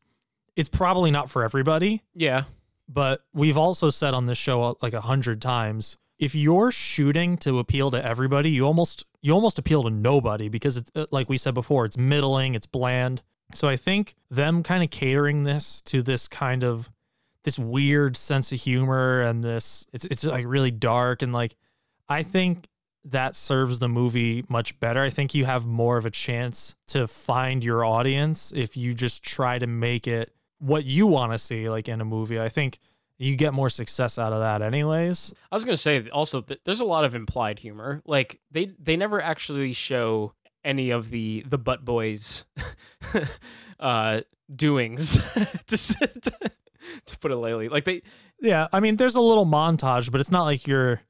[0.55, 2.03] it's probably not for everybody.
[2.13, 2.43] yeah
[2.87, 7.35] But we've also said on this show uh, like a hundred times, if you're shooting
[7.37, 11.27] to appeal to everybody, you almost you almost appeal to nobody because it's uh, like
[11.27, 13.23] we said before, it's middling, it's bland.
[13.53, 16.89] So I think them kind of catering this to this kind of
[17.43, 21.55] this weird sense of humor and this it's it's like really dark and like
[22.09, 22.67] I think
[23.05, 25.01] that serves the movie much better.
[25.01, 29.23] I think you have more of a chance to find your audience if you just
[29.23, 32.39] try to make it what you want to see like in a movie.
[32.39, 32.77] I think
[33.17, 35.33] you get more success out of that anyways.
[35.51, 38.01] I was gonna say also th- there's a lot of implied humor.
[38.05, 42.45] Like they they never actually show any of the the butt boys
[43.79, 44.21] uh
[44.53, 45.13] doings
[45.67, 46.51] to, to
[47.05, 47.69] to put it lightly.
[47.69, 48.01] Like they
[48.39, 51.01] Yeah, I mean there's a little montage, but it's not like you're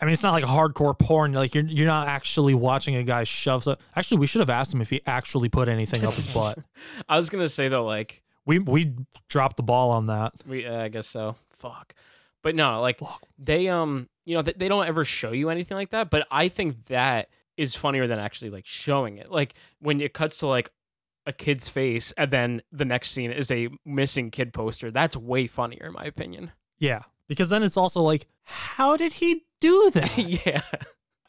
[0.00, 1.32] I mean it's not like hardcore porn.
[1.32, 3.78] Like you're you're not actually watching a guy shove stuff.
[3.94, 6.58] Actually, we should have asked him if he actually put anything up his butt.
[7.08, 8.94] I was gonna say though, like We we
[9.28, 10.34] dropped the ball on that.
[10.46, 11.36] we uh, I guess so.
[11.50, 11.94] Fuck.
[12.42, 13.00] But no, like
[13.38, 16.10] they um you know they, they don't ever show you anything like that.
[16.10, 19.30] But I think that is funnier than actually like showing it.
[19.30, 20.70] Like when it cuts to like
[21.26, 24.90] a kid's face and then the next scene is a missing kid poster.
[24.90, 26.52] That's way funnier in my opinion.
[26.78, 30.16] Yeah, because then it's also like, how did he do that?
[30.46, 30.60] yeah.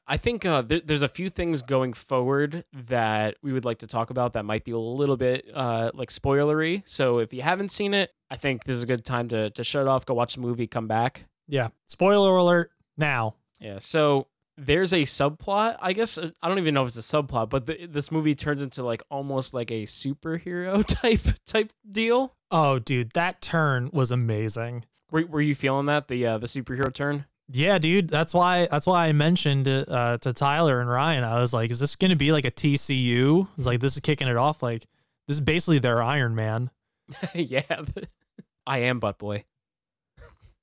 [0.10, 3.88] I think uh, there, there's a few things going forward that we would like to
[3.88, 6.84] talk about that might be a little bit uh, like spoilery.
[6.86, 9.64] So if you haven't seen it, I think this is a good time to to
[9.64, 11.26] shut off, go watch the movie, come back.
[11.48, 11.70] Yeah.
[11.88, 13.36] Spoiler alert now.
[13.60, 13.80] Yeah.
[13.80, 15.78] So there's a subplot.
[15.80, 18.36] I guess uh, I don't even know if it's a subplot, but the, this movie
[18.36, 22.36] turns into like almost like a superhero type type deal.
[22.50, 24.86] Oh, dude, that turn was amazing.
[25.12, 27.26] Were, were you feeling that the uh, the superhero turn?
[27.50, 28.10] Yeah, dude.
[28.10, 28.68] That's why.
[28.70, 31.24] That's why I mentioned it uh, to Tyler and Ryan.
[31.24, 34.28] I was like, "Is this to be like a TCU?" It's like this is kicking
[34.28, 34.62] it off.
[34.62, 34.86] Like
[35.28, 36.72] this is basically their Iron Man.
[37.34, 37.62] yeah.
[38.68, 39.46] I am butt boy.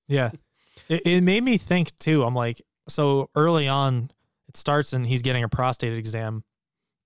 [0.08, 0.32] Yeah.
[0.90, 2.22] it, it made me think too.
[2.22, 4.11] I'm like, so early on,
[4.48, 6.44] it starts and he's getting a prostate exam,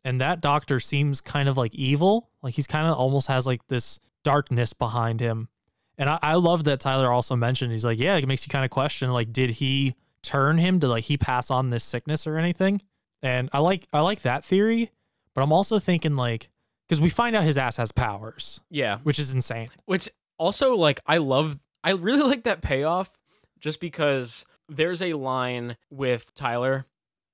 [0.04, 2.30] and that doctor seems kind of like evil.
[2.42, 5.48] Like he's kind of almost has like this darkness behind him.
[5.96, 8.64] And I, I love that Tyler also mentioned he's like, yeah, it makes you kind
[8.64, 12.38] of question like, did he turn him to like he pass on this sickness or
[12.38, 12.80] anything?
[13.22, 14.90] And I like I like that theory,
[15.34, 16.48] but I'm also thinking like
[16.86, 18.98] because we find out his ass has powers, Yeah.
[19.02, 19.68] which is insane.
[19.86, 23.12] Which also like I love I really like that payoff
[23.58, 26.86] just because there's a line with Tyler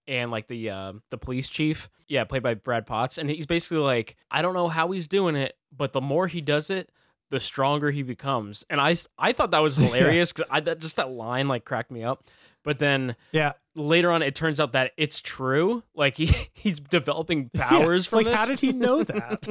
[0.06, 3.78] and like the uh, the police chief, yeah, played by Brad Potts, and he's basically
[3.78, 6.90] like, I don't know how he's doing it, but the more he does it,
[7.31, 8.65] the stronger he becomes.
[8.69, 11.90] And I I thought that was hilarious because I that just that line like cracked
[11.90, 12.24] me up.
[12.62, 13.52] But then Yeah.
[13.74, 15.82] later on, it turns out that it's true.
[15.94, 18.35] Like he he's developing powers it's from like this.
[18.36, 19.47] how did he know that?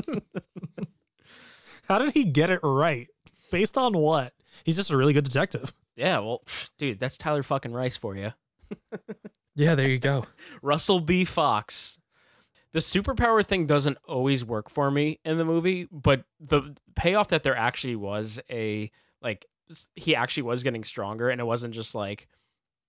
[1.88, 3.08] how did he get it right?
[3.52, 4.34] Based on what?
[4.64, 5.74] He's just a really good detective.
[5.96, 6.44] Yeah, well,
[6.78, 8.34] dude, that's Tyler fucking Rice for you.
[9.56, 10.26] Yeah, there you go.
[10.62, 11.26] Russell B.
[11.26, 12.00] Fox.
[12.72, 17.44] The superpower thing doesn't always work for me in the movie, but the payoff that
[17.44, 18.90] there actually was a
[19.22, 19.46] like
[19.96, 22.28] he actually was getting stronger and it wasn't just like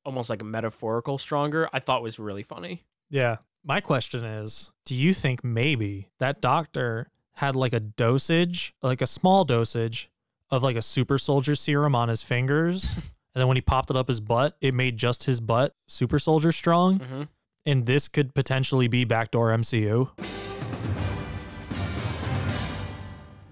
[0.06, 2.82] almost like a metaphorical stronger, I thought was really funny.
[3.10, 3.36] Yeah.
[3.62, 9.06] My question is, do you think maybe that doctor had like a dosage, like a
[9.06, 10.10] small dosage
[10.50, 12.94] of like a super soldier serum on his fingers?
[12.96, 13.04] and
[13.34, 16.52] then when he popped it up his butt, it made just his butt super soldier
[16.52, 16.98] strong.
[16.98, 17.28] Mhm.
[17.66, 20.10] And this could potentially be backdoor MCU.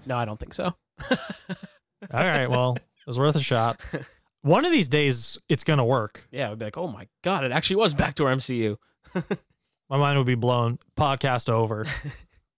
[0.05, 0.73] No, I don't think so.
[1.09, 2.49] All right.
[2.49, 3.81] Well, it was worth a shot.
[4.41, 6.27] One of these days, it's going to work.
[6.31, 8.77] Yeah, I'd be like, oh my god, it actually was backdoor MCU.
[9.89, 10.79] My mind would be blown.
[10.97, 11.85] Podcast over.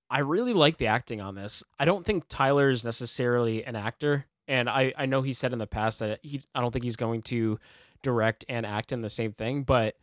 [0.09, 1.63] I really like the acting on this.
[1.79, 5.59] I don't think Tyler is necessarily an actor, and I I know he said in
[5.59, 7.59] the past that he I don't think he's going to
[8.03, 9.95] direct and act in the same thing, but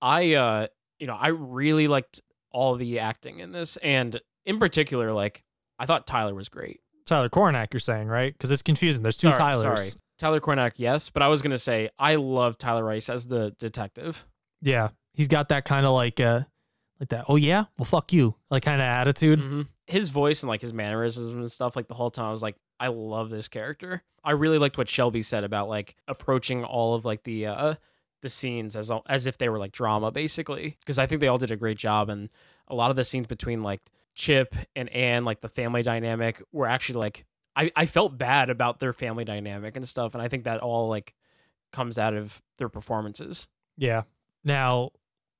[0.00, 0.66] I uh
[0.98, 2.20] you know I really liked
[2.52, 5.42] all the acting in this, and in particular, like
[5.78, 6.80] I thought Tyler was great.
[7.06, 8.32] Tyler Cornack, you're saying, right?
[8.32, 9.02] Because it's confusing.
[9.02, 9.62] There's two Sorry- Tylers.
[9.92, 13.50] Sorry, Tyler Cornack, yes, but I was gonna say I love Tyler Rice as the
[13.58, 14.26] detective.
[14.62, 16.42] Yeah, he's got that kind of like uh
[17.00, 17.24] like that.
[17.28, 19.40] Oh yeah, well fuck you, like kind of attitude.
[19.40, 19.66] Mhm.
[19.86, 22.56] His voice and like his mannerisms and stuff, like the whole time, I was like,
[22.78, 24.02] I love this character.
[24.22, 27.74] I really liked what Shelby said about like approaching all of like the uh
[28.22, 31.38] the scenes as as if they were like drama, basically, because I think they all
[31.38, 32.28] did a great job, and
[32.68, 33.80] a lot of the scenes between like
[34.14, 37.24] Chip and Anne, like the family dynamic, were actually like
[37.56, 40.88] I I felt bad about their family dynamic and stuff, and I think that all
[40.88, 41.14] like
[41.72, 43.48] comes out of their performances.
[43.78, 44.02] Yeah.
[44.44, 44.90] Now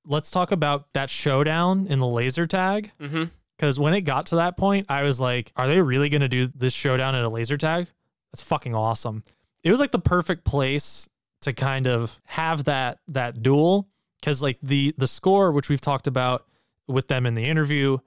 [0.05, 2.91] let's talk about that showdown in the laser tag.
[2.99, 3.25] Mm-hmm.
[3.57, 6.27] Because when it got to that point, I was like, are they really going to
[6.27, 7.87] do this showdown in a laser tag?
[8.31, 9.23] That's fucking awesome.
[9.63, 11.07] It was like the perfect place
[11.41, 13.87] to kind of have that that duel
[14.19, 16.45] because like the the score which we've talked about
[16.87, 17.97] with them in the interview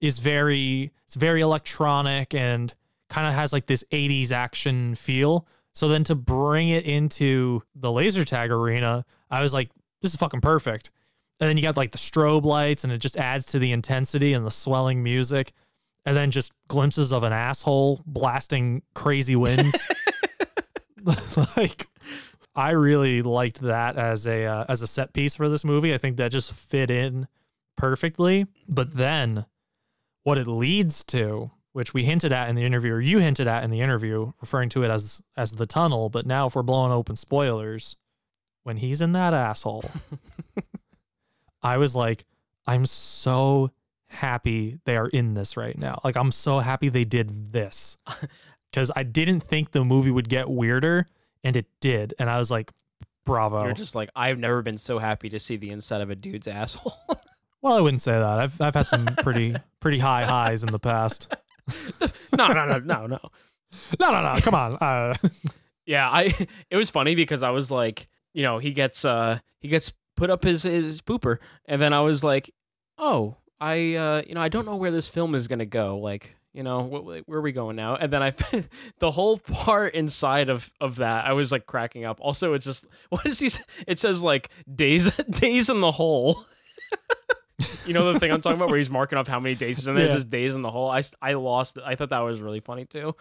[0.00, 2.74] is very it's very electronic and
[3.08, 7.90] kind of has like this 80s action feel so then to bring it into the
[7.90, 9.70] laser tag arena i was like
[10.02, 10.90] this is fucking perfect
[11.40, 14.32] and then you got like the strobe lights and it just adds to the intensity
[14.32, 15.52] and the swelling music.
[16.06, 19.86] And then just glimpses of an asshole blasting crazy winds.
[21.56, 21.86] Like
[22.56, 25.92] i really liked that as a uh, as a set piece for this movie.
[25.92, 27.26] I think that just fit in
[27.76, 28.46] perfectly.
[28.68, 29.46] But then
[30.22, 33.64] what it leads to which we hinted at in the interview or you hinted at
[33.64, 36.92] in the interview referring to it as as the tunnel but now if we're blowing
[36.92, 37.96] open spoilers
[38.62, 39.84] when he's in that asshole
[41.64, 42.24] I was like,
[42.66, 43.70] I'm so
[44.08, 46.00] happy they are in this right now.
[46.04, 47.96] Like, I'm so happy they did this
[48.70, 51.06] because I didn't think the movie would get weirder,
[51.42, 52.14] and it did.
[52.18, 52.70] And I was like,
[53.24, 53.64] bravo.
[53.64, 56.46] You're just like I've never been so happy to see the inside of a dude's
[56.46, 56.94] asshole.
[57.62, 58.38] well, I wouldn't say that.
[58.38, 61.34] I've I've had some pretty pretty high highs in the past.
[62.36, 63.18] no, no, no, no, no.
[63.98, 64.34] No, no, no.
[64.40, 64.76] Come on.
[64.76, 65.14] Uh,
[65.86, 66.34] Yeah, I
[66.70, 70.30] it was funny because I was like, you know, he gets uh he gets put
[70.30, 72.50] up his his pooper and then I was like,
[72.98, 75.98] "Oh, I uh you know, I don't know where this film is going to go.
[75.98, 78.32] Like, you know, wh- where are we going now?" And then I
[78.98, 82.18] the whole part inside of of that, I was like cracking up.
[82.20, 83.50] Also, it's just what is he
[83.86, 86.44] it says like days days in the hole.
[87.86, 89.86] you know the thing I'm talking about where he's marking off how many days is
[89.88, 90.12] in there, Yeah.
[90.12, 90.90] just days in the hole.
[90.90, 91.78] I, I lost.
[91.84, 93.14] I thought that was really funny too.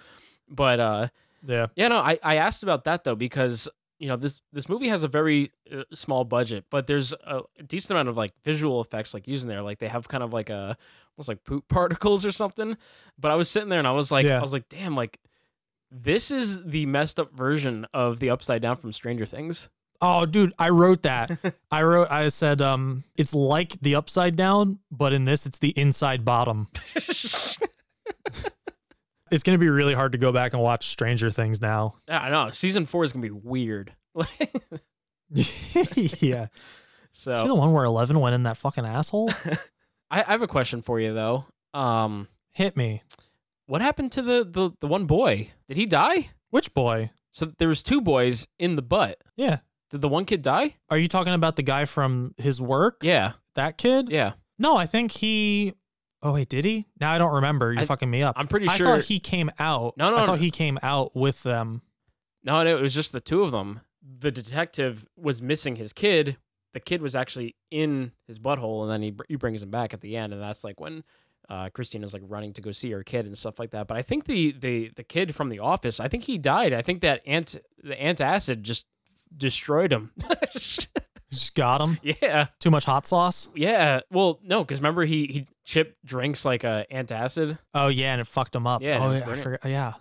[0.50, 1.08] But uh
[1.46, 1.68] yeah.
[1.76, 3.68] yeah, no, I, I asked about that though because
[4.04, 7.92] you know this this movie has a very uh, small budget, but there's a decent
[7.92, 9.62] amount of like visual effects like using there.
[9.62, 10.78] Like they have kind of like a
[11.18, 12.76] almost like poop particles or something.
[13.18, 14.40] But I was sitting there and I was like, Yeah.
[14.40, 15.22] I was like, damn, like
[15.90, 19.70] this is the messed up version of the Upside Down from Stranger Things.
[20.02, 21.40] Oh, dude, I wrote that.
[21.72, 22.12] I wrote.
[22.12, 26.68] I said, um, it's like the upside down, but in this, it's the inside bottom.
[29.34, 31.96] it's gonna be really hard to go back and watch Stranger Things now.
[32.08, 32.52] Yeah, I know.
[32.52, 33.94] Season four is gonna be weird.
[36.20, 36.48] yeah.
[37.12, 39.32] So the one where Eleven went in that fucking asshole?
[40.12, 41.46] I, I have a question for you though.
[41.74, 43.02] Um, Hit me.
[43.66, 45.52] what happened to the the the one boy?
[45.68, 46.30] Did he die?
[46.52, 47.10] Which boy?
[47.32, 49.20] So there was two boys in the butt.
[49.36, 49.60] Yeah.
[49.90, 50.76] Did the one kid die?
[50.90, 53.02] Are you talking about the guy from his work?
[53.02, 53.34] Yeah.
[53.56, 54.10] That kid?
[54.10, 54.34] Yeah.
[54.60, 55.74] No, I think he.
[56.26, 56.88] Oh wait, did he?
[57.00, 57.74] Now I don't remember.
[57.74, 58.36] You're I- fucking me up.
[58.40, 58.74] I'm pretty sure.
[58.74, 59.96] I sure- thought he came out.
[59.98, 60.26] No, no, I no.
[60.26, 61.82] thought he came out with them.
[62.44, 63.82] No, no, it was just the two of them.
[64.20, 66.38] The detective was missing his kid.
[66.74, 69.94] The kid was actually in his butthole, and then he br- he brings him back
[69.94, 71.04] at the end, and that's like when
[71.50, 73.88] uh, Kristina's like running to go see her kid and stuff like that.
[73.88, 76.74] But I think the the the kid from the office, I think he died.
[76.74, 78.86] I think that ant the antacid just
[79.36, 80.12] destroyed him.
[81.34, 82.00] Just got him.
[82.04, 83.50] yeah, Too much hot sauce.
[83.56, 84.02] yeah.
[84.12, 87.58] Well, no, because remember he he Chip drinks like a antacid.
[87.74, 88.82] Oh yeah, and it fucked him up.
[88.82, 89.60] Yeah, Oh yeah, I forgot.
[89.66, 89.94] Yeah.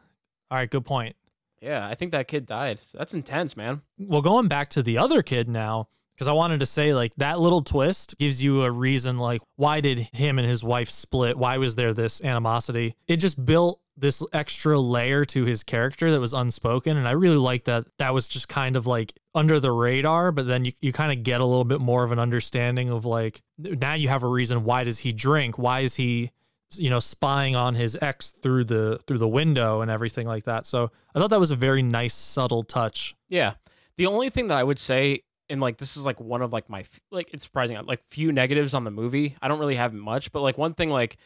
[0.50, 1.16] All right, good point.
[1.60, 2.80] Yeah, I think that kid died.
[2.82, 3.82] So that's intense, man.
[3.98, 7.40] Well, going back to the other kid now, because I wanted to say like that
[7.40, 11.36] little twist gives you a reason like why did him and his wife split?
[11.36, 12.96] Why was there this animosity?
[13.06, 17.36] It just built this extra layer to his character that was unspoken, and I really
[17.36, 17.86] like that.
[17.98, 21.24] That was just kind of like under the radar, but then you you kind of
[21.24, 24.64] get a little bit more of an understanding of like now you have a reason
[24.64, 25.58] why does he drink?
[25.58, 26.30] Why is he
[26.78, 30.66] you know spying on his ex through the through the window and everything like that.
[30.66, 33.14] So I thought that was a very nice subtle touch.
[33.28, 33.54] Yeah.
[33.96, 35.22] The only thing that I would say,
[35.52, 38.74] and like this is like one of like my like it's surprising like few negatives
[38.74, 39.36] on the movie.
[39.40, 41.16] I don't really have much, but like one thing like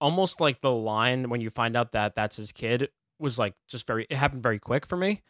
[0.00, 2.88] almost like the line when you find out that that's his kid
[3.18, 5.22] was like just very it happened very quick for me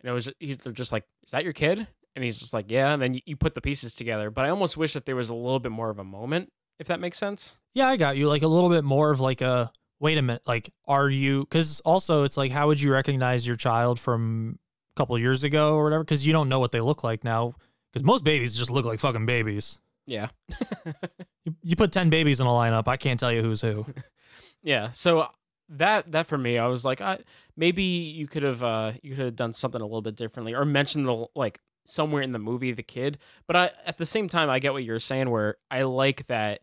[0.00, 2.94] and it was he's just like is that your kid and he's just like yeah
[2.94, 5.28] and then you, you put the pieces together but i almost wish that there was
[5.28, 8.28] a little bit more of a moment if that makes sense Yeah, I got you.
[8.28, 10.42] Like a little bit more of like a wait a minute.
[10.46, 11.40] Like, are you?
[11.40, 14.58] Because also, it's like, how would you recognize your child from
[14.94, 16.04] a couple years ago or whatever?
[16.04, 17.54] Because you don't know what they look like now.
[17.94, 19.78] Because most babies just look like fucking babies.
[20.06, 20.28] yeah
[21.44, 23.86] You, you put ten babies in a lineup, I can't tell you who's who.
[24.62, 25.28] yeah so
[25.68, 27.18] that that for me i was like I,
[27.56, 30.64] maybe you could have uh you could have done something a little bit differently or
[30.64, 34.48] mentioned the like somewhere in the movie the kid but i at the same time
[34.50, 36.60] i get what you're saying where i like that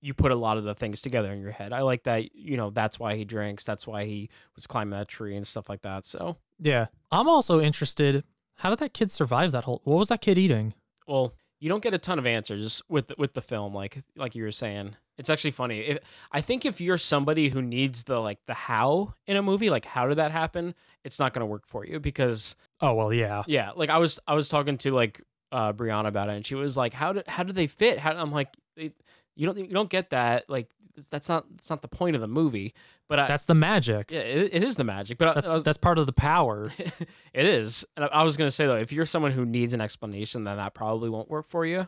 [0.00, 2.56] you put a lot of the things together in your head i like that you
[2.56, 5.82] know that's why he drinks that's why he was climbing that tree and stuff like
[5.82, 8.24] that so Yeah, I'm also interested.
[8.56, 9.80] How did that kid survive that whole?
[9.84, 10.74] What was that kid eating?
[11.06, 14.34] well you don't get a ton of answers with the, with the film like like
[14.34, 15.98] you were saying it's actually funny if,
[16.32, 19.84] i think if you're somebody who needs the like the how in a movie like
[19.84, 20.74] how did that happen
[21.04, 23.44] it's not going to work for you because Oh well, yeah.
[23.46, 25.22] yeah like i was i was talking to like
[25.52, 28.10] uh brianna about it and she was like how did how do they fit how
[28.10, 28.92] i'm like they,
[29.36, 30.68] you don't you don't get that like
[31.10, 32.72] that's not that's not the point of the movie
[33.08, 34.10] but I, That's the magic.
[34.10, 36.12] yeah, it, it is the magic but I- That's I was, that's part of the
[36.12, 36.64] power.
[36.78, 39.80] it is and I, I was gonna say though if you're someone who needs an
[39.80, 41.86] explanation then that probably won't work for you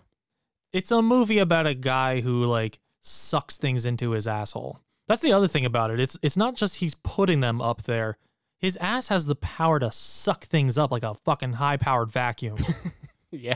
[0.72, 4.80] it's a movie about a guy who like sucks things into his asshole.
[5.06, 5.98] That's the other thing about it.
[5.98, 8.18] It's it's not just he's putting them up there.
[8.59, 12.59] His ass has the power to suck things up like a fucking high powered vacuum.
[13.30, 13.55] yeah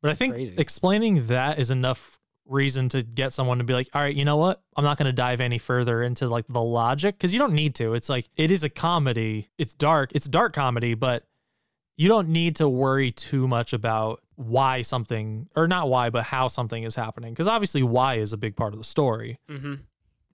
[0.00, 0.54] But I think Crazy.
[0.56, 4.36] explaining that is enough reason to get someone to be like, all right, you know
[4.36, 4.62] what?
[4.76, 7.74] I'm not going to dive any further into like the logic because you don't need
[7.76, 7.94] to.
[7.94, 9.48] It's like, it is a comedy.
[9.58, 10.12] It's dark.
[10.14, 11.24] It's dark comedy, but
[11.96, 16.48] you don't need to worry too much about why something, or not why, but how
[16.48, 17.32] something is happening.
[17.32, 19.38] Because obviously, why is a big part of the story.
[19.48, 19.74] mm-hmm.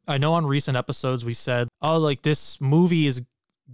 [0.07, 3.21] I know on recent episodes we said, oh, like this movie is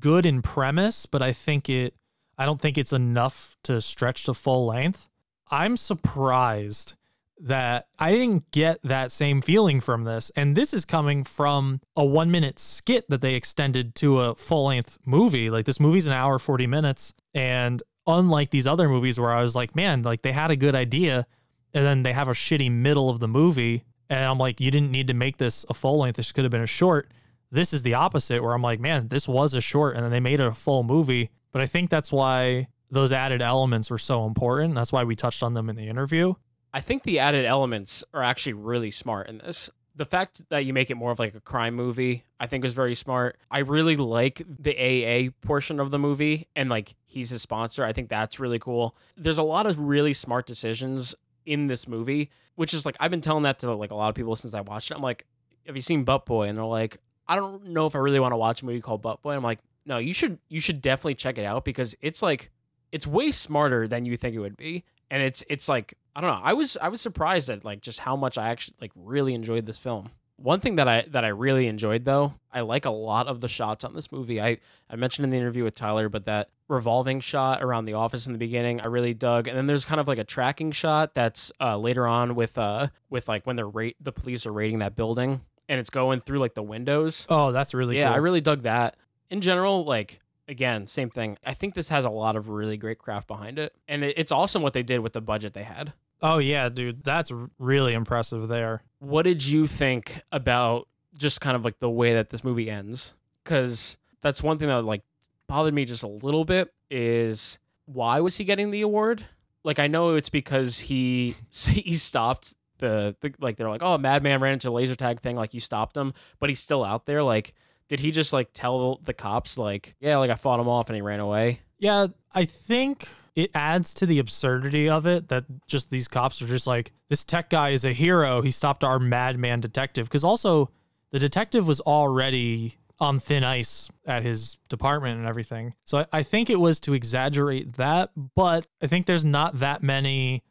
[0.01, 1.94] good in premise, but I think it,
[2.36, 5.09] I don't think it's enough to stretch to full length.
[5.52, 6.94] I'm surprised
[7.40, 10.31] that I didn't get that same feeling from this.
[10.36, 14.66] And this is coming from a one minute skit that they extended to a full
[14.66, 15.51] length movie.
[15.51, 17.12] Like this movie's an hour, 40 minutes.
[17.35, 20.74] And unlike these other movies where I was like, man, like they had a good
[20.74, 21.27] idea
[21.73, 23.85] and then they have a shitty middle of the movie.
[24.09, 26.16] And I'm like, you didn't need to make this a full length.
[26.16, 27.11] This could have been a short.
[27.51, 30.20] This is the opposite where I'm like, man, this was a short and then they
[30.20, 31.31] made it a full movie.
[31.52, 34.74] But I think that's why those added elements were so important.
[34.74, 36.35] That's why we touched on them in the interview.
[36.75, 39.71] I think the added elements are actually really smart in this.
[39.95, 42.75] The fact that you make it more of like a crime movie, I think is
[42.75, 43.39] very smart.
[43.49, 47.85] I really like the AA portion of the movie and like he's his sponsor.
[47.85, 48.97] I think that's really cool.
[49.17, 51.15] There's a lot of really smart decisions
[51.47, 54.17] in this movie, which is like I've been telling that to like a lot of
[54.17, 54.97] people since I watched it.
[54.97, 55.27] I'm like,
[55.67, 56.49] have you seen Butt Boy?
[56.49, 56.97] And they're like,
[57.29, 59.37] I don't know if I really want to watch a movie called Butt Boy.
[59.37, 62.51] I'm like, no, you should you should definitely check it out because it's like
[62.91, 64.83] it's way smarter than you think it would be.
[65.09, 66.41] And it's it's like I don't know.
[66.43, 69.66] I was I was surprised at like just how much I actually like really enjoyed
[69.66, 70.11] this film.
[70.36, 73.49] One thing that I that I really enjoyed though, I like a lot of the
[73.49, 74.41] shots on this movie.
[74.41, 74.59] I
[74.89, 78.32] I mentioned in the interview with Tyler, but that revolving shot around the office in
[78.32, 79.49] the beginning, I really dug.
[79.49, 82.89] And then there's kind of like a tracking shot that's uh, later on with uh
[83.11, 86.39] with like when they're rate the police are raiding that building and it's going through
[86.39, 87.27] like the windows.
[87.28, 88.15] Oh, that's really yeah, cool.
[88.15, 88.97] I really dug that.
[89.31, 91.39] In general, like again, same thing.
[91.45, 94.32] I think this has a lot of really great craft behind it, and it, it's
[94.32, 95.93] awesome what they did with the budget they had.
[96.27, 98.83] Oh yeah, dude, that's really impressive there.
[98.99, 100.89] What did you think about
[101.19, 103.13] just kind of like the way that this movie ends?
[103.45, 105.03] Because that's one thing that like
[105.47, 109.27] bothered me just a little bit is why was he getting the award?
[109.65, 114.41] Like I know it's because he he stopped the, the like they're like oh madman
[114.41, 117.23] ran into a laser tag thing like you stopped him but he's still out there
[117.23, 117.55] like
[117.87, 120.97] did he just like tell the cops like yeah like I fought him off and
[120.97, 125.90] he ran away Yeah, I think it adds to the absurdity of it that just
[125.90, 128.43] these cops are just like, this tech guy is a hero.
[128.43, 130.06] He stopped our madman detective.
[130.06, 130.70] Because also,
[131.11, 135.74] the detective was already on thin ice at his department and everything.
[135.85, 139.82] So I, I think it was to exaggerate that, but I think there's not that
[139.82, 140.44] many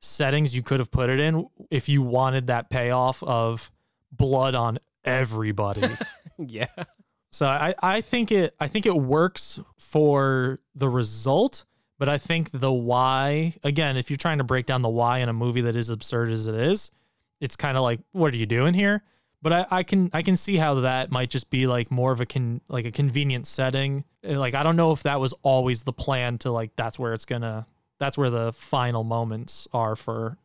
[0.00, 3.70] settings you could have put it in if you wanted that payoff of
[4.10, 5.82] blood on everybody.
[6.38, 6.68] yeah
[7.30, 11.64] So I, I think it I think it works for the result,
[12.00, 15.28] but I think the why again, if you're trying to break down the why in
[15.28, 16.90] a movie that is absurd as it is,
[17.40, 19.02] it's kind of like, what are you doing here?
[19.42, 22.20] But I, I can I can see how that might just be like more of
[22.20, 24.04] a con like a convenient setting.
[24.22, 27.24] Like I don't know if that was always the plan to like that's where it's
[27.24, 27.64] gonna
[27.98, 30.36] that's where the final moments are for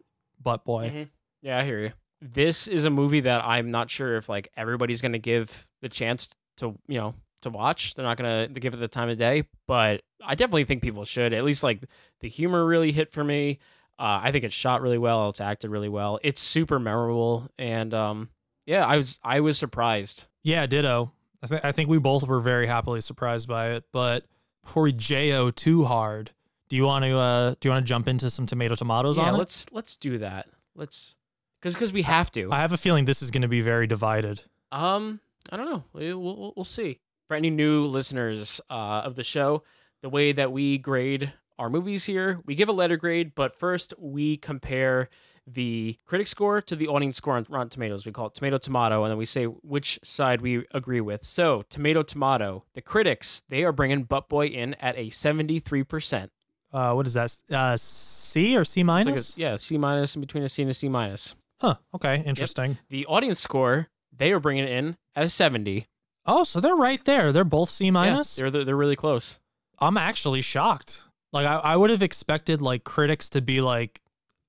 [0.41, 0.89] Butt Boy.
[0.93, 1.09] Mhm.
[1.41, 1.91] Yeah, I hear you.
[2.21, 6.29] this is a movie that I'm not sure if like everybody's to give the chance
[6.57, 7.93] to, you know, to watch.
[7.95, 11.05] They're not going to give it the time of day, but I definitely think people
[11.05, 11.33] should.
[11.33, 11.83] At least like
[12.21, 13.59] the humor really hit for me.
[13.97, 15.29] Uh, I think it's shot really well.
[15.29, 16.19] It's acted really well.
[16.21, 18.29] It's super memorable, and um,
[18.65, 20.27] yeah, I was I was surprised.
[20.43, 21.11] Yeah, ditto.
[21.41, 23.85] I think I think we both were very happily surprised by it.
[23.93, 24.25] But
[24.63, 26.31] before we jo too hard,
[26.67, 29.23] do you want to uh do you want to jump into some tomato tomatoes yeah,
[29.25, 29.37] on it?
[29.37, 30.47] let's let's do that.
[30.75, 31.15] Let's
[31.61, 32.51] because because we have to.
[32.51, 34.43] I have a feeling this is going to be very divided.
[34.73, 35.21] Um,
[35.51, 35.83] I don't know.
[35.93, 36.99] We- We'll, we'll, we'll see.
[37.27, 39.63] For any new listeners uh, of the show,
[40.03, 43.93] the way that we grade our movies here, we give a letter grade, but first
[43.97, 45.09] we compare
[45.47, 48.05] the critic score to the audience score on Rotten Tomatoes.
[48.05, 51.23] We call it tomato tomato, and then we say which side we agree with.
[51.23, 55.83] So, tomato tomato, the critics they are bringing Butt Boy in at a seventy three
[55.83, 56.31] percent.
[56.73, 57.35] Uh, what is that?
[57.51, 59.37] Uh, C or C minus?
[59.37, 61.35] like a, yeah, C minus in between a C and a C minus.
[61.61, 61.75] Huh.
[61.93, 62.23] Okay.
[62.25, 62.77] Interesting.
[62.89, 65.85] The audience score they are bringing in at a seventy.
[66.25, 67.31] Oh, so they're right there.
[67.31, 68.37] They're both C minus.
[68.37, 69.39] Yeah, they're they're really close.
[69.79, 71.03] I'm actually shocked.
[71.31, 74.01] Like I, I would have expected like critics to be like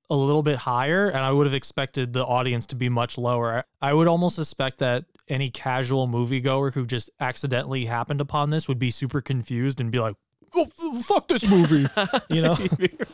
[0.08, 3.64] a little bit higher, and I would have expected the audience to be much lower.
[3.82, 8.78] I would almost suspect that any casual moviegoer who just accidentally happened upon this would
[8.78, 10.14] be super confused and be like,
[10.54, 10.66] "Oh,
[11.02, 11.88] fuck this movie,"
[12.30, 12.56] you know?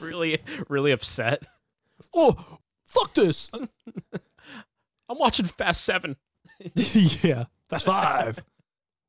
[0.01, 1.43] Really really upset.
[2.15, 3.51] oh, fuck this.
[5.09, 6.17] I'm watching Fast Seven.
[6.75, 8.39] yeah, that's five.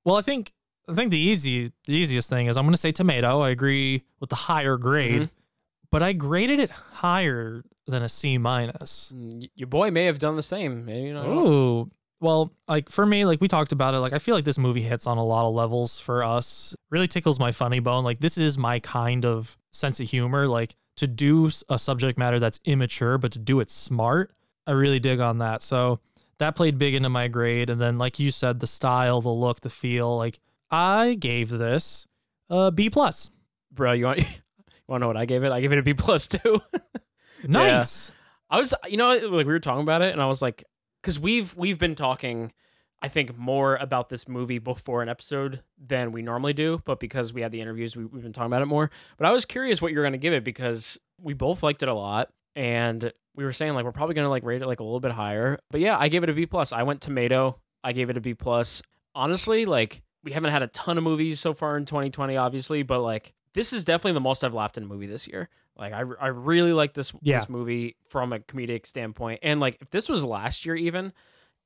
[0.06, 0.52] Well, I think
[0.88, 3.40] I think the easy the easiest thing is I'm going to say tomato.
[3.42, 5.30] I agree with the higher grade, Mhm.
[5.92, 9.12] but I graded it higher than a C minus.
[9.16, 10.86] Y- Your boy may have done the same.
[10.86, 11.30] Maybe, you know.
[11.40, 11.92] Ooh.
[12.22, 14.82] Well, like for me, like we talked about it, like I feel like this movie
[14.82, 16.74] hits on a lot of levels for us.
[16.90, 18.04] Really tickles my funny bone.
[18.06, 20.48] Like this is my kind of sense of humor.
[20.48, 24.32] Like to do a subject matter that's immature, but to do it smart,
[24.66, 25.62] I really dig on that.
[25.62, 26.00] So
[26.44, 27.70] that played big into my grade.
[27.70, 30.18] And then, like you said, the style, the look, the feel.
[30.18, 30.40] Like
[30.70, 32.06] I gave this
[32.50, 33.30] a B plus.
[33.72, 34.26] Bro, you want you
[34.88, 35.52] want to know what I gave it?
[35.52, 36.62] I gave it a B plus too.
[37.46, 38.10] Nice.
[38.50, 40.64] I was, you know, like we were talking about it, and I was like,
[41.02, 42.54] because we've we've been talking,
[43.02, 47.34] I think more about this movie before an episode than we normally do, but because
[47.34, 48.90] we had the interviews, we, we've been talking about it more.
[49.18, 51.94] But I was curious what you're gonna give it because we both liked it a
[51.94, 55.00] lot, and we were saying like we're probably gonna like rate it like a little
[55.00, 55.60] bit higher.
[55.72, 56.72] But yeah, I gave it a B plus.
[56.72, 57.60] I went tomato.
[57.84, 58.82] I gave it a B plus.
[59.16, 63.02] Honestly, like we haven't had a ton of movies so far in 2020, obviously, but
[63.02, 65.50] like this is definitely the most I've laughed in a movie this year.
[65.76, 67.40] Like I, I really like this Yeah.
[67.40, 71.12] this movie from a comedic standpoint, and like if this was last year even,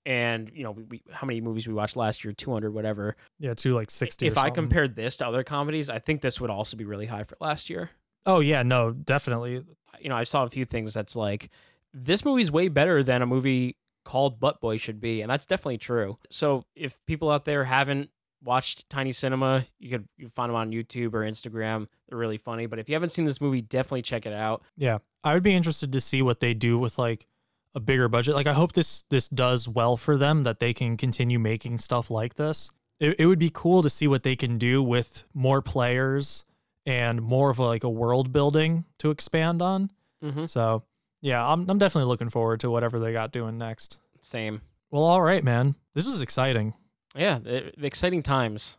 [0.05, 3.15] and you know we, we how many movies we watched last year, 200 whatever.
[3.39, 4.25] Yeah, to like 60.
[4.25, 7.05] or If I compared this to other comedies, I think this would also be really
[7.05, 7.89] high for last year.
[8.25, 9.63] Oh, yeah, no, definitely.
[9.99, 11.49] You know, I saw a few things that's like
[11.93, 15.77] this movie's way better than a movie called Butt Boy should be, and that's definitely
[15.77, 16.17] true.
[16.29, 18.09] So if people out there haven't
[18.43, 21.87] watched Tiny Cinema, you could you find them on YouTube or Instagram.
[22.07, 22.65] They're really funny.
[22.65, 24.63] But if you haven't seen this movie, definitely check it out.
[24.77, 24.99] Yeah.
[25.23, 27.27] I would be interested to see what they do with like
[27.75, 28.35] a bigger budget.
[28.35, 32.09] Like I hope this this does well for them that they can continue making stuff
[32.09, 32.71] like this.
[32.99, 36.45] It, it would be cool to see what they can do with more players
[36.87, 39.91] and more of a, like a world building to expand on.
[40.23, 40.45] Mm-hmm.
[40.45, 40.81] So,
[41.21, 43.97] yeah, I'm I'm definitely looking forward to whatever they got doing next.
[44.21, 44.61] Same.
[44.89, 45.75] Well, all right, man.
[45.93, 46.73] This is exciting.
[47.15, 48.77] Yeah, the, the exciting times.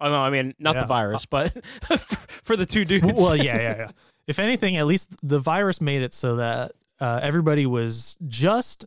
[0.00, 0.80] Oh no, I mean not Yeah.
[0.82, 1.52] the virus, but
[2.42, 3.06] for the two dudes.
[3.22, 3.90] well, yeah, yeah, yeah.
[4.26, 8.86] If anything, at least the virus made it so that uh, everybody was just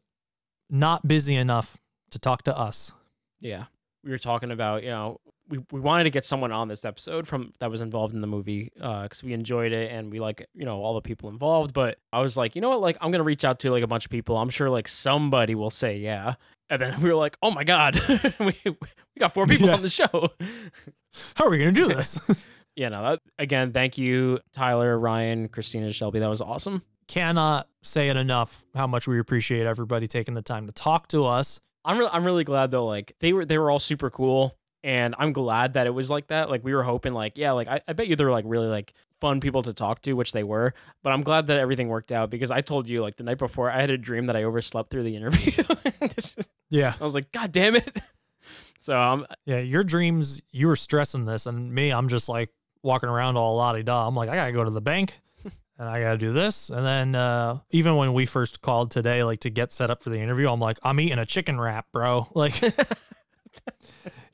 [0.70, 1.78] not busy enough
[2.12, 2.92] to talk to us.
[3.40, 3.66] yeah.
[4.04, 5.20] We were talking about, you know,
[5.50, 8.28] we, we wanted to get someone on this episode from that was involved in the
[8.28, 11.74] movie uh, because we enjoyed it and we like, you know, all the people involved.
[11.74, 13.88] But I was like, you know what, like I'm gonna reach out to like a
[13.88, 14.38] bunch of people.
[14.38, 16.36] I'm sure like somebody will say yeah.
[16.70, 18.00] And then we were like, oh my god,
[18.40, 18.76] we we
[19.20, 19.76] got four people Yeah.
[19.76, 20.30] on the show.
[21.36, 22.20] How are we gonna do this?
[22.76, 23.02] yeah, no.
[23.04, 26.20] That, again, thank you, Tyler, Ryan, Kristina, Shelby.
[26.20, 26.82] That was awesome.
[27.08, 31.26] Cannot say it enough how much we appreciate everybody taking the time to talk to
[31.26, 31.62] us.
[31.86, 32.88] I'm really, I'm really glad though.
[32.88, 36.28] Like they were, they were all super cool, and I'm glad that it was like
[36.28, 36.48] that.
[36.48, 38.94] Like we were hoping, like yeah, like I, I bet you they're like really like
[39.20, 40.76] fun people to talk to, which they were.
[41.02, 43.72] But I'm glad that everything worked out because I told you like the night before
[43.72, 45.64] I had a dream that I overslept through the interview.
[46.70, 46.94] Yeah.
[46.99, 47.98] I was like, God damn it.
[48.78, 52.52] So um, Yeah, your dreams, you were stressing this, and me, I'm just like
[52.84, 54.07] walking around all la di da.
[54.07, 55.20] I'm like, I gotta go to the bank
[55.80, 56.70] and I gotta do this.
[56.70, 60.12] And then uh, even when we first called today, like to get set up for
[60.12, 62.28] the interview, I'm like, I'm eating a chicken wrap, bro.
[62.36, 62.53] Like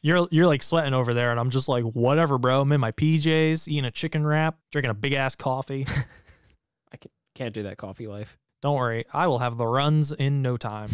[0.01, 2.61] you're you're like sweating over there, and I'm just like, whatever, bro.
[2.61, 5.85] I'm in my PJs, eating a chicken wrap, drinking a big ass coffee.
[6.93, 6.97] I
[7.35, 8.37] can't do that coffee life.
[8.61, 10.89] Don't worry, I will have the runs in no time.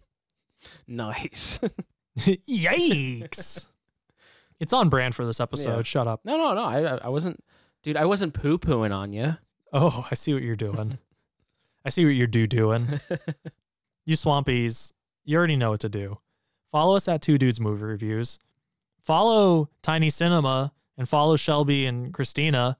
[0.86, 1.60] nice.
[2.18, 3.66] Yikes!
[4.58, 5.76] it's on brand for this episode.
[5.76, 5.82] Yeah.
[5.82, 6.20] Shut up.
[6.24, 6.62] No, no, no.
[6.62, 7.42] I, I wasn't,
[7.82, 7.96] dude.
[7.96, 9.36] I wasn't poo pooing on you.
[9.72, 10.98] Oh, I see what you're doing.
[11.84, 12.86] I see what you're do doing.
[14.04, 14.92] you swampies,
[15.24, 16.18] you already know what to do.
[16.70, 18.38] Follow us at Two Dudes Movie Reviews.
[19.04, 22.76] Follow Tiny Cinema and follow Shelby and Kristina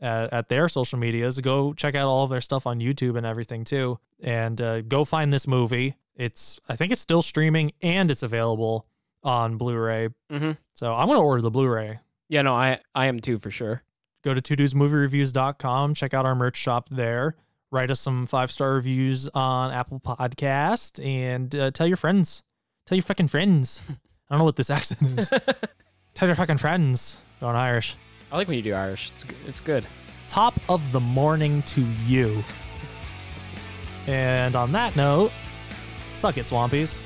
[0.00, 1.40] at, at their social medias.
[1.40, 3.98] Go check out all of their stuff on YouTube and everything too.
[4.22, 5.96] And uh, go find this movie.
[6.16, 8.86] It's I think it's still streaming and it's available
[9.22, 10.08] on Blu-ray.
[10.30, 10.52] Mm-hmm.
[10.74, 11.98] So I'm gonna order the Blu-ray.
[12.28, 13.82] Yeah, no, I I am too for sure.
[14.22, 17.36] Go to two dudesmoviereviews.com, check out our merch shop there.
[17.70, 22.42] Write us some five star reviews on Apple Podcast and uh, tell your friends.
[22.88, 23.82] Tell your fucking friends.
[23.90, 23.94] I
[24.30, 25.28] don't know what this accent is.
[26.14, 27.18] tell your fucking friends.
[27.38, 27.96] Going Irish.
[28.32, 29.10] I like when you do Irish.
[29.10, 29.86] It's g- it's good.
[30.26, 32.42] Top of the morning to you.
[34.06, 35.32] And on that note,
[36.14, 37.02] suck it, Swampies.